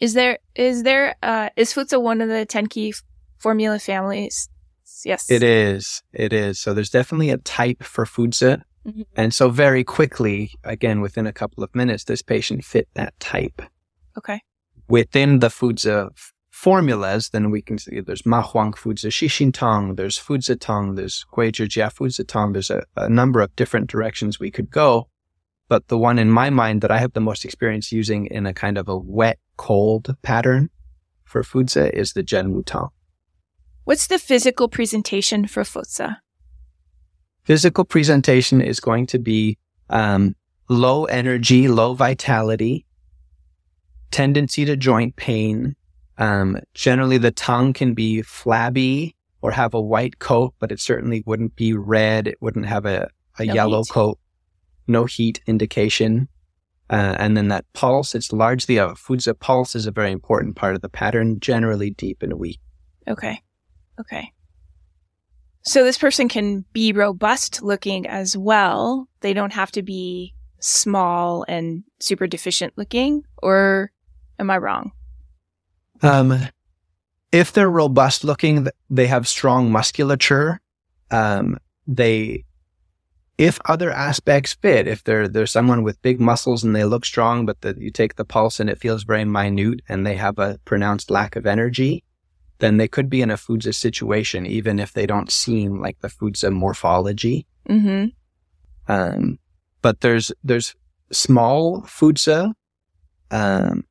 Is 0.00 0.14
there 0.14 0.38
is 0.54 0.82
there 0.82 1.14
uh, 1.22 1.50
is 1.56 1.74
Fuzi 1.74 2.00
one 2.00 2.22
of 2.22 2.28
the 2.28 2.46
ten 2.46 2.66
key 2.66 2.94
formula 3.38 3.78
families? 3.78 4.48
Yes, 5.04 5.30
it 5.30 5.42
is. 5.42 6.02
It 6.12 6.32
is. 6.32 6.58
So 6.58 6.74
there's 6.74 6.90
definitely 6.90 7.30
a 7.30 7.38
type 7.38 7.82
for 7.82 8.04
Fuzi. 8.06 8.62
Mm-hmm. 8.86 9.02
And 9.14 9.34
so 9.34 9.50
very 9.50 9.84
quickly, 9.84 10.52
again, 10.64 11.02
within 11.02 11.26
a 11.26 11.34
couple 11.34 11.62
of 11.62 11.74
minutes, 11.74 12.04
this 12.04 12.22
patient 12.22 12.64
fit 12.64 12.88
that 12.94 13.18
type. 13.20 13.60
Okay 14.16 14.40
within 14.90 15.38
the 15.38 15.48
Fuzi 15.48 16.10
formulas, 16.50 17.30
then 17.30 17.50
we 17.50 17.62
can 17.62 17.78
see 17.78 18.00
there's 18.00 18.26
Ma 18.26 18.42
Huang 18.42 18.72
Fuzi 18.72 19.08
Xixin 19.08 19.54
Tong, 19.54 19.94
there's 19.94 20.18
Fuzi 20.18 20.58
Tong, 20.58 20.96
there's 20.96 21.24
Guizhi 21.32 21.66
Jia 21.66 21.90
Fuzi 21.90 22.26
Tong. 22.26 22.52
There's 22.52 22.70
a, 22.70 22.82
a 22.96 23.08
number 23.08 23.40
of 23.40 23.54
different 23.56 23.88
directions 23.88 24.38
we 24.38 24.50
could 24.50 24.70
go. 24.70 25.08
But 25.68 25.88
the 25.88 25.96
one 25.96 26.18
in 26.18 26.30
my 26.30 26.50
mind 26.50 26.82
that 26.82 26.90
I 26.90 26.98
have 26.98 27.12
the 27.12 27.20
most 27.20 27.44
experience 27.44 27.92
using 27.92 28.26
in 28.26 28.44
a 28.44 28.52
kind 28.52 28.76
of 28.76 28.88
a 28.88 28.98
wet, 28.98 29.38
cold 29.56 30.16
pattern 30.22 30.68
for 31.24 31.42
Fuzi 31.42 31.90
is 31.90 32.12
the 32.12 32.24
Zhenwu 32.24 32.66
Tong. 32.66 32.90
What's 33.84 34.08
the 34.08 34.18
physical 34.18 34.68
presentation 34.68 35.46
for 35.46 35.62
Fuzi? 35.62 36.16
Physical 37.44 37.84
presentation 37.84 38.60
is 38.60 38.80
going 38.80 39.06
to 39.06 39.18
be 39.18 39.56
um, 39.88 40.34
low 40.68 41.04
energy, 41.04 41.68
low 41.68 41.94
vitality, 41.94 42.84
tendency 44.10 44.64
to 44.64 44.76
joint 44.76 45.16
pain. 45.16 45.74
Um, 46.18 46.58
generally, 46.74 47.18
the 47.18 47.30
tongue 47.30 47.72
can 47.72 47.94
be 47.94 48.22
flabby 48.22 49.14
or 49.42 49.52
have 49.52 49.74
a 49.74 49.80
white 49.80 50.18
coat, 50.18 50.54
but 50.58 50.70
it 50.70 50.80
certainly 50.80 51.22
wouldn't 51.26 51.56
be 51.56 51.72
red. 51.72 52.26
It 52.26 52.38
wouldn't 52.40 52.66
have 52.66 52.84
a, 52.84 53.08
a 53.38 53.44
no 53.46 53.54
yellow 53.54 53.78
heat. 53.78 53.90
coat, 53.90 54.18
no 54.86 55.04
heat 55.04 55.40
indication. 55.46 56.28
Uh, 56.90 57.14
and 57.18 57.36
then 57.36 57.48
that 57.48 57.64
pulse, 57.72 58.14
it's 58.14 58.32
largely 58.32 58.76
a 58.76 58.88
Fuzi 58.88 59.38
pulse 59.38 59.74
is 59.74 59.86
a 59.86 59.92
very 59.92 60.10
important 60.10 60.56
part 60.56 60.74
of 60.74 60.82
the 60.82 60.88
pattern, 60.88 61.38
generally 61.40 61.90
deep 61.90 62.22
and 62.22 62.34
weak. 62.34 62.58
Okay. 63.08 63.40
Okay. 63.98 64.32
So 65.62 65.84
this 65.84 65.98
person 65.98 66.28
can 66.28 66.64
be 66.72 66.92
robust 66.92 67.62
looking 67.62 68.06
as 68.06 68.36
well. 68.36 69.08
They 69.20 69.32
don't 69.32 69.52
have 69.52 69.70
to 69.72 69.82
be 69.82 70.34
small 70.58 71.44
and 71.48 71.84
super 72.00 72.26
deficient 72.26 72.72
looking, 72.76 73.22
or 73.42 73.92
Am 74.40 74.50
I 74.50 74.56
wrong? 74.56 74.92
Um, 76.02 76.48
if 77.30 77.52
they're 77.52 77.70
robust 77.70 78.24
looking, 78.24 78.66
they 78.88 79.06
have 79.06 79.28
strong 79.28 79.70
musculature. 79.70 80.60
Um, 81.10 81.58
they, 81.86 82.44
if 83.36 83.60
other 83.66 83.90
aspects 83.90 84.54
fit, 84.54 84.88
if 84.88 85.04
they're, 85.04 85.28
they're 85.28 85.46
someone 85.46 85.82
with 85.82 86.00
big 86.00 86.20
muscles 86.20 86.64
and 86.64 86.74
they 86.74 86.84
look 86.84 87.04
strong, 87.04 87.44
but 87.44 87.60
that 87.60 87.76
you 87.78 87.90
take 87.90 88.16
the 88.16 88.24
pulse 88.24 88.58
and 88.60 88.70
it 88.70 88.80
feels 88.80 89.04
very 89.04 89.26
minute 89.26 89.82
and 89.90 90.06
they 90.06 90.16
have 90.16 90.38
a 90.38 90.58
pronounced 90.64 91.10
lack 91.10 91.36
of 91.36 91.46
energy, 91.46 92.02
then 92.60 92.78
they 92.78 92.88
could 92.88 93.10
be 93.10 93.20
in 93.20 93.30
a 93.30 93.36
Fuzi 93.36 93.74
situation, 93.74 94.46
even 94.46 94.78
if 94.78 94.94
they 94.94 95.04
don't 95.04 95.30
seem 95.30 95.82
like 95.82 96.00
the 96.00 96.08
Fuzi 96.08 96.50
morphology. 96.50 97.46
Mm-hmm. 97.68 98.06
Um, 98.90 99.38
but 99.82 100.00
there's, 100.00 100.32
there's 100.42 100.74
small 101.12 101.82
Fuzi, 101.82 102.54
um, 103.30 103.84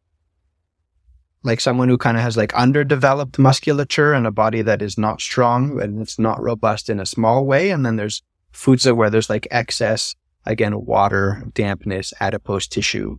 like 1.44 1.62
someone 1.62 1.88
who 1.88 1.98
kind 1.98 2.18
of 2.18 2.24
has 2.24 2.36
like 2.36 2.54
underdeveloped 2.54 3.40
musculature 3.40 4.14
and 4.14 4.28
a 4.28 4.32
body 4.32 4.62
that 4.62 4.82
is 4.82 4.98
not 4.98 5.22
strong 5.22 5.82
and 5.82 6.02
it's 6.02 6.20
not 6.20 6.42
robust 6.42 6.90
in 6.90 7.00
a 7.00 7.06
small 7.06 7.46
way. 7.46 7.72
And 7.72 7.86
then 7.86 7.96
there's 7.96 8.22
Fuzi 8.54 8.96
where 8.96 9.10
there's 9.10 9.30
like 9.30 9.48
excess, 9.52 10.16
again, 10.46 10.86
water, 10.86 11.44
dampness, 11.54 12.14
adipose 12.20 12.68
tissue. 12.68 13.18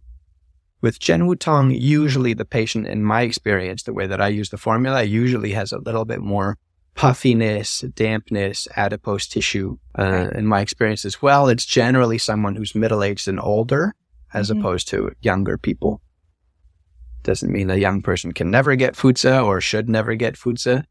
With 0.82 0.98
Zhenwu 0.98 1.38
Tong, 1.38 1.70
usually 1.70 2.32
the 2.32 2.44
patient, 2.44 2.86
in 2.86 3.04
my 3.04 3.22
experience, 3.22 3.82
the 3.82 3.92
way 3.92 4.06
that 4.06 4.20
I 4.20 4.28
use 4.28 4.48
the 4.48 4.56
formula, 4.56 5.02
usually 5.02 5.52
has 5.52 5.72
a 5.72 5.78
little 5.78 6.06
bit 6.06 6.20
more 6.20 6.56
puffiness, 6.94 7.84
dampness, 7.94 8.66
adipose 8.76 9.26
tissue. 9.26 9.76
Uh, 9.98 10.30
in 10.34 10.46
my 10.46 10.60
experience 10.60 11.04
as 11.04 11.20
well, 11.20 11.48
it's 11.48 11.66
generally 11.66 12.18
someone 12.18 12.56
who's 12.56 12.74
middle 12.74 13.02
aged 13.02 13.28
and 13.28 13.40
older 13.40 13.94
as 14.32 14.50
mm-hmm. 14.50 14.60
opposed 14.60 14.88
to 14.88 15.12
younger 15.20 15.58
people. 15.58 16.00
Doesn't 17.22 17.52
mean 17.52 17.70
a 17.70 17.76
young 17.76 18.02
person 18.02 18.32
can 18.32 18.50
never 18.50 18.74
get 18.76 18.94
Fuzi 18.94 19.44
or 19.44 19.60
should 19.60 19.88
never 19.88 20.14
get 20.14 20.36
Fuzi. 20.36 20.84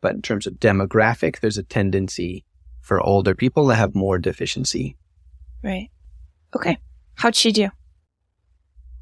But 0.00 0.14
in 0.14 0.22
terms 0.22 0.46
of 0.46 0.54
demographic, 0.54 1.40
there's 1.40 1.58
a 1.58 1.62
tendency 1.62 2.44
for 2.80 3.00
older 3.00 3.34
people 3.34 3.68
to 3.68 3.74
have 3.74 3.94
more 3.94 4.18
deficiency. 4.18 4.96
Right. 5.62 5.90
Okay. 6.54 6.78
How'd 7.14 7.34
she 7.34 7.52
do? 7.52 7.70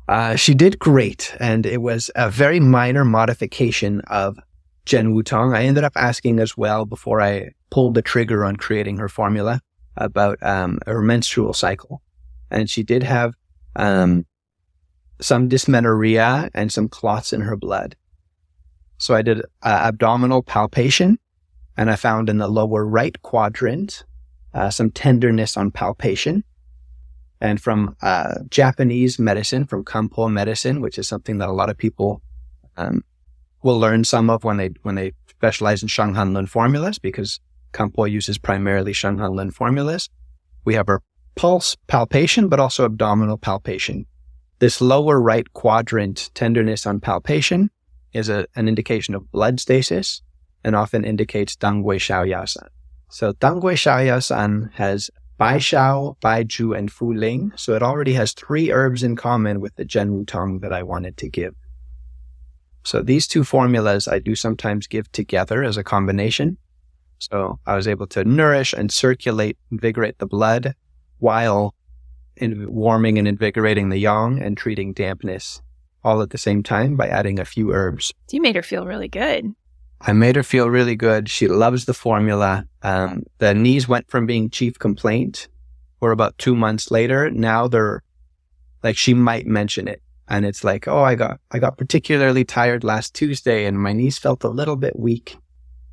Uh, 0.08 0.36
she 0.36 0.54
did 0.54 0.78
great. 0.78 1.34
And 1.40 1.66
it 1.66 1.82
was 1.82 2.10
a 2.14 2.30
very 2.30 2.60
minor 2.60 3.04
modification 3.04 4.00
of 4.02 4.38
Zhenwu 4.86 5.24
Tong. 5.24 5.54
I 5.54 5.64
ended 5.64 5.84
up 5.84 5.92
asking 5.96 6.38
as 6.38 6.56
well 6.56 6.84
before 6.84 7.20
I 7.20 7.50
pulled 7.70 7.94
the 7.94 8.02
trigger 8.02 8.44
on 8.44 8.56
creating 8.56 8.98
her 8.98 9.08
formula 9.08 9.60
about 9.96 10.42
um, 10.42 10.78
her 10.86 11.00
menstrual 11.00 11.52
cycle. 11.52 12.02
And 12.50 12.68
she 12.68 12.82
did 12.82 13.02
have 13.02 13.34
um, 13.76 14.26
some 15.22 15.48
dysmenorrhea 15.48 16.50
and 16.54 16.72
some 16.72 16.88
clots 16.88 17.32
in 17.32 17.40
her 17.42 17.56
blood. 17.56 17.96
So 18.98 19.14
I 19.14 19.22
did 19.22 19.40
uh, 19.40 19.42
abdominal 19.62 20.42
palpation 20.42 21.18
and 21.76 21.90
I 21.90 21.96
found 21.96 22.28
in 22.28 22.38
the 22.38 22.48
lower 22.48 22.84
right 22.84 23.20
quadrant 23.22 24.04
uh, 24.54 24.70
some 24.70 24.90
tenderness 24.90 25.56
on 25.56 25.70
palpation. 25.70 26.44
And 27.40 27.60
from 27.60 27.96
uh, 28.02 28.34
Japanese 28.50 29.18
medicine, 29.18 29.64
from 29.64 29.84
Kampo 29.84 30.30
medicine, 30.30 30.80
which 30.80 30.98
is 30.98 31.08
something 31.08 31.38
that 31.38 31.48
a 31.48 31.52
lot 31.52 31.70
of 31.70 31.76
people 31.76 32.22
um, 32.76 33.02
will 33.62 33.78
learn 33.78 34.04
some 34.04 34.30
of 34.30 34.44
when 34.44 34.58
they 34.58 34.70
when 34.82 34.94
they 34.94 35.12
specialize 35.28 35.82
in 35.82 35.88
Shanghan 35.88 36.34
Lun 36.34 36.46
formulas, 36.46 37.00
because 37.00 37.40
Kampo 37.72 38.08
uses 38.08 38.38
primarily 38.38 38.92
Shanghan 38.92 39.34
Lun 39.34 39.50
formulas. 39.50 40.08
We 40.64 40.74
have 40.74 40.88
our 40.88 41.02
pulse 41.34 41.76
palpation, 41.88 42.48
but 42.48 42.60
also 42.60 42.84
abdominal 42.84 43.38
palpation. 43.38 44.06
This 44.62 44.80
lower 44.80 45.20
right 45.20 45.52
quadrant 45.54 46.30
tenderness 46.34 46.86
on 46.86 47.00
palpation 47.00 47.68
is 48.12 48.28
a, 48.28 48.46
an 48.54 48.68
indication 48.68 49.12
of 49.16 49.28
blood 49.32 49.58
stasis 49.58 50.22
and 50.62 50.76
often 50.76 51.04
indicates 51.04 51.56
Danggui 51.56 51.96
Shaoyao 51.96 52.48
San. 52.48 52.68
So 53.10 53.32
Danggui 53.32 53.74
Shaoyao 53.74 54.22
San 54.22 54.70
has 54.74 55.10
Bai 55.36 55.58
Shao, 55.58 56.16
Bai 56.20 56.44
Zhu, 56.44 56.78
and 56.78 56.92
Fu 56.92 57.12
Ling. 57.12 57.50
So 57.56 57.74
it 57.74 57.82
already 57.82 58.12
has 58.12 58.34
three 58.34 58.70
herbs 58.70 59.02
in 59.02 59.16
common 59.16 59.60
with 59.60 59.74
the 59.74 59.84
Zhenwu 59.84 60.28
Tong 60.28 60.60
that 60.60 60.72
I 60.72 60.84
wanted 60.84 61.16
to 61.16 61.28
give. 61.28 61.56
So 62.84 63.02
these 63.02 63.26
two 63.26 63.42
formulas 63.42 64.06
I 64.06 64.20
do 64.20 64.36
sometimes 64.36 64.86
give 64.86 65.10
together 65.10 65.64
as 65.64 65.76
a 65.76 65.82
combination. 65.82 66.56
So 67.18 67.58
I 67.66 67.74
was 67.74 67.88
able 67.88 68.06
to 68.06 68.22
nourish 68.22 68.72
and 68.72 68.92
circulate, 68.92 69.58
invigorate 69.72 70.18
the 70.18 70.26
blood 70.26 70.76
while 71.18 71.74
in 72.36 72.72
warming 72.72 73.18
and 73.18 73.28
invigorating 73.28 73.88
the 73.88 73.98
yang 73.98 74.42
and 74.42 74.56
treating 74.56 74.92
dampness 74.92 75.62
all 76.04 76.20
at 76.22 76.30
the 76.30 76.38
same 76.38 76.62
time 76.62 76.96
by 76.96 77.08
adding 77.08 77.38
a 77.38 77.44
few 77.44 77.72
herbs. 77.72 78.12
You 78.30 78.40
made 78.40 78.56
her 78.56 78.62
feel 78.62 78.86
really 78.86 79.08
good. 79.08 79.54
I 80.00 80.12
made 80.12 80.34
her 80.34 80.42
feel 80.42 80.68
really 80.68 80.96
good. 80.96 81.28
She 81.28 81.46
loves 81.46 81.84
the 81.84 81.94
formula. 81.94 82.66
Um, 82.82 83.22
the 83.38 83.54
knees 83.54 83.86
went 83.86 84.10
from 84.10 84.26
being 84.26 84.50
chief 84.50 84.78
complaint 84.78 85.48
for 86.00 86.10
about 86.10 86.36
two 86.38 86.56
months 86.56 86.90
later. 86.90 87.30
Now 87.30 87.68
they're 87.68 88.02
like, 88.82 88.96
she 88.96 89.14
might 89.14 89.46
mention 89.46 89.86
it. 89.86 90.02
And 90.28 90.44
it's 90.44 90.64
like, 90.64 90.88
oh, 90.88 91.02
I 91.02 91.14
got, 91.14 91.38
I 91.52 91.58
got 91.58 91.78
particularly 91.78 92.44
tired 92.44 92.82
last 92.82 93.14
Tuesday 93.14 93.64
and 93.64 93.78
my 93.78 93.92
knees 93.92 94.18
felt 94.18 94.42
a 94.42 94.48
little 94.48 94.76
bit 94.76 94.98
weak 94.98 95.36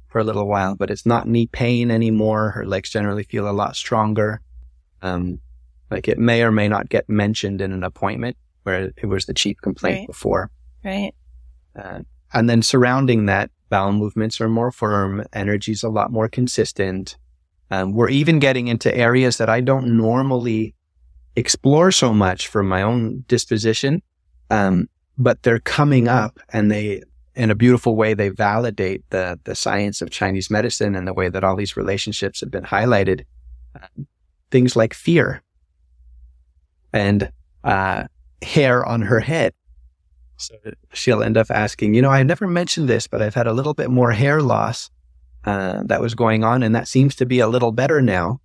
for 0.07 0.19
a 0.19 0.23
little 0.23 0.47
while, 0.47 0.75
but 0.75 0.89
it's 0.89 1.05
not 1.05 1.27
knee 1.27 1.45
pain 1.45 1.91
anymore. 1.91 2.51
Her 2.51 2.65
legs 2.65 2.89
generally 2.89 3.23
feel 3.23 3.47
a 3.47 3.51
lot 3.51 3.75
stronger. 3.75 4.41
Um, 5.03 5.39
like 5.91 6.07
it 6.07 6.17
may 6.19 6.43
or 6.43 6.51
may 6.51 6.67
not 6.67 6.89
get 6.89 7.09
mentioned 7.09 7.61
in 7.61 7.71
an 7.71 7.83
appointment 7.83 8.37
where 8.63 8.91
it 8.97 9.05
was 9.05 9.25
the 9.25 9.33
chief 9.33 9.57
complaint 9.61 9.99
Right. 9.99 10.07
before. 10.07 10.51
Right. 10.83 11.13
Uh, 11.75 11.99
and 12.33 12.49
then 12.49 12.61
surrounding 12.61 13.25
that, 13.25 13.49
bowel 13.69 13.91
movements 13.93 14.39
are 14.41 14.49
more 14.49 14.71
firm, 14.71 15.23
energy's 15.33 15.83
a 15.83 15.89
lot 15.89 16.11
more 16.11 16.27
consistent. 16.27 17.17
Um, 17.71 17.93
we're 17.93 18.09
even 18.09 18.39
getting 18.39 18.67
into 18.67 18.93
areas 18.95 19.37
that 19.37 19.49
I 19.49 19.61
don't 19.61 19.97
normally 19.97 20.75
explore 21.35 21.91
so 21.91 22.13
much 22.13 22.47
from 22.47 22.67
my 22.67 22.81
own 22.81 23.23
disposition. 23.27 24.01
Um, 24.49 24.89
but 25.17 25.43
they're 25.43 25.59
coming 25.59 26.07
up 26.07 26.39
and 26.51 26.71
they, 26.71 27.03
in 27.35 27.51
a 27.51 27.55
beautiful 27.55 27.95
way, 27.95 28.13
they 28.13 28.29
validate 28.29 29.03
the, 29.11 29.39
the 29.43 29.53
science 29.55 30.01
of 30.01 30.09
Chinese 30.09 30.49
medicine 30.49 30.95
and 30.95 31.07
the 31.07 31.13
way 31.13 31.29
that 31.29 31.43
all 31.43 31.55
these 31.55 31.77
relationships 31.77 32.39
have 32.41 32.49
been 32.51 32.63
highlighted. 32.63 33.25
Um, 33.75 34.07
things 34.49 34.75
like 34.75 34.93
fear 34.93 35.43
and, 36.93 37.31
uh, 37.63 38.05
hair 38.41 38.85
on 38.85 39.01
her 39.01 39.19
head. 39.19 39.53
So 40.37 40.55
she'll 40.93 41.21
end 41.21 41.37
up 41.37 41.51
asking, 41.51 41.93
you 41.93 42.01
know, 42.01 42.09
I 42.09 42.23
never 42.23 42.47
mentioned 42.47 42.87
this, 42.87 43.07
but 43.07 43.21
I've 43.21 43.35
had 43.35 43.47
a 43.47 43.53
little 43.53 43.73
bit 43.73 43.89
more 43.89 44.11
hair 44.11 44.41
loss 44.41 44.89
uh, 45.45 45.83
that 45.85 46.01
was 46.01 46.15
going 46.15 46.43
on, 46.43 46.63
and 46.63 46.75
that 46.75 46.87
seems 46.87 47.15
to 47.15 47.25
be 47.25 47.39
a 47.39 47.47
little 47.47 47.71
better 47.71 48.01
now. 48.01 48.39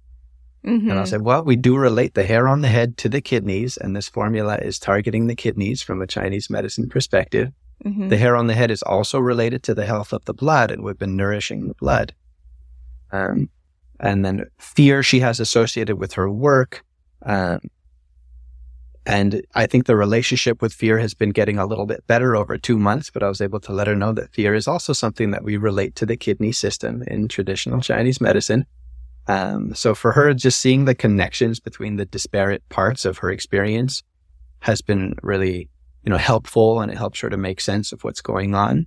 Mhm. 0.64 0.90
And 0.90 0.98
I 0.98 1.04
said, 1.04 1.22
well, 1.22 1.44
we 1.44 1.56
do 1.56 1.76
relate 1.76 2.14
the 2.14 2.24
hair 2.24 2.48
on 2.48 2.62
the 2.62 2.68
head 2.68 2.96
to 2.98 3.08
the 3.08 3.20
kidneys, 3.20 3.76
and 3.76 3.94
this 3.94 4.08
formula 4.08 4.56
is 4.56 4.78
targeting 4.78 5.26
the 5.26 5.34
kidneys 5.34 5.82
from 5.82 6.00
a 6.00 6.06
Chinese 6.06 6.48
medicine 6.48 6.88
perspective. 6.88 7.52
Mhm. 7.84 8.08
The 8.08 8.16
hair 8.16 8.34
on 8.34 8.46
the 8.46 8.54
head 8.54 8.70
is 8.70 8.82
also 8.82 9.18
related 9.18 9.62
to 9.64 9.74
the 9.74 9.86
health 9.86 10.12
of 10.12 10.24
the 10.24 10.34
blood, 10.34 10.70
and 10.70 10.82
we've 10.82 10.98
been 10.98 11.16
nourishing 11.16 11.68
the 11.68 11.74
blood. 11.74 12.14
Um, 13.12 13.50
and 14.00 14.24
then 14.24 14.46
fear 14.58 15.02
she 15.02 15.20
has 15.20 15.38
associated 15.38 15.98
with 15.98 16.14
her 16.14 16.30
work. 16.30 16.84
Um, 17.22 17.60
and 19.06 19.42
I 19.54 19.66
think 19.66 19.84
the 19.84 19.96
relationship 19.96 20.62
with 20.62 20.72
fear 20.72 20.98
has 20.98 21.12
been 21.12 21.30
getting 21.30 21.58
a 21.58 21.66
little 21.66 21.84
bit 21.84 22.06
better 22.06 22.34
over 22.34 22.56
two 22.56 22.78
months, 22.78 23.10
but 23.10 23.22
I 23.22 23.28
was 23.28 23.42
able 23.42 23.60
to 23.60 23.72
let 23.72 23.86
her 23.86 23.94
know 23.94 24.12
that 24.12 24.32
fear 24.32 24.54
is 24.54 24.66
also 24.66 24.94
something 24.94 25.30
that 25.32 25.44
we 25.44 25.58
relate 25.58 25.94
to 25.96 26.06
the 26.06 26.16
kidney 26.16 26.52
system 26.52 27.02
in 27.06 27.28
traditional 27.28 27.80
Chinese 27.80 28.20
medicine. 28.20 28.64
Um, 29.26 29.74
so 29.74 29.94
for 29.94 30.12
her, 30.12 30.32
just 30.32 30.58
seeing 30.58 30.86
the 30.86 30.94
connections 30.94 31.60
between 31.60 31.96
the 31.96 32.06
disparate 32.06 32.66
parts 32.70 33.04
of 33.04 33.18
her 33.18 33.30
experience 33.30 34.02
has 34.60 34.80
been 34.80 35.14
really, 35.22 35.68
you 36.02 36.10
know, 36.10 36.16
helpful 36.16 36.80
and 36.80 36.90
it 36.90 36.96
helps 36.96 37.20
her 37.20 37.28
to 37.28 37.36
make 37.36 37.60
sense 37.60 37.92
of 37.92 38.04
what's 38.04 38.22
going 38.22 38.54
on. 38.54 38.86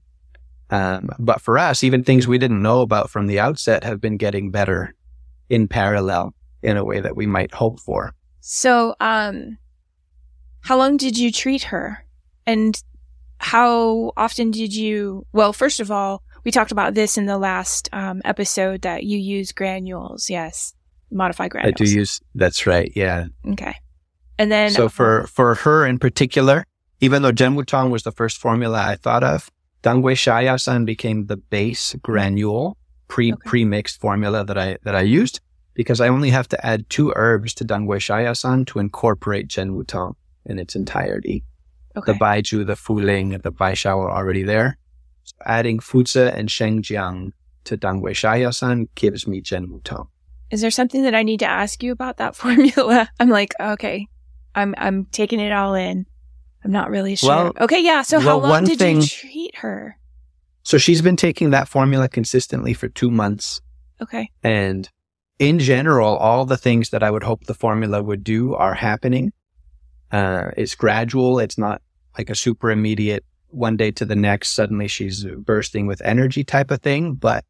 Um, 0.72 1.10
but 1.20 1.42
for 1.42 1.60
us, 1.60 1.84
even 1.84 2.04
things 2.04 2.28
we 2.28 2.40
didn't 2.40 2.62
know 2.62 2.82
about 2.82 3.10
from 3.10 3.28
the 3.28 3.40
outset 3.40 3.84
have 3.84 4.02
been 4.02 4.18
getting 4.18 4.50
better 4.50 4.96
in 5.50 5.68
parallel 5.68 6.34
in 6.64 6.76
a 6.76 6.84
way 6.84 7.00
that 7.00 7.16
we 7.16 7.28
might 7.28 7.54
hope 7.54 7.80
for. 7.80 8.14
So, 8.42 8.96
um, 9.00 9.58
how 10.68 10.78
long 10.78 10.98
did 10.98 11.18
you 11.18 11.32
treat 11.32 11.64
her? 11.64 12.06
And 12.46 12.78
how 13.40 14.12
often 14.18 14.52
did 14.52 14.76
you, 14.76 15.26
well, 15.32 15.54
first 15.54 15.80
of 15.80 15.92
all, 15.92 16.24
we 16.44 16.52
talked 16.52 16.74
about 16.74 16.94
this 16.94 17.18
in 17.18 17.26
the 17.26 17.38
last 17.38 17.88
um, 17.94 18.22
episode 18.26 18.82
that 18.82 19.04
you 19.06 19.18
use 19.18 19.54
granules. 19.54 20.30
Yes. 20.30 20.74
Modify 21.10 21.48
granules. 21.48 21.74
I 21.80 21.86
do 21.86 21.90
use, 21.90 22.20
that's 22.36 22.68
right. 22.68 22.92
Yeah. 22.98 23.28
Okay. 23.48 23.76
And 24.38 24.52
then, 24.52 24.72
so 24.72 24.90
for, 24.90 25.26
for 25.28 25.56
her 25.56 25.86
in 25.86 26.00
particular, 26.00 26.66
even 27.00 27.22
though 27.22 27.32
Zhenwu 27.32 27.66
Tong 27.66 27.90
was 27.90 28.04
the 28.04 28.12
first 28.12 28.38
formula 28.38 28.84
I 28.86 28.98
thought 28.98 29.24
of, 29.24 29.50
Danggui 29.84 30.16
Shaoyao 30.16 30.60
San 30.60 30.84
became 30.84 31.28
the 31.28 31.38
base 31.38 31.96
granule 32.02 32.76
pre 33.08 33.32
Okay. 33.32 33.42
pre-mixed 33.46 34.02
formula 34.02 34.44
that 34.44 34.58
I 34.58 34.78
that 34.84 34.96
I 34.96 35.02
used 35.02 35.40
because 35.76 36.02
I 36.02 36.10
only 36.10 36.32
have 36.32 36.50
to 36.50 36.66
add 36.66 36.90
two 36.90 37.14
herbs 37.16 37.54
to 37.54 37.64
Danggui 37.64 38.00
Shaoyao 38.00 38.36
San 38.36 38.66
to 38.66 38.80
incorporate 38.80 39.48
Zhenwu 39.48 39.88
Tong 39.88 40.18
in 40.48 40.60
its 40.60 40.76
entirety. 40.76 41.44
okay. 41.96 42.14
The 42.14 42.18
Baizhu, 42.20 42.66
the 42.66 42.76
Fuling, 42.76 43.30
the 43.44 43.52
Baishao 43.52 43.98
are 43.98 44.12
already 44.12 44.44
there. 44.44 44.78
So 45.24 45.36
adding 45.46 45.80
Fuzi 45.80 46.34
and 46.34 46.50
Shengjiang 46.50 47.32
to 47.66 47.78
Danggui 47.78 48.12
Shaoyao 48.12 48.54
San 48.54 48.88
gives 48.96 49.28
me 49.28 49.42
Zhenwu 49.42 49.84
Tong. 49.84 50.08
Is 50.50 50.62
there 50.62 50.72
something 50.72 51.04
that 51.04 51.14
I 51.14 51.24
need 51.24 51.40
to 51.42 51.46
ask 51.46 51.84
you 51.84 51.92
about 51.92 52.18
that 52.18 52.36
formula? 52.42 53.10
I'm 53.20 53.30
like, 53.30 53.54
okay, 53.60 54.08
I'm 54.56 54.74
I'm 54.78 55.06
taking 55.12 55.40
it 55.40 55.52
all 55.52 55.76
in. 55.76 56.06
I'm 56.64 56.72
not 56.72 56.90
really 56.90 57.16
sure. 57.16 57.30
Well- 57.30 57.54
okay, 57.62 57.84
yeah. 57.84 58.02
So 58.02 58.20
how 58.20 58.40
long 58.40 58.64
did 58.64 58.80
thing- 58.80 59.02
you 59.02 59.08
treat 59.08 59.56
her? 59.58 59.98
So 60.64 60.78
she's 60.78 61.02
been 61.02 61.16
taking 61.16 61.52
that 61.52 61.68
formula 61.70 62.10
consistently 62.10 62.74
for 62.74 62.90
two 62.90 63.10
months. 63.10 63.62
Okay. 64.02 64.30
And 64.44 64.90
in 65.40 65.60
general, 65.60 66.18
all 66.18 66.46
the 66.46 66.58
things 66.58 66.90
that 66.90 67.04
I 67.04 67.10
would 67.12 67.24
hope 67.24 67.46
the 67.46 67.54
formula 67.54 68.04
would 68.04 68.24
do 68.24 68.54
are 68.54 68.74
happening. 68.74 69.32
Uh, 70.12 70.52
it's 70.56 70.76
gradual. 70.76 71.40
It's 71.40 71.58
not 71.58 71.82
like 72.18 72.30
a 72.30 72.36
super 72.36 72.72
immediate 72.72 73.26
one 73.50 73.78
day 73.78 73.92
to 73.92 74.06
the 74.06 74.16
next. 74.16 74.50
Suddenly 74.50 74.88
she's 74.88 75.26
bursting 75.26 75.88
with 75.88 76.02
energy 76.04 76.44
type 76.44 76.72
of 76.72 76.82
thing, 76.82 77.14
but 77.14 77.46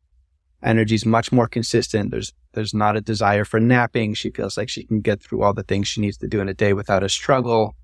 energy's 0.64 1.06
much 1.06 1.32
more 1.32 1.48
consistent. 1.48 2.12
There's, 2.12 2.34
there's 2.54 2.74
not 2.74 2.98
a 2.98 3.02
desire 3.02 3.46
for 3.46 3.60
napping. 3.60 4.14
She 4.14 4.32
feels 4.32 4.58
like 4.58 4.70
she 4.70 4.84
can 4.84 5.02
get 5.02 5.22
through 5.22 5.44
all 5.44 5.54
the 5.54 5.64
things 5.64 5.88
she 5.88 6.02
needs 6.02 6.18
to 6.18 6.28
do 6.28 6.42
in 6.42 6.50
a 6.50 6.54
day 6.54 6.74
without 6.74 7.04
a 7.04 7.10
struggle. 7.10 7.76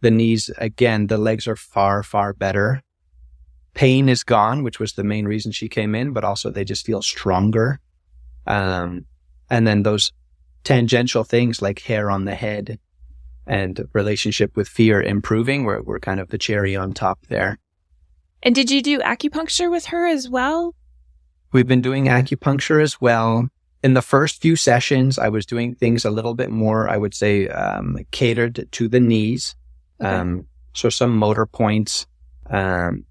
The 0.00 0.10
knees, 0.10 0.50
again, 0.58 1.06
the 1.06 1.18
legs 1.18 1.46
are 1.46 1.56
far, 1.56 2.02
far 2.02 2.32
better. 2.32 2.82
Pain 3.74 4.08
is 4.08 4.24
gone, 4.24 4.62
which 4.62 4.80
was 4.80 4.94
the 4.94 5.04
main 5.04 5.26
reason 5.26 5.52
she 5.52 5.68
came 5.68 5.94
in, 5.94 6.12
but 6.12 6.24
also 6.24 6.50
they 6.50 6.64
just 6.64 6.86
feel 6.86 7.02
stronger. 7.02 7.80
Um, 8.46 9.06
and 9.50 9.66
then 9.66 9.82
those 9.82 10.12
tangential 10.64 11.24
things 11.24 11.62
like 11.62 11.80
hair 11.80 12.10
on 12.10 12.24
the 12.24 12.34
head 12.34 12.78
and 13.46 13.88
relationship 13.92 14.56
with 14.56 14.68
fear 14.68 15.00
improving 15.00 15.64
We're, 15.64 15.82
we're 15.82 16.00
kind 16.00 16.20
of 16.20 16.28
the 16.28 16.38
cherry 16.38 16.74
on 16.74 16.92
top 16.92 17.20
there. 17.28 17.58
And 18.42 18.54
did 18.54 18.70
you 18.70 18.82
do 18.82 19.00
acupuncture 19.00 19.70
with 19.70 19.86
her 19.86 20.06
as 20.06 20.28
well? 20.28 20.74
We've 21.52 21.66
been 21.66 21.80
doing 21.82 22.06
acupuncture 22.06 22.82
as 22.82 23.00
well. 23.00 23.48
In 23.82 23.94
the 23.94 24.02
first 24.02 24.42
few 24.42 24.56
sessions, 24.56 25.18
I 25.18 25.28
was 25.28 25.46
doing 25.46 25.74
things 25.74 26.04
a 26.04 26.10
little 26.10 26.34
bit 26.34 26.50
more, 26.50 26.88
I 26.88 26.96
would 26.96 27.14
say, 27.14 27.48
um, 27.48 27.98
catered 28.10 28.68
to 28.72 28.88
the 28.88 29.00
knees. 29.00 29.54
Okay. 30.00 30.10
Um, 30.10 30.46
so 30.74 30.88
some 30.88 31.16
motor 31.16 31.46
points, 31.46 32.06
um, 32.50 33.04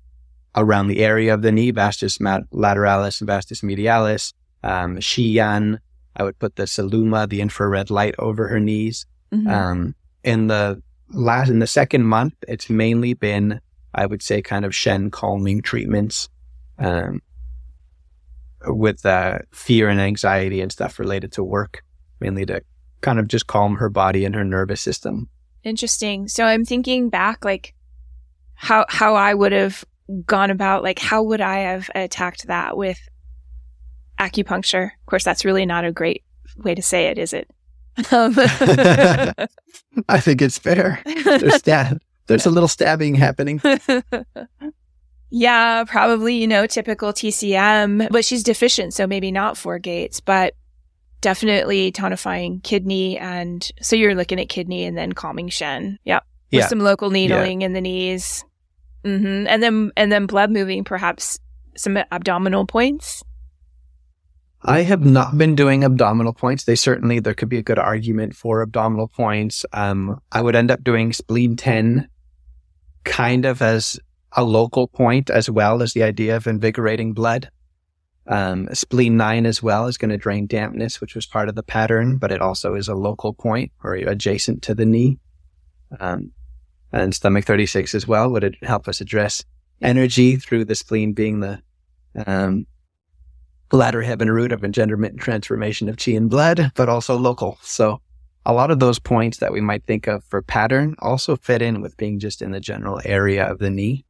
around 0.55 0.88
the 0.88 0.99
area 1.03 1.33
of 1.33 1.41
the 1.41 1.51
knee, 1.51 1.71
vastus 1.71 2.17
lateralis 2.17 3.21
and 3.21 3.27
vastus 3.27 3.61
medialis, 3.61 4.33
um, 4.63 4.97
Xiyan. 4.97 5.79
I 6.15 6.23
would 6.23 6.39
put 6.39 6.55
the 6.55 6.63
Saluma, 6.63 7.27
the 7.27 7.41
infrared 7.41 7.89
light 7.89 8.15
over 8.19 8.47
her 8.47 8.59
knees. 8.59 9.05
Mhm. 9.33 9.51
Um, 9.51 9.95
in 10.26 10.47
the 10.47 10.82
last, 11.11 11.49
in 11.49 11.59
the 11.59 11.67
second 11.67 12.03
month, 12.03 12.34
it's 12.47 12.69
mainly 12.69 13.13
been, 13.13 13.61
I 13.93 14.05
would 14.05 14.21
say, 14.21 14.41
kind 14.41 14.65
of 14.65 14.76
Shen 14.76 15.11
calming 15.11 15.61
treatments, 15.61 16.28
um, 16.80 17.21
with, 18.65 19.05
uh, 19.05 19.39
fear 19.53 19.88
and 19.88 20.01
anxiety 20.01 20.59
and 20.59 20.71
stuff 20.71 20.99
related 20.99 21.32
to 21.34 21.43
work, 21.43 21.84
mainly 22.19 22.45
to 22.47 22.61
kind 23.01 23.19
of 23.19 23.28
just 23.28 23.45
calm 23.47 23.76
her 23.76 23.89
body 23.89 24.26
and 24.26 24.36
her 24.36 24.43
nervous 24.43 24.82
system. 24.82 25.30
Interesting. 25.63 26.28
So 26.28 26.43
I'm 26.43 26.65
thinking 26.65 27.09
back, 27.09 27.45
like 27.45 27.73
how 28.55 28.86
how 28.89 29.15
I 29.15 29.34
would 29.34 29.51
have 29.51 29.86
gone 30.26 30.49
about, 30.49 30.84
like 30.84 30.99
how 30.99 31.23
would 31.23 31.41
I 31.41 31.59
have 31.59 31.89
attacked 31.93 32.47
that 32.47 32.78
with 32.78 32.99
acupuncture? 34.19 34.86
Of 34.86 35.05
course, 35.05 35.23
that's 35.23 35.45
really 35.45 35.65
not 35.65 35.86
a 35.86 35.91
great 35.91 36.23
way 36.57 36.76
to 36.76 36.82
say 36.82 37.05
it, 37.05 37.17
is 37.17 37.34
it? 37.34 37.49
Um, 38.12 38.36
I 40.10 40.20
think 40.20 40.41
it's 40.41 40.58
fair. 40.60 41.02
There's, 41.06 41.56
stab- 41.56 42.02
there's 42.28 42.46
a 42.46 42.50
little 42.52 42.68
stabbing 42.68 43.16
happening. 43.16 43.62
yeah, 45.30 45.84
probably, 45.86 46.36
you 46.36 46.48
know, 46.48 46.68
typical 46.68 47.12
TCM, 47.14 48.10
but 48.12 48.26
she's 48.26 48.43
deficient, 48.43 48.93
so 48.93 49.08
maybe 49.08 49.32
not 49.32 49.58
four 49.58 49.80
gates, 49.80 50.20
but 50.20 50.54
definitely 51.22 51.91
tonifying 51.91 52.62
kidney. 52.64 53.18
And 53.18 53.70
so 53.82 53.96
you're 53.96 54.16
looking 54.16 54.39
at 54.39 54.50
kidney 54.50 54.84
and 54.86 54.98
then 54.98 55.14
calming 55.14 55.50
Shen. 55.50 55.98
Yep. 56.06 56.24
With 56.52 56.60
Yeah. 56.62 56.68
some 56.68 56.80
local 56.80 57.10
needling 57.10 57.64
in 57.64 57.74
the 57.74 57.82
knees. 57.82 58.43
hmm 59.04 59.46
And 59.48 59.62
then, 59.64 59.91
and 59.98 60.12
then 60.12 60.26
blood 60.26 60.52
moving, 60.52 60.84
perhaps 60.84 61.39
some 61.76 61.98
abdominal 62.12 62.66
points. 62.66 63.24
I 64.68 64.82
have 64.82 65.05
not 65.05 65.38
been 65.38 65.53
doing 65.53 65.84
abdominal 65.84 66.34
points. 66.34 66.63
They 66.63 66.76
certainly, 66.76 67.20
there 67.20 67.36
could 67.36 67.49
be 67.49 67.59
a 67.59 67.63
good 67.63 67.78
argument 67.78 68.36
for 68.36 68.63
abdominal 68.63 69.07
points. 69.07 69.63
Um, 69.72 70.20
I 70.32 70.41
would 70.41 70.55
end 70.55 70.72
up 70.72 70.84
doing 70.84 71.13
spleen 71.13 71.55
10 71.55 72.09
kind 73.03 73.45
of 73.45 73.61
as 73.61 73.99
a 74.32 74.43
local 74.43 74.88
point 74.88 75.30
as 75.30 75.51
well 75.51 75.84
as 75.84 75.93
the 75.93 76.01
idea 76.01 76.36
of 76.36 76.47
invigorating 76.47 77.13
blood. 77.13 77.51
Um, 78.28 78.68
spleen 78.74 79.18
nine 79.18 79.45
as 79.45 79.61
well 79.61 79.86
is 79.86 79.99
going 79.99 80.09
to 80.09 80.18
drain 80.18 80.47
dampness, 80.47 80.99
which 80.99 81.13
was 81.13 81.28
part 81.28 81.47
of 81.47 81.53
the 81.53 81.61
pattern, 81.61 82.18
but 82.18 82.32
it 82.32 82.41
also 82.41 82.74
is 82.74 82.88
a 82.88 82.95
local 82.95 83.34
point 83.34 83.72
or 83.84 83.93
adjacent 83.93 84.63
to 84.63 84.74
the 84.74 84.86
knee. 84.86 85.20
Um, 85.99 86.32
and 86.91 87.13
stomach 87.13 87.45
36 87.45 87.93
as 87.93 88.07
well 88.07 88.32
would 88.32 88.57
help 88.63 88.88
us 88.88 88.99
address 88.99 89.45
energy 89.80 90.38
through 90.38 90.66
the 90.66 90.74
spleen 90.74 91.13
being 91.13 91.41
the 91.41 91.61
um, 92.26 92.66
latter 93.72 94.01
heaven 94.01 94.30
root 94.30 94.51
of 94.51 94.61
engenderment 94.61 95.13
and 95.13 95.20
transformation 95.20 95.89
of 95.89 95.97
chi 95.97 96.11
and 96.11 96.30
blood, 96.30 96.72
but 96.76 96.89
also 96.89 97.18
local. 97.18 97.57
So 97.61 98.01
a 98.45 98.53
lot 98.53 98.72
of 98.72 98.80
those 98.80 98.99
points 98.99 99.39
that 99.39 99.51
we 99.51 99.61
might 99.61 99.86
think 99.86 100.07
of 100.07 100.24
for 100.24 100.41
pattern 100.41 100.95
also 100.99 101.36
fit 101.36 101.61
in 101.61 101.82
with 101.82 101.97
being 101.97 102.20
just 102.20 102.41
in 102.41 102.51
the 102.51 102.59
general 102.59 103.01
area 103.03 103.49
of 103.49 103.59
the 103.59 103.70
knee. 103.70 104.05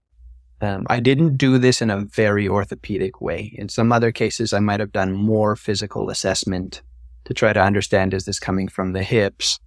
Um, 0.62 0.86
I 0.90 1.00
didn't 1.00 1.38
do 1.38 1.58
this 1.58 1.82
in 1.82 1.90
a 1.90 2.06
very 2.06 2.48
orthopedic 2.48 3.22
way. 3.22 3.54
In 3.58 3.70
some 3.70 3.92
other 3.92 4.12
cases, 4.12 4.54
I 4.54 4.60
might 4.60 4.80
have 4.80 4.92
done 4.92 5.14
more 5.14 5.56
physical 5.56 6.10
assessment 6.10 6.82
to 7.26 7.34
try 7.34 7.54
to 7.54 7.62
understand 7.62 8.14
is 8.14 8.26
this 8.26 8.40
coming 8.40 8.68
from 8.68 8.94
the 8.94 9.04
hips? 9.04 9.60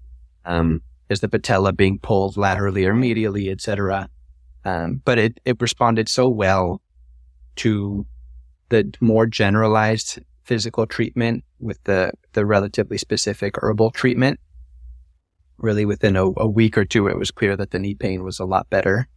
Um, 0.44 0.82
is 1.08 1.20
the 1.20 1.28
patella 1.28 1.72
being 1.72 1.98
pulled 1.98 2.36
laterally 2.36 2.84
or 2.84 2.94
medially, 2.94 3.50
etc. 3.50 4.08
Um, 4.64 5.00
but 5.04 5.18
it, 5.18 5.40
it 5.44 5.60
responded 5.60 6.08
so 6.08 6.28
well 6.28 6.82
to 7.56 8.06
the 8.68 8.92
more 9.00 9.26
generalized 9.26 10.20
physical 10.44 10.86
treatment 10.86 11.44
with 11.60 11.82
the, 11.84 12.12
the 12.32 12.46
relatively 12.46 12.98
specific 12.98 13.54
herbal 13.60 13.90
treatment. 13.90 14.40
Really 15.58 15.84
within 15.84 16.16
a, 16.16 16.24
a 16.36 16.48
week 16.48 16.78
or 16.78 16.84
two, 16.84 17.08
it 17.08 17.18
was 17.18 17.30
clear 17.30 17.56
that 17.56 17.70
the 17.70 17.78
knee 17.78 17.94
pain 17.94 18.22
was 18.22 18.38
a 18.38 18.44
lot 18.44 18.70
better. 18.70 19.08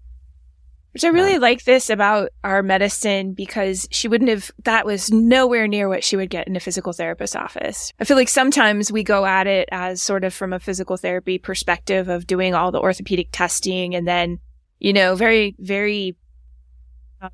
Which 0.94 1.06
I 1.06 1.10
really 1.10 1.36
um, 1.36 1.42
like 1.42 1.64
this 1.64 1.90
about 1.90 2.32
our 2.44 2.62
medicine 2.62 3.34
because 3.34 3.88
she 3.92 4.10
wouldn't 4.10 4.30
have, 4.30 4.52
that 4.66 4.86
was 4.86 5.10
nowhere 5.10 5.66
near 5.66 5.88
what 5.88 6.04
she 6.04 6.18
would 6.18 6.30
get 6.30 6.48
in 6.48 6.58
a 6.58 6.60
physical 6.60 6.92
therapist 6.92 7.36
office. 7.36 7.94
I 8.00 8.04
feel 8.04 8.18
like 8.18 8.28
sometimes 8.28 8.92
we 8.92 9.04
go 9.04 9.26
at 9.26 9.48
it 9.48 9.70
as 9.72 10.02
sort 10.02 10.26
of 10.26 10.34
from 10.34 10.52
a 10.52 10.60
physical 10.60 10.98
therapy 10.98 11.38
perspective 11.38 12.10
of 12.10 12.28
doing 12.28 12.54
all 12.54 12.72
the 12.72 12.82
orthopedic 12.82 13.30
testing 13.32 13.96
and 13.96 14.06
then, 14.06 14.40
you 14.80 14.92
know, 14.92 15.16
very, 15.16 15.56
very 15.60 16.18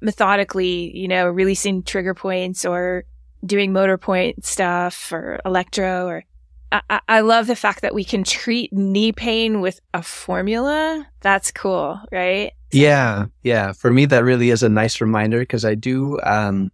methodically, 0.01 0.95
you 0.97 1.07
know, 1.07 1.27
releasing 1.27 1.83
trigger 1.83 2.13
points 2.13 2.65
or 2.65 3.05
doing 3.45 3.71
motor 3.71 3.97
point 3.97 4.45
stuff 4.45 5.11
or 5.11 5.39
electro 5.45 6.07
or 6.07 6.23
I, 6.71 6.99
I 7.07 7.19
love 7.21 7.47
the 7.47 7.55
fact 7.55 7.81
that 7.81 7.93
we 7.93 8.03
can 8.03 8.23
treat 8.23 8.73
knee 8.73 9.11
pain 9.11 9.61
with 9.61 9.79
a 9.93 10.03
formula. 10.03 11.07
That's 11.21 11.51
cool, 11.51 11.99
right? 12.11 12.51
Yeah, 12.71 13.25
yeah. 13.43 13.71
For 13.71 13.91
me, 13.91 14.05
that 14.07 14.23
really 14.23 14.49
is 14.49 14.63
a 14.63 14.69
nice 14.69 14.99
reminder 14.99 15.39
because 15.39 15.63
I 15.63 15.75
do, 15.75 16.19
um, 16.23 16.71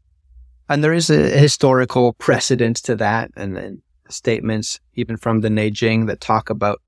and 0.67 0.83
there 0.83 0.93
is 0.93 1.09
a 1.09 1.29
historical 1.37 2.13
precedence 2.13 2.81
to 2.81 2.95
that, 2.95 3.31
and 3.35 3.55
then 3.55 3.81
statements 4.09 4.79
even 4.95 5.17
from 5.17 5.41
the 5.41 5.49
Neijing 5.49 6.07
that 6.07 6.21
talk 6.21 6.49
about, 6.49 6.81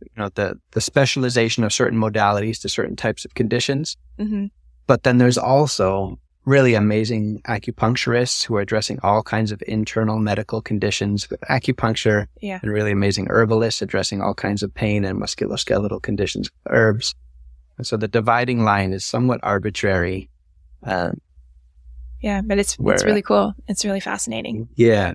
you 0.00 0.10
know, 0.16 0.28
the 0.34 0.58
the 0.70 0.80
specialization 0.80 1.64
of 1.64 1.72
certain 1.72 1.98
modalities 1.98 2.60
to 2.60 2.68
certain 2.68 2.96
types 2.96 3.24
of 3.24 3.34
conditions. 3.34 3.96
Mm-hmm. 4.18 4.46
But 4.92 5.04
then 5.04 5.16
there's 5.16 5.38
also 5.38 6.18
really 6.44 6.74
amazing 6.74 7.40
acupuncturists 7.48 8.44
who 8.44 8.56
are 8.56 8.60
addressing 8.60 8.98
all 9.02 9.22
kinds 9.22 9.50
of 9.50 9.62
internal 9.66 10.18
medical 10.18 10.60
conditions 10.60 11.30
with 11.30 11.40
acupuncture 11.48 12.26
yeah. 12.42 12.58
and 12.60 12.70
really 12.70 12.90
amazing 12.92 13.26
herbalists 13.30 13.80
addressing 13.80 14.20
all 14.20 14.34
kinds 14.34 14.62
of 14.62 14.74
pain 14.74 15.06
and 15.06 15.18
musculoskeletal 15.18 16.02
conditions 16.02 16.50
with 16.50 16.74
herbs. 16.74 17.14
And 17.78 17.86
so 17.86 17.96
the 17.96 18.06
dividing 18.06 18.64
line 18.64 18.92
is 18.92 19.02
somewhat 19.02 19.40
arbitrary. 19.42 20.28
Um, 20.82 21.22
yeah, 22.20 22.42
but 22.42 22.58
it's 22.58 22.78
where, 22.78 22.94
it's 22.94 23.04
really 23.06 23.22
cool. 23.22 23.54
It's 23.68 23.86
really 23.86 24.00
fascinating. 24.00 24.68
Yeah. 24.74 25.14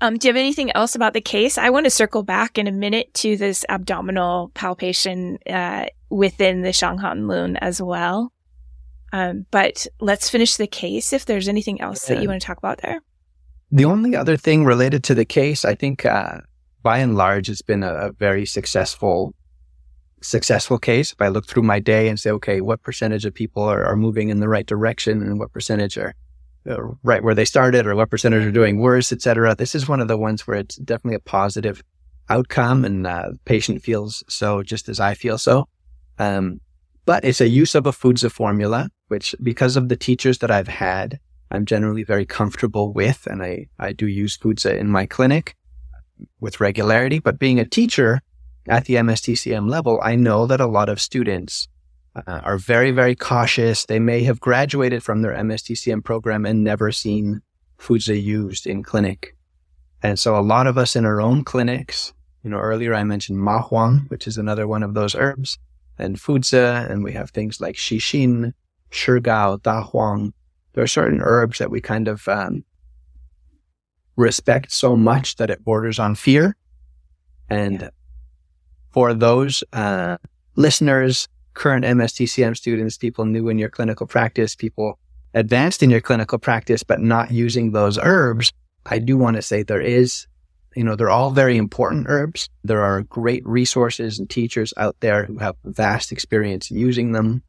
Um, 0.00 0.18
do 0.18 0.28
you 0.28 0.32
have 0.32 0.38
anything 0.38 0.70
else 0.70 0.94
about 0.94 1.14
the 1.14 1.20
case? 1.20 1.58
I 1.58 1.70
want 1.70 1.86
to 1.86 1.90
circle 1.90 2.22
back 2.22 2.58
in 2.58 2.68
a 2.68 2.72
minute 2.72 3.12
to 3.14 3.36
this 3.36 3.64
abdominal 3.68 4.52
palpation 4.54 5.40
uh, 5.50 5.86
within 6.10 6.62
the 6.62 6.68
Shanghan 6.68 7.26
Lun 7.26 7.56
as 7.56 7.82
well. 7.82 8.30
Um, 9.12 9.46
but 9.50 9.86
let's 10.00 10.28
finish 10.28 10.56
the 10.56 10.66
case. 10.66 11.12
If 11.12 11.26
there's 11.26 11.48
anything 11.48 11.80
else 11.80 12.08
yeah. 12.08 12.16
that 12.16 12.22
you 12.22 12.28
want 12.28 12.40
to 12.40 12.46
talk 12.46 12.58
about 12.58 12.82
there. 12.82 13.00
The 13.70 13.84
only 13.84 14.14
other 14.14 14.36
thing 14.36 14.64
related 14.64 15.02
to 15.04 15.14
the 15.14 15.24
case, 15.24 15.64
I 15.64 15.74
think, 15.74 16.04
uh, 16.04 16.40
by 16.82 16.98
and 16.98 17.16
large, 17.16 17.48
it's 17.48 17.62
been 17.62 17.82
a, 17.82 17.92
a, 17.92 18.12
very 18.12 18.46
successful, 18.46 19.34
successful 20.22 20.78
case. 20.78 21.12
If 21.12 21.20
I 21.20 21.28
look 21.28 21.46
through 21.46 21.64
my 21.64 21.80
day 21.80 22.08
and 22.08 22.18
say, 22.18 22.30
okay, 22.30 22.60
what 22.60 22.82
percentage 22.82 23.24
of 23.24 23.34
people 23.34 23.64
are, 23.64 23.84
are 23.84 23.96
moving 23.96 24.28
in 24.28 24.38
the 24.38 24.48
right 24.48 24.66
direction, 24.66 25.20
and 25.20 25.40
what 25.40 25.52
percentage 25.52 25.98
are 25.98 26.14
uh, 26.68 26.80
right 27.02 27.24
where 27.24 27.34
they 27.34 27.44
started, 27.44 27.86
or 27.86 27.96
what 27.96 28.10
percentage 28.10 28.46
are 28.46 28.52
doing 28.52 28.78
worse, 28.78 29.12
etc. 29.12 29.56
This 29.56 29.74
is 29.74 29.88
one 29.88 30.00
of 30.00 30.06
the 30.06 30.16
ones 30.16 30.46
where 30.46 30.58
it's 30.58 30.76
definitely 30.76 31.16
a 31.16 31.20
positive 31.20 31.82
outcome, 32.28 32.84
and 32.84 33.04
uh, 33.04 33.30
the 33.32 33.38
patient 33.46 33.82
feels 33.82 34.22
so, 34.28 34.62
just 34.62 34.88
as 34.88 35.00
I 35.00 35.14
feel 35.14 35.38
so. 35.38 35.68
Um, 36.18 36.60
but 37.06 37.24
it's 37.24 37.40
a 37.40 37.48
use 37.48 37.74
of 37.74 37.86
a 37.86 37.92
Fuzi 37.92 38.30
formula 38.30 38.90
which 39.08 39.34
because 39.42 39.76
of 39.76 39.88
the 39.88 39.96
teachers 39.96 40.38
that 40.38 40.50
I've 40.50 40.68
had, 40.68 41.20
I'm 41.50 41.64
generally 41.64 42.02
very 42.02 42.26
comfortable 42.26 42.92
with. 42.92 43.26
And 43.26 43.42
I, 43.42 43.68
I 43.78 43.92
do 43.92 44.06
use 44.06 44.36
Fuzi 44.36 44.76
in 44.76 44.88
my 44.88 45.06
clinic 45.06 45.54
with 46.40 46.60
regularity. 46.60 47.18
But 47.18 47.38
being 47.38 47.60
a 47.60 47.64
teacher 47.64 48.20
at 48.68 48.86
the 48.86 48.94
MSTCM 48.94 49.70
level, 49.70 50.00
I 50.02 50.16
know 50.16 50.46
that 50.46 50.60
a 50.60 50.66
lot 50.66 50.88
of 50.88 51.00
students 51.00 51.68
uh, 52.16 52.40
are 52.42 52.58
very, 52.58 52.90
very 52.90 53.14
cautious. 53.14 53.86
They 53.86 54.00
may 54.00 54.24
have 54.24 54.40
graduated 54.40 55.02
from 55.02 55.22
their 55.22 55.34
MSTCM 55.34 56.02
program 56.04 56.44
and 56.44 56.64
never 56.64 56.90
seen 56.90 57.42
Fuzi 57.78 58.20
used 58.20 58.66
in 58.66 58.82
clinic. 58.82 59.36
And 60.02 60.18
so 60.18 60.36
a 60.36 60.40
lot 60.40 60.66
of 60.66 60.78
us 60.78 60.96
in 60.96 61.04
our 61.04 61.20
own 61.20 61.44
clinics, 61.44 62.12
you 62.42 62.50
know, 62.50 62.58
earlier 62.58 62.94
I 62.94 63.04
mentioned 63.04 63.38
mahuang, 63.38 64.08
which 64.10 64.26
is 64.26 64.38
another 64.38 64.66
one 64.66 64.82
of 64.82 64.94
those 64.94 65.14
herbs, 65.14 65.58
and 65.98 66.16
Fuzi, 66.16 66.90
and 66.90 67.02
we 67.02 67.12
have 67.12 67.30
things 67.30 67.60
like 67.60 67.76
Xixin, 67.76 68.52
Shigao, 68.90 69.62
Da 69.62 69.84
Huang. 69.84 70.32
There 70.72 70.84
are 70.84 70.88
certain 70.88 71.20
herbs 71.22 71.58
that 71.58 71.70
we 71.70 71.80
kind 71.80 72.08
of 72.08 72.26
um, 72.28 72.64
respect 74.16 74.72
so 74.72 74.96
much 74.96 75.36
that 75.36 75.50
it 75.50 75.64
borders 75.64 75.98
on 75.98 76.14
fear. 76.14 76.56
And 77.48 77.80
yeah. 77.80 77.90
for 78.90 79.14
those 79.14 79.64
uh, 79.72 80.18
listeners, 80.56 81.28
current 81.54 81.84
MSTCM 81.84 82.56
students, 82.56 82.98
people 82.98 83.24
new 83.24 83.48
in 83.48 83.58
your 83.58 83.70
clinical 83.70 84.06
practice, 84.06 84.54
people 84.54 84.98
advanced 85.34 85.82
in 85.82 85.90
your 85.90 86.00
clinical 86.00 86.38
practice, 86.38 86.82
but 86.82 87.00
not 87.00 87.30
using 87.30 87.72
those 87.72 87.98
herbs, 87.98 88.52
I 88.86 88.98
do 88.98 89.16
want 89.16 89.36
to 89.36 89.42
say 89.42 89.62
there 89.62 89.80
is, 89.80 90.26
you 90.76 90.84
know, 90.84 90.94
they're 90.94 91.10
all 91.10 91.30
very 91.30 91.56
important 91.56 92.06
mm. 92.06 92.10
herbs. 92.10 92.48
There 92.62 92.82
are 92.82 93.02
great 93.02 93.44
resources 93.46 94.18
and 94.18 94.28
teachers 94.28 94.74
out 94.76 94.96
there 95.00 95.24
who 95.24 95.38
have 95.38 95.56
vast 95.64 96.12
experience 96.12 96.70
using 96.70 97.12
them 97.12 97.42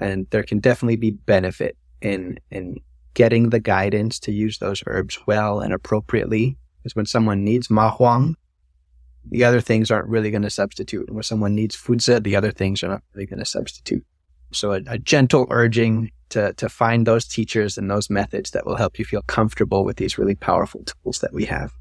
and 0.00 0.26
there 0.30 0.42
can 0.42 0.58
definitely 0.58 0.96
be 0.96 1.10
benefit 1.10 1.76
in 2.00 2.38
in 2.50 2.76
getting 3.14 3.50
the 3.50 3.60
guidance 3.60 4.18
to 4.20 4.32
use 4.32 4.58
those 4.58 4.82
herbs 4.86 5.18
well 5.26 5.60
and 5.60 5.72
appropriately. 5.72 6.56
Because 6.78 6.96
when 6.96 7.06
someone 7.06 7.44
needs 7.44 7.68
ma 7.68 7.90
huang, 7.90 8.36
the 9.28 9.44
other 9.44 9.60
things 9.60 9.90
aren't 9.90 10.08
really 10.08 10.30
going 10.30 10.42
to 10.42 10.50
substitute. 10.50 11.06
And 11.06 11.14
when 11.14 11.22
someone 11.22 11.54
needs 11.54 11.76
fuzi, 11.76 12.22
the 12.22 12.36
other 12.36 12.50
things 12.50 12.82
are 12.82 12.88
not 12.88 13.02
really 13.12 13.26
going 13.26 13.40
to 13.40 13.44
substitute. 13.44 14.04
So 14.52 14.72
a, 14.72 14.80
a, 14.86 14.98
gentle 14.98 15.46
urging 15.50 16.10
to 16.30 16.54
to 16.54 16.68
find 16.68 17.06
those 17.06 17.26
teachers 17.26 17.76
and 17.76 17.90
those 17.90 18.08
methods 18.08 18.52
that 18.52 18.64
will 18.64 18.76
help 18.76 18.98
you 18.98 19.04
feel 19.04 19.22
comfortable 19.22 19.84
with 19.84 19.98
these 19.98 20.16
really 20.16 20.34
powerful 20.34 20.82
tools 20.84 21.18
that 21.18 21.34
we 21.34 21.44
have. 21.44 21.72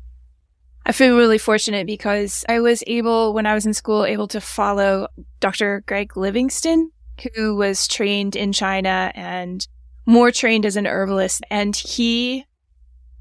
I 0.89 0.91
feel 0.91 1.15
really 1.15 1.37
fortunate 1.37 1.85
because 1.85 2.43
I 2.49 2.61
was 2.61 2.83
able, 2.87 3.31
when 3.31 3.45
I 3.45 3.53
was 3.53 3.67
in 3.67 3.75
school, 3.75 4.05
able 4.05 4.27
to 4.29 4.41
follow 4.41 5.07
Dr. 5.39 5.83
Greg 5.85 6.17
Livingston, 6.17 6.91
who 7.35 7.55
was 7.55 7.87
trained 7.87 8.35
in 8.35 8.53
China 8.53 9.11
and 9.13 9.67
more 10.07 10.31
trained 10.31 10.65
as 10.65 10.77
an 10.77 10.87
herbalist. 10.87 11.43
And 11.51 11.75
he, 11.75 12.47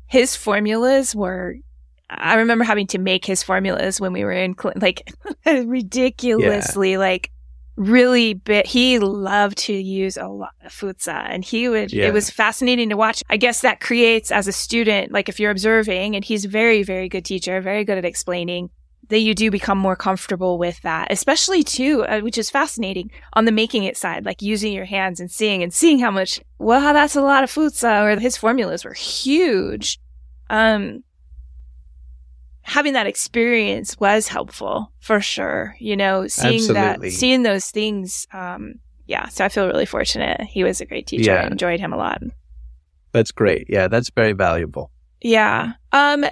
his 0.06 0.34
formulas 0.34 1.14
were, 1.14 1.56
I 2.08 2.36
remember 2.36 2.64
having 2.64 2.86
to 2.86 2.98
make 2.98 3.26
his 3.26 3.42
formulas 3.42 4.00
when 4.00 4.14
we 4.14 4.24
were 4.24 4.32
in, 4.32 4.54
like, 4.76 5.12
ridiculously, 5.44 6.92
yeah. 6.92 6.98
like, 6.98 7.30
really 7.78 8.34
bit. 8.34 8.66
He 8.66 8.98
loved 8.98 9.56
to 9.58 9.72
use 9.72 10.16
a 10.16 10.26
lot 10.26 10.54
of 10.64 10.72
fuzi 10.72 11.08
and 11.08 11.44
he 11.44 11.68
would, 11.68 11.92
yeah. 11.92 12.06
it 12.06 12.12
was 12.12 12.28
fascinating 12.28 12.88
to 12.90 12.96
watch. 12.96 13.22
I 13.30 13.36
guess 13.36 13.60
that 13.60 13.80
creates 13.80 14.30
as 14.30 14.48
a 14.48 14.52
student, 14.52 15.12
like 15.12 15.28
if 15.28 15.38
you're 15.38 15.50
observing 15.50 16.16
and 16.16 16.24
he's 16.24 16.44
very, 16.44 16.82
very 16.82 17.08
good 17.08 17.24
teacher, 17.24 17.60
very 17.60 17.84
good 17.84 17.96
at 17.96 18.04
explaining 18.04 18.70
that 19.08 19.20
you 19.20 19.34
do 19.34 19.50
become 19.50 19.78
more 19.78 19.96
comfortable 19.96 20.58
with 20.58 20.80
that, 20.82 21.08
especially 21.10 21.62
too, 21.62 22.04
uh, 22.04 22.20
which 22.20 22.36
is 22.36 22.50
fascinating 22.50 23.10
on 23.32 23.46
the 23.46 23.52
making 23.52 23.84
it 23.84 23.96
side, 23.96 24.26
like 24.26 24.42
using 24.42 24.72
your 24.72 24.84
hands 24.84 25.18
and 25.18 25.30
seeing 25.30 25.62
and 25.62 25.72
seeing 25.72 25.98
how 25.98 26.10
much, 26.10 26.40
well, 26.58 26.92
that's 26.92 27.16
a 27.16 27.22
lot 27.22 27.44
of 27.44 27.50
fuzi 27.50 28.02
or 28.02 28.20
his 28.20 28.36
formulas 28.36 28.84
were 28.84 28.92
huge. 28.92 29.98
Um, 30.50 31.04
having 32.68 32.92
that 32.92 33.06
experience 33.06 33.98
was 33.98 34.28
helpful 34.28 34.92
for 35.00 35.20
sure. 35.20 35.74
You 35.80 35.96
know, 35.96 36.26
seeing 36.28 36.56
Absolutely. 36.56 37.08
that, 37.08 37.14
seeing 37.14 37.42
those 37.42 37.70
things. 37.70 38.26
Um, 38.32 38.74
yeah. 39.06 39.28
So 39.28 39.44
I 39.44 39.48
feel 39.48 39.66
really 39.66 39.86
fortunate. 39.86 40.42
He 40.42 40.62
was 40.62 40.80
a 40.80 40.86
great 40.86 41.06
teacher. 41.06 41.32
Yeah. 41.32 41.42
I 41.42 41.46
enjoyed 41.46 41.80
him 41.80 41.94
a 41.94 41.96
lot. 41.96 42.22
That's 43.12 43.32
great. 43.32 43.66
Yeah. 43.70 43.88
That's 43.88 44.10
very 44.10 44.32
valuable. 44.32 44.90
Yeah. 45.22 45.72
Um, 45.92 46.26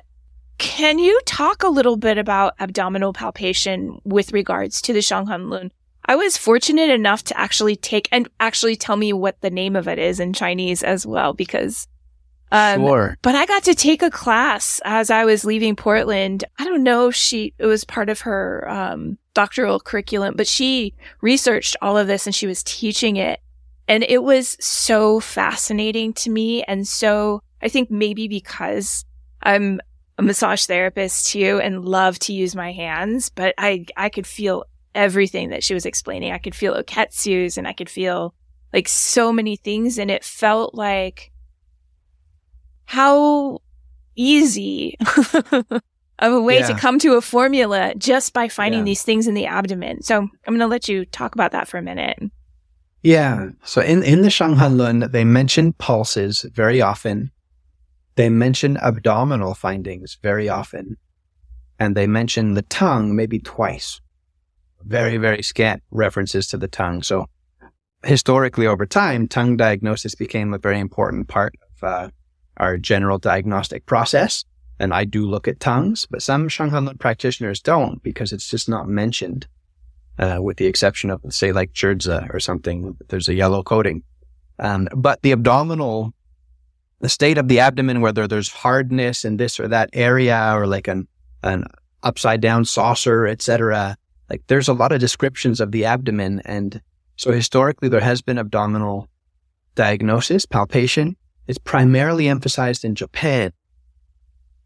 can 0.59 0.99
you 0.99 1.19
talk 1.25 1.63
a 1.63 1.69
little 1.69 1.97
bit 1.97 2.19
about 2.19 2.55
abdominal 2.61 3.15
palpation 3.15 3.99
with 4.05 4.33
regards 4.33 4.83
to 4.83 4.93
the 4.93 5.01
Shanghan 5.01 5.51
Lun? 5.51 5.73
I 6.05 6.17
was 6.17 6.37
fortunate 6.37 6.91
enough 6.91 7.25
to 7.25 7.41
actually 7.41 7.77
take 7.77 8.09
and 8.13 8.29
actually 8.39 8.77
tell 8.77 8.97
me 8.97 9.13
what 9.13 9.41
the 9.41 9.51
name 9.51 9.75
of 9.75 9.89
it 9.89 9.99
is 9.99 10.21
in 10.21 10.33
Chinese 10.33 10.83
as 10.83 11.07
well, 11.07 11.33
because 11.33 11.89
um, 12.53 12.81
sure. 12.81 13.19
But 13.23 13.35
I 13.35 13.47
got 13.47 13.65
to 13.65 13.75
take 13.75 14.03
a 14.03 14.11
class 14.11 14.81
as 14.85 15.11
I 15.11 15.25
was 15.25 15.45
leaving 15.45 15.77
Portland. 15.77 16.45
I 16.59 16.65
don't 16.65 16.83
know 16.83 17.09
if 17.09 17.15
she, 17.15 17.55
it 17.59 17.67
was 17.67 17.85
part 17.85 18.09
of 18.09 18.21
her, 18.21 18.69
um, 18.69 19.19
doctoral 19.35 19.81
curriculum, 19.81 20.35
but 20.37 20.47
she 20.47 20.95
researched 21.21 21.77
all 21.83 21.99
of 21.99 22.07
this 22.07 22.27
and 22.27 22.35
she 22.35 22.47
was 22.47 22.63
teaching 22.63 23.17
it. 23.17 23.41
And 23.89 24.03
it 24.03 24.23
was 24.23 24.57
so 24.61 25.21
fascinating 25.21 26.13
to 26.15 26.31
me. 26.31 26.63
And 26.65 26.89
so 26.89 27.43
I 27.63 27.69
think 27.69 27.91
maybe 27.91 28.29
because 28.29 29.05
I'm 29.43 29.81
a 30.19 30.23
massage 30.23 30.65
therapist 30.65 31.27
too 31.27 31.61
and 31.63 31.85
love 31.85 32.19
to 32.21 32.33
use 32.33 32.57
my 32.57 32.73
hands, 32.73 33.29
but 33.29 33.55
I, 33.59 33.85
I 33.97 34.09
could 34.09 34.27
feel 34.27 34.65
everything 34.95 35.51
that 35.51 35.63
she 35.63 35.75
was 35.75 35.85
explaining. 35.85 36.33
I 36.33 36.39
could 36.39 36.55
feel 36.55 36.75
oketsus 36.75 37.59
and 37.59 37.69
I 37.69 37.75
could 37.75 37.91
feel 37.91 38.35
like 38.73 38.89
so 38.89 39.33
many 39.33 39.57
things. 39.57 39.99
And 39.99 40.11
it 40.11 40.25
felt 40.25 40.75
like 40.75 41.31
how 42.87 43.61
easy 44.15 44.97
of 46.19 46.33
a 46.33 46.41
way 46.41 46.61
yeah. 46.61 46.67
to 46.69 46.75
come 46.75 46.99
to 47.01 47.15
a 47.15 47.21
formula 47.21 47.95
just 47.97 48.33
by 48.33 48.49
finding 48.49 48.81
yeah. 48.81 48.85
these 48.85 49.03
things 49.03 49.27
in 49.27 49.35
the 49.35 49.47
abdomen. 49.47 50.03
So 50.03 50.19
I'm 50.19 50.31
going 50.47 50.61
to 50.61 50.67
let 50.67 50.89
you 50.89 51.05
talk 51.05 51.35
about 51.35 51.53
that 51.53 51.69
for 51.69 51.79
a 51.79 51.83
minute. 51.83 52.19
Yeah. 53.03 53.51
So 53.63 53.83
in, 53.83 54.03
in 54.03 54.23
the 54.23 54.29
Shanghanlun, 54.29 55.13
they 55.13 55.25
mention 55.25 55.75
pulses 55.75 56.43
very 56.55 56.81
often. 56.81 57.31
They 58.17 58.31
mention 58.31 58.79
abdominal 58.79 59.55
findings 59.55 60.17
very 60.23 60.49
often. 60.49 60.97
And 61.79 61.95
they 61.95 62.07
mention 62.07 62.55
the 62.55 62.63
tongue 62.63 63.15
maybe 63.15 63.39
twice. 63.39 64.01
Very, 64.83 65.19
very 65.19 65.43
scant 65.43 65.83
references 65.91 66.47
to 66.49 66.57
the 66.57 66.69
tongue. 66.69 67.03
So 67.03 67.27
historically 68.05 68.67
over 68.67 68.87
time, 68.87 69.29
tongue 69.29 69.57
diagnosis 69.57 70.15
became 70.15 70.55
a 70.55 70.59
very 70.59 70.81
important 70.81 71.29
part 71.29 71.55
of 71.61 71.85
uh, 71.85 72.09
our 72.57 72.77
general 72.77 73.19
diagnostic 73.19 73.87
process. 73.87 74.45
And 74.79 74.93
I 74.93 75.05
do 75.05 75.27
look 75.27 75.49
at 75.49 75.61
tongues, 75.61 76.07
but 76.11 76.23
some 76.23 76.49
Shanghanlun 76.49 76.99
practitioners 76.99 77.61
don't 77.61 78.03
because 78.03 78.33
it's 78.33 78.49
just 78.49 78.69
not 78.69 78.89
mentioned, 78.89 79.47
uh, 80.19 80.39
with 80.41 80.59
the 80.59 80.67
exception 80.67 81.11
of, 81.11 81.23
say, 81.31 81.53
like 81.53 81.73
Zhizhi 81.73 82.33
or 82.33 82.41
something. 82.41 82.97
There's 83.09 83.29
a 83.29 83.35
yellow 83.35 83.63
coating. 83.63 84.03
Um, 84.59 84.89
but 84.95 85.23
the 85.23 85.33
abdominal, 85.33 86.13
the 87.01 87.09
state 87.09 87.39
of 87.39 87.49
the 87.49 87.61
abdomen, 87.61 88.01
whether 88.01 88.27
there's 88.27 88.51
hardness 88.51 89.25
in 89.25 89.39
this 89.39 89.59
or 89.59 89.69
that 89.69 89.91
area 89.93 90.53
or 90.55 90.67
like 90.67 90.89
an, 90.89 91.09
an 91.43 91.65
upside 92.03 92.41
down 92.41 92.65
saucer, 92.65 93.27
etc. 93.27 93.97
Like 94.29 94.43
there's 94.47 94.69
a 94.69 94.75
lot 94.75 94.93
of 94.93 95.01
descriptions 95.01 95.61
of 95.61 95.73
the 95.73 95.85
abdomen. 95.85 96.41
And 96.45 96.81
so 97.17 97.33
historically 97.33 97.89
there 97.89 98.01
has 98.01 98.23
been 98.23 98.39
abdominal 98.39 99.09
diagnosis, 99.75 100.47
palpation, 100.47 101.17
is 101.47 101.59
primarily 101.59 102.29
emphasized 102.29 102.85
in 102.85 102.95
Japan 102.95 103.53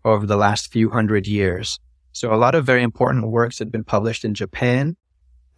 over 0.05 0.27
the 0.27 0.37
last 0.37 0.73
few 0.73 0.91
hundred 0.91 1.27
years. 1.27 1.79
So 2.13 2.33
a 2.33 2.37
lot 2.37 2.55
of 2.55 2.67
very 2.67 2.83
important 2.83 3.29
works 3.29 3.59
had 3.59 3.71
been 3.71 3.85
published 3.85 4.25
in 4.25 4.35
Japan, 4.35 4.97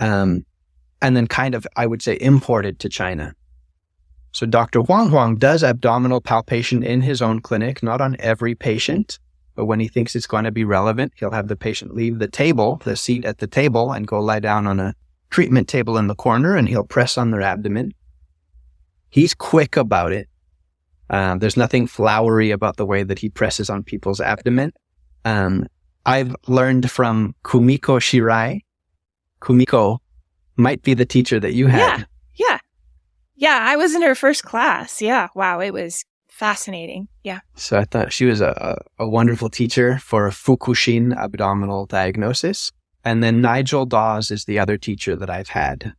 um, 0.01 0.45
and 1.01 1.17
then 1.17 1.27
kind 1.27 1.55
of, 1.55 1.67
I 1.77 1.87
would 1.87 2.03
say, 2.03 2.19
imported 2.21 2.79
to 2.81 2.89
China. 2.89 3.35
So 4.33 4.47
Dr. 4.47 4.81
Huang 4.81 5.11
Huang 5.11 5.37
does 5.37 5.63
abdominal 5.63 6.21
palpation 6.21 6.83
in 6.83 7.03
his 7.03 7.21
own 7.21 7.41
clinic, 7.41 7.83
not 7.83 8.01
on 8.01 8.17
every 8.19 8.55
patient, 8.55 9.19
but 9.55 9.67
when 9.67 9.81
he 9.81 9.89
thinks 9.89 10.17
it's 10.17 10.27
going 10.27 10.45
to 10.45 10.51
be 10.51 10.65
relevant, 10.65 11.13
he'll 11.17 11.33
have 11.33 11.49
the 11.49 11.57
patient 11.57 11.95
leave 11.95 12.19
the 12.19 12.29
table, 12.29 12.81
the 12.85 12.97
seat 12.97 13.25
at 13.25 13.39
the 13.39 13.47
table, 13.47 13.93
and 13.93 14.07
go 14.07 14.21
lie 14.21 14.41
down 14.41 14.67
on 14.67 14.81
a 14.81 14.95
treatment 15.31 15.69
table 15.69 15.99
in 15.99 16.07
the 16.07 16.15
corner, 16.15 16.57
and 16.57 16.69
he'll 16.69 16.85
press 16.85 17.19
on 17.19 17.31
their 17.31 17.43
abdomen. 17.43 17.93
He's 19.11 19.35
quick 19.35 19.77
about 19.77 20.13
it. 20.13 20.29
Um, 21.13 21.39
there's 21.39 21.59
nothing 21.59 21.87
flowery 21.87 22.51
about 22.51 22.79
the 22.79 22.87
way 22.87 23.03
that 23.03 23.19
he 23.19 23.29
presses 23.29 23.69
on 23.69 23.83
people's 23.83 24.21
abdomen. 24.21 24.73
Um, 25.25 25.67
I've 26.07 26.35
learned 26.49 26.91
from 26.91 27.35
Kumiko 27.45 28.01
Shirai. 28.01 28.61
Kumiko 29.41 29.99
might 30.57 30.83
be 30.83 30.95
the 30.95 31.05
teacher 31.05 31.39
that 31.39 31.53
you 31.53 31.67
had. 31.67 31.99
Yeah. 31.99 32.05
Yeah. 32.49 32.59
Yeah. 33.37 33.59
I 33.61 33.77
was 33.77 33.95
in 33.95 34.03
her 34.03 34.15
first 34.15 34.43
class. 34.43 35.03
Yeah. 35.03 35.29
Wow. 35.35 35.61
It 35.61 35.73
was 35.73 36.05
fascinating. 36.29 37.09
Yeah. 37.23 37.41
So 37.57 37.79
I 37.79 37.85
thought 37.85 38.13
she 38.13 38.25
was 38.25 38.41
a, 38.41 38.79
a 38.99 39.09
wonderful 39.09 39.51
teacher 39.51 39.99
for 39.99 40.29
Fukushin 40.31 41.15
abdominal 41.17 41.87
diagnosis. 41.87 42.73
And 43.05 43.23
then 43.23 43.43
Nigel 43.43 43.85
Dawes 43.85 44.31
is 44.31 44.47
the 44.47 44.59
other 44.59 44.79
teacher 44.79 45.15
that 45.17 45.29
I've 45.29 45.51
had 45.51 45.93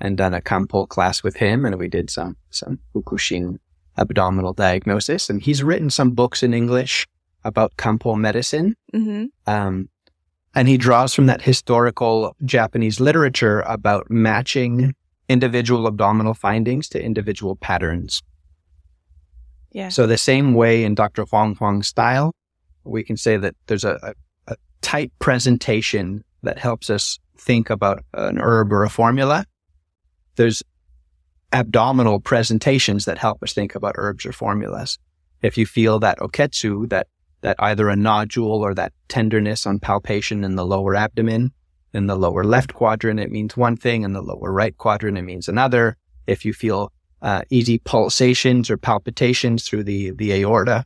and 0.00 0.16
done 0.16 0.32
a 0.32 0.40
Kampo 0.40 0.88
class 0.88 1.22
with 1.22 1.36
him. 1.36 1.64
And 1.64 1.76
we 1.76 1.88
did 1.88 2.08
some, 2.08 2.36
some 2.50 2.78
Fukushin 2.94 3.58
abdominal 3.96 4.52
diagnosis. 4.52 5.30
And 5.30 5.40
he's 5.42 5.62
written 5.62 5.90
some 5.90 6.10
books 6.10 6.42
in 6.42 6.54
English 6.54 7.06
about 7.44 7.76
Kampo 7.76 8.18
medicine. 8.18 8.76
Mm-hmm. 8.92 9.26
Um, 9.46 9.88
and 10.54 10.68
he 10.68 10.78
draws 10.78 11.14
from 11.14 11.26
that 11.26 11.42
historical 11.42 12.34
Japanese 12.44 12.98
literature 12.98 13.60
about 13.66 14.10
matching 14.10 14.94
individual 15.28 15.86
abdominal 15.86 16.34
findings 16.34 16.88
to 16.88 17.02
individual 17.02 17.56
patterns. 17.56 18.22
Yeah. 19.72 19.90
So 19.90 20.06
the 20.06 20.16
same 20.16 20.54
way 20.54 20.84
in 20.84 20.94
Dr. 20.94 21.24
Huang 21.26 21.54
Huang's 21.56 21.88
style, 21.88 22.32
we 22.84 23.02
can 23.02 23.16
say 23.16 23.36
that 23.36 23.54
there's 23.66 23.84
a, 23.84 23.98
a, 24.02 24.52
a 24.52 24.56
tight 24.80 25.12
presentation 25.18 26.24
that 26.42 26.58
helps 26.58 26.88
us 26.88 27.18
think 27.36 27.68
about 27.68 28.02
an 28.14 28.38
herb 28.38 28.72
or 28.72 28.84
a 28.84 28.88
formula. 28.88 29.44
There's 30.36 30.62
abdominal 31.52 32.20
presentations 32.20 33.04
that 33.04 33.18
help 33.18 33.42
us 33.42 33.52
think 33.52 33.74
about 33.74 33.94
herbs 33.96 34.26
or 34.26 34.32
formulas. 34.32 34.98
If 35.42 35.56
you 35.56 35.66
feel 35.66 35.98
that 36.00 36.18
oketsu, 36.18 36.88
that, 36.90 37.08
that 37.42 37.56
either 37.58 37.88
a 37.88 37.96
nodule 37.96 38.62
or 38.64 38.74
that 38.74 38.92
tenderness 39.08 39.66
on 39.66 39.78
palpation 39.78 40.44
in 40.44 40.56
the 40.56 40.66
lower 40.66 40.94
abdomen, 40.94 41.52
in 41.92 42.06
the 42.06 42.16
lower 42.16 42.44
left 42.44 42.74
quadrant, 42.74 43.20
it 43.20 43.30
means 43.30 43.56
one 43.56 43.76
thing. 43.76 44.02
In 44.02 44.12
the 44.12 44.22
lower 44.22 44.52
right 44.52 44.76
quadrant, 44.76 45.16
it 45.16 45.22
means 45.22 45.48
another. 45.48 45.96
If 46.26 46.44
you 46.44 46.52
feel 46.52 46.92
uh, 47.22 47.42
easy 47.50 47.78
pulsations 47.78 48.70
or 48.70 48.76
palpitations 48.76 49.66
through 49.66 49.84
the, 49.84 50.10
the 50.10 50.32
aorta, 50.32 50.84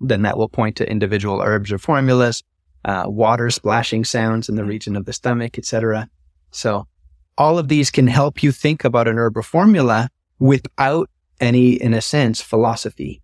then 0.00 0.22
that 0.22 0.36
will 0.36 0.48
point 0.48 0.76
to 0.76 0.90
individual 0.90 1.40
herbs 1.42 1.70
or 1.70 1.78
formulas, 1.78 2.42
uh, 2.84 3.04
water 3.06 3.50
splashing 3.50 4.04
sounds 4.04 4.48
in 4.48 4.56
the 4.56 4.64
region 4.64 4.96
of 4.96 5.04
the 5.04 5.12
stomach, 5.12 5.56
etc. 5.58 6.08
So 6.50 6.86
all 7.36 7.58
of 7.58 7.68
these 7.68 7.90
can 7.90 8.06
help 8.06 8.42
you 8.42 8.52
think 8.52 8.84
about 8.84 9.08
an 9.08 9.18
herb 9.18 9.36
or 9.36 9.42
formula 9.42 10.08
without 10.38 11.10
any, 11.40 11.72
in 11.72 11.94
a 11.94 12.00
sense, 12.00 12.40
philosophy. 12.40 13.22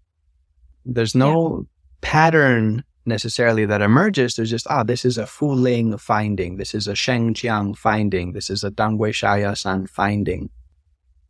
There's 0.85 1.15
no 1.15 1.61
yeah. 1.61 1.65
pattern 2.01 2.85
necessarily 3.07 3.65
that 3.67 3.83
emerges. 3.83 4.35
There's 4.35 4.51
just, 4.51 4.67
ah, 4.69 4.83
this 4.83 5.05
is 5.05 5.19
a 5.19 5.27
Fu 5.27 5.53
Ling 5.53 5.97
finding. 5.97 6.57
This 6.57 6.75
is 6.75 6.87
a 6.87 6.95
Sheng 6.95 7.35
Jiang 7.35 7.77
finding. 7.77 8.33
This 8.33 8.51
is 8.51 8.65
a 8.65 8.71
Danggui 8.71 9.11
Shaoyao 9.11 9.57
San 9.57 9.87
finding. 9.87 10.51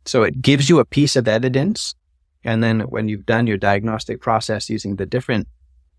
So 0.05 0.23
it 0.23 0.41
gives 0.41 0.69
you 0.69 0.79
a 0.79 0.85
piece 0.85 1.15
of 1.15 1.27
evidence. 1.27 1.95
And 2.43 2.63
then 2.63 2.81
when 2.81 3.07
you've 3.07 3.25
done 3.25 3.45
your 3.45 3.57
diagnostic 3.57 4.19
process 4.19 4.69
using 4.69 4.95
the 4.95 5.05
different, 5.05 5.47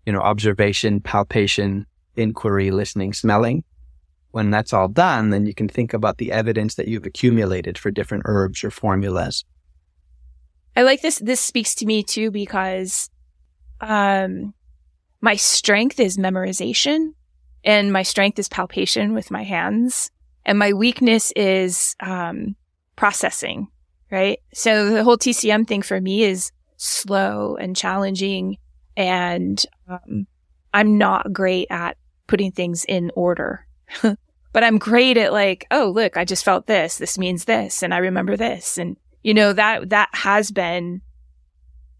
you 0.05 0.11
know, 0.11 0.19
observation, 0.19 0.99
palpation, 0.99 1.85
inquiry, 2.15 2.71
listening, 2.71 3.13
smelling, 3.13 3.63
when 4.33 4.49
that's 4.49 4.73
all 4.73 4.87
done, 4.87 5.29
then 5.29 5.45
you 5.45 5.53
can 5.53 5.69
think 5.69 5.93
about 5.93 6.17
the 6.17 6.31
evidence 6.31 6.73
that 6.73 6.87
you've 6.87 7.05
accumulated 7.05 7.77
for 7.77 7.91
different 7.91 8.23
herbs 8.25 8.63
or 8.63 8.71
formulas. 8.71 9.45
I 10.75 10.81
like 10.81 11.03
this. 11.03 11.19
This 11.19 11.39
speaks 11.39 11.75
to 11.75 11.85
me 11.85 12.01
too 12.01 12.31
because, 12.31 13.11
um, 13.79 14.55
my 15.21 15.35
strength 15.35 15.99
is 15.99 16.17
memorization 16.17 17.13
and 17.63 17.93
my 17.93 18.01
strength 18.01 18.39
is 18.39 18.49
palpation 18.49 19.13
with 19.13 19.29
my 19.29 19.43
hands 19.43 20.09
and 20.47 20.57
my 20.57 20.73
weakness 20.73 21.31
is, 21.35 21.95
um, 21.99 22.55
processing, 22.95 23.67
right? 24.11 24.39
So 24.51 24.89
the 24.89 25.03
whole 25.03 25.17
TCM 25.17 25.67
thing 25.67 25.83
for 25.83 26.01
me 26.01 26.23
is 26.23 26.51
slow 26.77 27.55
and 27.55 27.75
challenging 27.75 28.57
and, 28.97 29.63
um, 29.87 30.25
I'm 30.73 30.97
not 30.97 31.31
great 31.31 31.67
at 31.69 31.97
putting 32.25 32.51
things 32.51 32.83
in 32.83 33.11
order. 33.15 33.67
but 34.53 34.63
I'm 34.63 34.77
great 34.77 35.17
at 35.17 35.33
like, 35.33 35.65
oh, 35.71 35.91
look, 35.93 36.15
I 36.15 36.25
just 36.25 36.45
felt 36.45 36.67
this. 36.67 36.99
This 36.99 37.17
means 37.17 37.45
this. 37.45 37.81
And 37.81 37.93
I 37.93 37.97
remember 37.97 38.37
this. 38.37 38.77
And, 38.77 38.95
you 39.23 39.33
know, 39.33 39.51
that, 39.51 39.89
that 39.89 40.09
has 40.13 40.51
been, 40.51 41.01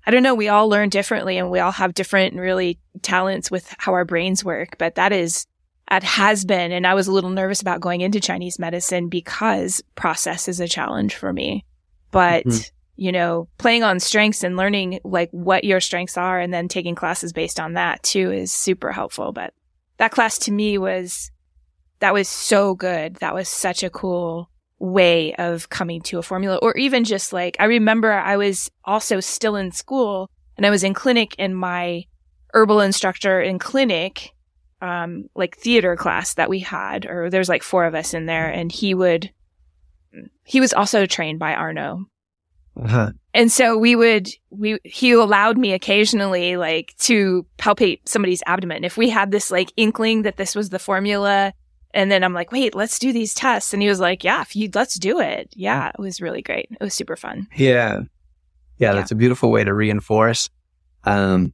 I 0.06 0.12
don't 0.12 0.24
know. 0.24 0.36
We 0.36 0.50
all 0.50 0.70
learn 0.70 0.90
differently 0.90 1.38
and 1.38 1.50
we 1.50 1.60
all 1.60 1.72
have 1.72 1.96
different 1.96 2.36
really 2.36 2.80
talents 3.02 3.50
with 3.50 3.74
how 3.80 3.94
our 3.94 4.06
brains 4.06 4.46
work, 4.46 4.78
but 4.78 4.96
that 4.96 5.12
is, 5.12 5.48
that 5.90 6.04
has 6.04 6.46
been. 6.46 6.72
And 6.72 6.86
I 6.86 6.94
was 6.94 7.08
a 7.08 7.12
little 7.12 7.32
nervous 7.32 7.62
about 7.62 7.82
going 7.82 8.02
into 8.02 8.20
Chinese 8.20 8.60
medicine 8.60 9.10
because 9.10 9.82
process 9.96 10.48
is 10.48 10.60
a 10.60 10.68
challenge 10.68 11.16
for 11.16 11.34
me. 11.34 11.66
But 12.12 12.46
mm-hmm. 12.46 12.62
you 12.98 13.12
know, 13.12 13.48
playing 13.58 13.82
on 13.82 14.00
strengths 14.00 14.44
and 14.44 14.58
learning 14.58 15.00
like 15.04 15.32
what 15.32 15.64
your 15.64 15.80
strengths 15.80 16.18
are 16.18 16.40
and 16.40 16.54
then 16.54 16.68
taking 16.68 16.94
classes 16.94 17.34
based 17.34 17.60
on 17.60 17.74
that 17.74 18.04
too 18.04 18.32
is 18.32 18.52
super 18.54 18.92
helpful. 18.92 19.32
But 19.32 19.56
that 19.98 20.12
class 20.12 20.38
to 20.40 20.52
me 20.52 20.78
was, 20.78 21.32
that 22.04 22.14
was 22.14 22.28
so 22.28 22.76
good. 22.76 23.16
That 23.22 23.34
was 23.34 23.48
such 23.48 23.82
a 23.82 23.90
cool 23.90 24.50
way 24.78 25.34
of 25.36 25.70
coming 25.70 26.02
to 26.02 26.20
a 26.20 26.22
formula 26.22 26.58
or 26.58 26.76
even 26.76 27.06
just 27.06 27.32
like, 27.32 27.56
I 27.62 27.64
remember 27.64 28.12
I 28.12 28.36
was 28.36 28.70
also 28.84 29.22
still 29.22 29.56
in 29.56 29.72
school 29.72 30.30
and 30.58 30.66
I 30.66 30.70
was 30.70 30.84
in 30.84 30.94
clinic 30.94 31.34
and 31.40 31.58
my 31.58 32.04
herbal 32.54 32.82
instructor 32.82 33.40
in 33.40 33.58
clinic, 33.58 34.32
um, 34.82 35.30
like 35.34 35.56
theater 35.56 35.96
class 35.96 36.34
that 36.34 36.50
we 36.50 36.60
had, 36.60 37.06
or 37.06 37.30
there's 37.30 37.48
like 37.48 37.64
four 37.64 37.86
of 37.86 37.96
us 37.96 38.14
in 38.14 38.26
there 38.26 38.50
and 38.50 38.70
he 38.70 38.94
would, 38.94 39.32
he 40.44 40.60
was 40.60 40.74
also 40.74 41.06
trained 41.06 41.40
by 41.40 41.56
Arnaud 41.56 42.08
uh-huh. 42.76 43.12
And 43.34 43.52
so 43.52 43.78
we 43.78 43.96
would, 43.96 44.30
we, 44.50 44.80
he 44.84 45.12
allowed 45.12 45.58
me 45.58 45.74
occasionally 45.74 46.58
like 46.58 46.96
to 47.00 47.46
palpate 47.58 48.00
somebody's 48.06 48.44
abdomen. 48.46 48.84
If 48.84 48.98
we 48.98 49.10
had 49.10 49.32
this 49.32 49.52
like 49.52 49.72
inkling 49.78 50.24
that 50.24 50.38
this 50.38 50.56
was 50.56 50.70
the 50.70 50.80
formula, 50.80 51.54
and 51.94 52.12
then 52.12 52.24
I'm 52.24 52.34
like, 52.34 52.52
wait, 52.52 52.76
let's 52.76 52.98
do 53.00 53.14
these 53.14 53.34
tests. 53.34 53.74
And 53.74 53.82
he 53.82 53.88
was 53.88 54.00
like, 54.00 54.24
yeah, 54.24 54.42
if 54.42 54.56
you, 54.56 54.70
let's 54.74 54.96
do 54.96 55.20
it. 55.20 55.50
Yeah. 55.56 55.90
It 55.90 56.00
was 56.00 56.22
really 56.22 56.42
great. 56.42 56.70
It 56.72 56.84
was 56.84 56.94
super 56.94 57.16
fun. 57.16 57.48
Yeah. 57.56 58.02
Yeah. 58.80 58.94
That's 58.94 59.12
a 59.12 59.16
beautiful 59.16 59.52
way 59.52 59.64
to 59.64 59.74
reinforce. 59.74 60.50
Um, 61.04 61.54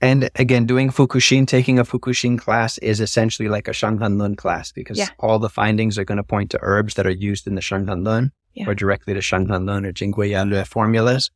and 0.00 0.30
again, 0.36 0.64
doing 0.64 0.90
Fukushin, 0.90 1.46
taking 1.46 1.78
a 1.78 1.84
Fukushin 1.84 2.38
class 2.38 2.78
is 2.78 3.00
essentially 3.00 3.48
like 3.48 3.68
a 3.68 3.72
Shanghan 3.72 4.18
Lun 4.18 4.34
class 4.34 4.72
because 4.72 4.96
yeah. 4.96 5.08
all 5.18 5.38
the 5.38 5.50
findings 5.50 5.98
are 5.98 6.04
going 6.04 6.16
to 6.16 6.24
point 6.24 6.50
to 6.52 6.58
herbs 6.62 6.94
that 6.94 7.06
are 7.06 7.10
used 7.10 7.46
in 7.46 7.54
the 7.54 7.60
Shanghan 7.60 8.04
Lun 8.04 8.32
yeah. 8.54 8.68
or 8.68 8.74
directly 8.74 9.12
to 9.12 9.20
Shanghan 9.20 9.66
Lun 9.66 9.84
or 9.84 9.92
Jingui 9.92 10.66
formulas. 10.66 11.30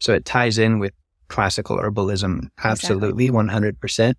So 0.00 0.12
it 0.12 0.24
ties 0.24 0.58
in 0.58 0.80
with 0.80 0.92
classical 1.28 1.78
herbalism. 1.78 2.48
Absolutely. 2.62 3.26
Exactly. 3.26 3.72
100%. 3.72 4.14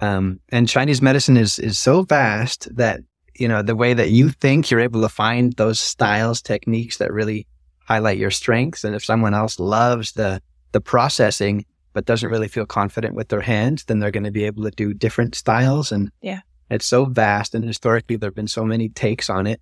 Um, 0.00 0.40
and 0.50 0.68
Chinese 0.68 1.00
medicine 1.00 1.36
is, 1.36 1.58
is 1.58 1.78
so 1.78 2.02
vast 2.02 2.68
that, 2.76 3.00
you 3.36 3.48
know, 3.48 3.62
the 3.62 3.76
way 3.76 3.94
that 3.94 4.10
you 4.10 4.28
think 4.28 4.70
you're 4.70 4.80
able 4.80 5.02
to 5.02 5.08
find 5.08 5.52
those 5.54 5.80
styles, 5.80 6.40
techniques 6.40 6.98
that 6.98 7.12
really 7.12 7.46
highlight 7.78 8.18
your 8.18 8.30
strengths. 8.30 8.84
And 8.84 8.94
if 8.94 9.04
someone 9.04 9.34
else 9.34 9.58
loves 9.58 10.12
the, 10.12 10.40
the 10.72 10.80
processing, 10.80 11.66
but 11.92 12.06
doesn't 12.06 12.30
really 12.30 12.48
feel 12.48 12.66
confident 12.66 13.14
with 13.14 13.28
their 13.28 13.40
hands, 13.40 13.84
then 13.84 14.00
they're 14.00 14.10
going 14.10 14.24
to 14.24 14.30
be 14.30 14.44
able 14.44 14.64
to 14.64 14.70
do 14.70 14.92
different 14.92 15.34
styles. 15.34 15.92
And 15.92 16.10
yeah, 16.22 16.40
it's 16.70 16.86
so 16.86 17.04
vast. 17.04 17.54
And 17.54 17.64
historically, 17.64 18.16
there 18.16 18.28
have 18.28 18.34
been 18.34 18.48
so 18.48 18.64
many 18.64 18.88
takes 18.88 19.30
on 19.30 19.46
it. 19.46 19.60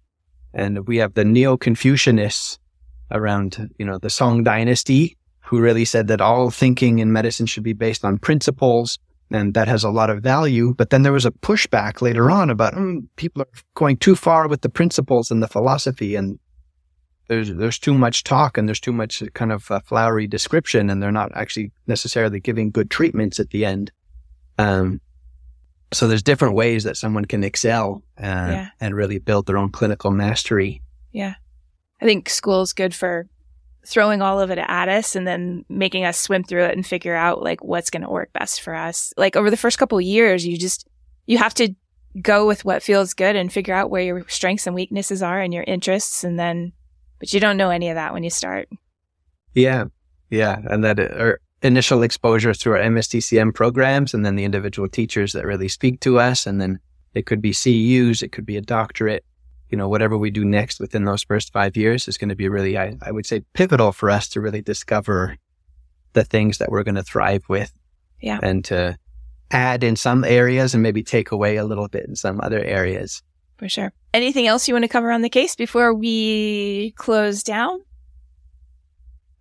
And 0.54 0.86
we 0.86 0.98
have 0.98 1.14
the 1.14 1.24
Neo-Confucianists 1.24 2.58
around, 3.10 3.70
you 3.78 3.84
know, 3.84 3.98
the 3.98 4.10
Song 4.10 4.42
dynasty 4.44 5.16
who 5.40 5.60
really 5.60 5.84
said 5.84 6.08
that 6.08 6.20
all 6.20 6.50
thinking 6.50 7.00
in 7.00 7.12
medicine 7.12 7.46
should 7.46 7.64
be 7.64 7.74
based 7.74 8.04
on 8.04 8.18
principles. 8.18 8.98
And 9.34 9.54
that 9.54 9.68
has 9.68 9.84
a 9.84 9.90
lot 9.90 10.10
of 10.10 10.22
value. 10.22 10.74
But 10.74 10.90
then 10.90 11.02
there 11.02 11.12
was 11.12 11.26
a 11.26 11.30
pushback 11.30 12.02
later 12.02 12.30
on 12.30 12.50
about 12.50 12.74
mm, 12.74 13.06
people 13.16 13.42
are 13.42 13.48
going 13.74 13.96
too 13.96 14.14
far 14.14 14.48
with 14.48 14.60
the 14.60 14.68
principles 14.68 15.30
and 15.30 15.42
the 15.42 15.48
philosophy 15.48 16.14
and 16.14 16.38
there's 17.28 17.54
there's 17.54 17.78
too 17.78 17.94
much 17.94 18.24
talk 18.24 18.58
and 18.58 18.68
there's 18.68 18.80
too 18.80 18.92
much 18.92 19.22
kind 19.34 19.52
of 19.52 19.70
uh, 19.70 19.80
flowery 19.86 20.26
description 20.26 20.90
and 20.90 21.02
they're 21.02 21.12
not 21.12 21.30
actually 21.34 21.72
necessarily 21.86 22.40
giving 22.40 22.70
good 22.70 22.90
treatments 22.90 23.40
at 23.40 23.50
the 23.50 23.64
end. 23.64 23.90
Um, 24.58 25.00
so 25.92 26.08
there's 26.08 26.22
different 26.22 26.54
ways 26.54 26.84
that 26.84 26.96
someone 26.96 27.24
can 27.24 27.44
excel 27.44 28.02
uh, 28.18 28.22
yeah. 28.22 28.68
and 28.80 28.94
really 28.94 29.18
build 29.18 29.46
their 29.46 29.58
own 29.58 29.70
clinical 29.70 30.10
mastery. 30.10 30.82
Yeah. 31.12 31.34
I 32.00 32.04
think 32.04 32.28
school 32.28 32.62
is 32.62 32.72
good 32.72 32.94
for 32.94 33.28
throwing 33.86 34.22
all 34.22 34.40
of 34.40 34.50
it 34.50 34.58
at 34.58 34.88
us 34.88 35.16
and 35.16 35.26
then 35.26 35.64
making 35.68 36.04
us 36.04 36.18
swim 36.18 36.44
through 36.44 36.64
it 36.64 36.76
and 36.76 36.86
figure 36.86 37.14
out 37.14 37.42
like 37.42 37.62
what's 37.64 37.90
going 37.90 38.02
to 38.02 38.10
work 38.10 38.32
best 38.32 38.60
for 38.60 38.74
us. 38.74 39.12
Like 39.16 39.36
over 39.36 39.50
the 39.50 39.56
first 39.56 39.78
couple 39.78 40.00
years, 40.00 40.46
you 40.46 40.56
just, 40.56 40.86
you 41.26 41.38
have 41.38 41.54
to 41.54 41.74
go 42.20 42.46
with 42.46 42.64
what 42.64 42.82
feels 42.82 43.14
good 43.14 43.36
and 43.36 43.52
figure 43.52 43.74
out 43.74 43.90
where 43.90 44.02
your 44.02 44.28
strengths 44.28 44.66
and 44.66 44.74
weaknesses 44.74 45.22
are 45.22 45.40
and 45.40 45.52
your 45.52 45.64
interests. 45.64 46.22
And 46.22 46.38
then, 46.38 46.72
but 47.18 47.32
you 47.32 47.40
don't 47.40 47.56
know 47.56 47.70
any 47.70 47.88
of 47.88 47.96
that 47.96 48.12
when 48.12 48.22
you 48.22 48.30
start. 48.30 48.68
Yeah. 49.54 49.86
Yeah. 50.30 50.60
And 50.64 50.84
that, 50.84 51.00
uh, 51.00 51.08
our 51.18 51.40
initial 51.62 52.02
exposure 52.02 52.54
through 52.54 52.74
our 52.74 52.82
MSTCM 52.82 53.54
programs 53.54 54.14
and 54.14 54.24
then 54.24 54.36
the 54.36 54.44
individual 54.44 54.88
teachers 54.88 55.32
that 55.32 55.46
really 55.46 55.68
speak 55.68 56.00
to 56.00 56.18
us. 56.18 56.46
And 56.46 56.60
then 56.60 56.78
it 57.14 57.26
could 57.26 57.42
be 57.42 57.52
CEUs, 57.52 58.22
it 58.22 58.32
could 58.32 58.46
be 58.46 58.56
a 58.56 58.62
doctorate. 58.62 59.24
You 59.72 59.78
know, 59.78 59.88
whatever 59.88 60.16
we 60.16 60.30
do 60.30 60.44
next 60.44 60.78
within 60.78 61.04
those 61.04 61.24
first 61.24 61.52
five 61.52 61.76
years 61.76 62.06
is 62.06 62.18
going 62.18 62.28
to 62.28 62.36
be 62.36 62.48
really, 62.48 62.78
I, 62.78 62.96
I 63.02 63.10
would 63.10 63.26
say, 63.26 63.42
pivotal 63.54 63.90
for 63.90 64.10
us 64.10 64.28
to 64.28 64.40
really 64.40 64.62
discover 64.62 65.38
the 66.12 66.24
things 66.24 66.58
that 66.58 66.70
we're 66.70 66.84
going 66.84 66.94
to 66.94 67.02
thrive 67.02 67.42
with. 67.48 67.72
Yeah. 68.20 68.38
And 68.42 68.64
to 68.66 68.96
add 69.50 69.82
in 69.82 69.96
some 69.96 70.24
areas 70.24 70.74
and 70.74 70.82
maybe 70.82 71.02
take 71.02 71.32
away 71.32 71.56
a 71.56 71.64
little 71.64 71.88
bit 71.88 72.06
in 72.06 72.14
some 72.16 72.40
other 72.40 72.62
areas. 72.62 73.22
For 73.56 73.68
sure. 73.68 73.92
Anything 74.14 74.46
else 74.46 74.68
you 74.68 74.74
want 74.74 74.84
to 74.84 74.88
cover 74.88 75.10
on 75.10 75.22
the 75.22 75.28
case 75.28 75.56
before 75.56 75.94
we 75.94 76.92
close 76.96 77.42
down? 77.42 77.80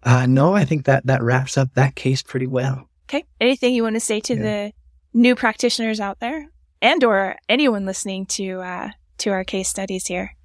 Uh, 0.03 0.25
no, 0.25 0.53
I 0.53 0.65
think 0.65 0.85
that 0.85 1.05
that 1.07 1.21
wraps 1.21 1.57
up 1.57 1.73
that 1.75 1.95
case 1.95 2.23
pretty 2.23 2.47
well. 2.47 2.87
Okay. 3.09 3.25
Anything 3.39 3.73
you 3.73 3.83
want 3.83 3.95
to 3.95 3.99
say 3.99 4.19
to 4.21 4.35
yeah. 4.35 4.41
the 4.41 4.73
new 5.13 5.35
practitioners 5.35 5.99
out 5.99 6.19
there, 6.19 6.49
and 6.81 7.03
or 7.03 7.35
anyone 7.49 7.85
listening 7.85 8.25
to 8.27 8.61
uh, 8.61 8.89
to 9.21 9.31
our 9.31 9.43
case 9.43 9.69
studies 9.69 10.07
here? 10.07 10.35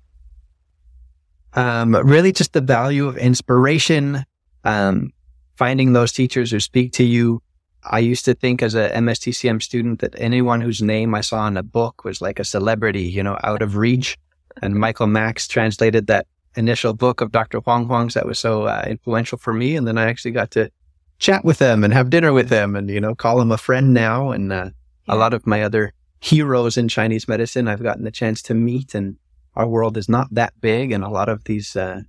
Um, 1.54 1.94
really, 1.94 2.32
just 2.32 2.52
the 2.52 2.60
value 2.60 3.06
of 3.06 3.16
inspiration. 3.16 4.24
Um, 4.64 5.12
finding 5.56 5.92
those 5.92 6.12
teachers 6.12 6.50
who 6.50 6.60
speak 6.60 6.92
to 6.92 7.04
you. 7.04 7.42
I 7.84 8.00
used 8.00 8.24
to 8.24 8.34
think 8.34 8.62
as 8.62 8.74
a 8.74 8.90
MSTCM 8.90 9.62
student 9.62 10.00
that 10.00 10.14
anyone 10.18 10.60
whose 10.60 10.82
name 10.82 11.14
I 11.14 11.20
saw 11.20 11.46
in 11.46 11.56
a 11.56 11.62
book 11.62 12.04
was 12.04 12.20
like 12.20 12.38
a 12.38 12.44
celebrity, 12.44 13.04
you 13.04 13.22
know, 13.22 13.38
out 13.42 13.62
of 13.62 13.76
reach. 13.76 14.18
And 14.62 14.74
Michael 14.74 15.06
Max 15.06 15.46
translated 15.46 16.06
that 16.06 16.26
initial 16.56 16.94
book 16.94 17.20
of 17.20 17.32
Dr. 17.32 17.60
Huang 17.60 17.86
Huang's 17.86 18.14
that 18.14 18.26
was 18.26 18.38
so 18.38 18.64
uh, 18.64 18.84
influential 18.86 19.38
for 19.38 19.52
me. 19.52 19.76
And 19.76 19.86
then 19.86 19.98
I 19.98 20.08
actually 20.08 20.32
got 20.32 20.50
to 20.52 20.70
chat 21.18 21.44
with 21.44 21.58
them 21.58 21.84
and 21.84 21.92
have 21.92 22.10
dinner 22.10 22.32
with 22.32 22.48
them 22.48 22.74
and, 22.74 22.90
you 22.90 23.00
know, 23.00 23.14
call 23.14 23.38
them 23.38 23.52
a 23.52 23.58
friend 23.58 23.94
now. 23.94 24.32
And 24.32 24.52
uh, 24.52 24.70
yeah. 25.08 25.14
a 25.14 25.16
lot 25.16 25.32
of 25.32 25.46
my 25.46 25.62
other 25.62 25.92
heroes 26.26 26.76
in 26.76 26.88
Chinese 26.88 27.28
medicine 27.28 27.68
I've 27.68 27.82
gotten 27.82 28.04
the 28.04 28.10
chance 28.10 28.42
to 28.42 28.54
meet. 28.54 28.94
And 28.94 29.16
our 29.54 29.66
world 29.66 29.96
is 29.96 30.08
not 30.08 30.28
that 30.32 30.52
big. 30.60 30.92
And 30.92 31.04
a 31.04 31.08
lot 31.08 31.28
of 31.28 31.44
these 31.44 31.76
uh, 31.76 32.00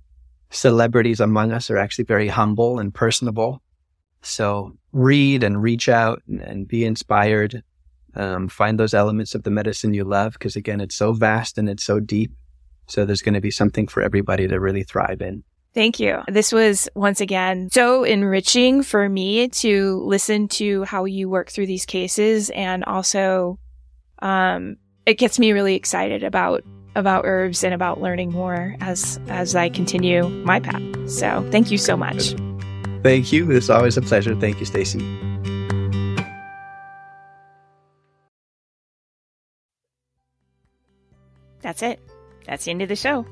celebrities 0.50 1.20
among 1.20 1.52
us 1.52 1.70
are 1.70 1.78
actually 1.78 2.04
very 2.04 2.28
humble 2.28 2.78
and 2.78 2.92
personable. 2.92 3.62
So 4.22 4.72
read 4.92 5.44
and 5.44 5.62
reach 5.62 5.88
out 5.88 6.22
and, 6.26 6.40
and 6.40 6.68
be 6.68 6.84
inspired. 6.84 7.62
Um, 8.14 8.48
find 8.48 8.80
those 8.80 8.94
elements 8.94 9.34
of 9.34 9.44
the 9.44 9.50
medicine 9.50 9.94
you 9.94 10.04
love 10.04 10.32
because 10.32 10.56
again, 10.56 10.80
it's 10.80 10.96
so 10.96 11.12
vast 11.12 11.58
and 11.58 11.68
it's 11.68 11.84
so 11.84 12.00
deep 12.00 12.32
so 12.88 13.04
there's 13.04 13.22
going 13.22 13.34
to 13.34 13.40
be 13.40 13.50
something 13.50 13.86
for 13.86 14.02
everybody 14.02 14.48
to 14.48 14.58
really 14.58 14.82
thrive 14.82 15.20
in. 15.20 15.44
Thank 15.74 16.00
you. 16.00 16.22
This 16.26 16.50
was 16.50 16.88
once 16.94 17.20
again 17.20 17.68
so 17.70 18.02
enriching 18.02 18.82
for 18.82 19.08
me 19.08 19.48
to 19.48 20.02
listen 20.04 20.48
to 20.48 20.84
how 20.84 21.04
you 21.04 21.28
work 21.28 21.50
through 21.50 21.66
these 21.66 21.86
cases 21.86 22.50
and 22.50 22.82
also 22.84 23.58
um, 24.20 24.76
it 25.06 25.14
gets 25.14 25.38
me 25.38 25.52
really 25.52 25.74
excited 25.74 26.22
about 26.22 26.64
about 26.94 27.24
herbs 27.24 27.62
and 27.62 27.72
about 27.72 28.00
learning 28.00 28.32
more 28.32 28.74
as 28.80 29.20
as 29.28 29.54
I 29.54 29.68
continue 29.68 30.28
my 30.28 30.60
path. 30.60 30.82
So, 31.08 31.46
thank 31.50 31.70
you 31.70 31.78
so 31.78 31.96
much. 31.96 32.34
Thank 33.02 33.32
you. 33.32 33.50
It's 33.50 33.70
always 33.70 33.96
a 33.96 34.02
pleasure. 34.02 34.34
Thank 34.34 34.60
you, 34.60 34.66
Stacy. 34.66 34.98
That's 41.60 41.82
it 41.82 42.00
that's 42.48 42.64
the 42.64 42.70
end 42.70 42.82
of 42.82 42.88
the 42.88 42.96
show. 42.96 43.26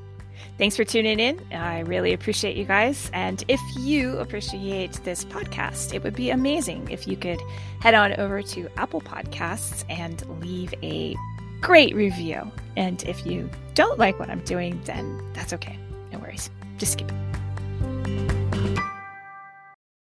Thanks 0.57 0.75
for 0.75 0.83
tuning 0.83 1.19
in. 1.19 1.39
I 1.51 1.81
really 1.81 2.13
appreciate 2.13 2.57
you 2.57 2.65
guys. 2.65 3.09
And 3.13 3.43
if 3.47 3.59
you 3.77 4.17
appreciate 4.17 4.93
this 5.03 5.23
podcast, 5.25 5.93
it 5.93 6.03
would 6.03 6.15
be 6.15 6.31
amazing 6.31 6.89
if 6.89 7.07
you 7.07 7.15
could 7.15 7.39
head 7.79 7.93
on 7.93 8.13
over 8.19 8.41
to 8.41 8.69
Apple 8.77 9.01
Podcasts 9.01 9.83
and 9.89 10.25
leave 10.41 10.73
a 10.81 11.15
great 11.61 11.95
review. 11.95 12.51
And 12.75 13.03
if 13.03 13.25
you 13.25 13.49
don't 13.73 13.99
like 13.99 14.19
what 14.19 14.29
I'm 14.29 14.41
doing, 14.41 14.81
then 14.85 15.21
that's 15.33 15.53
okay. 15.53 15.77
No 16.11 16.19
worries. 16.19 16.49
Just 16.77 16.93
skip 16.93 17.11
it. 17.11 18.36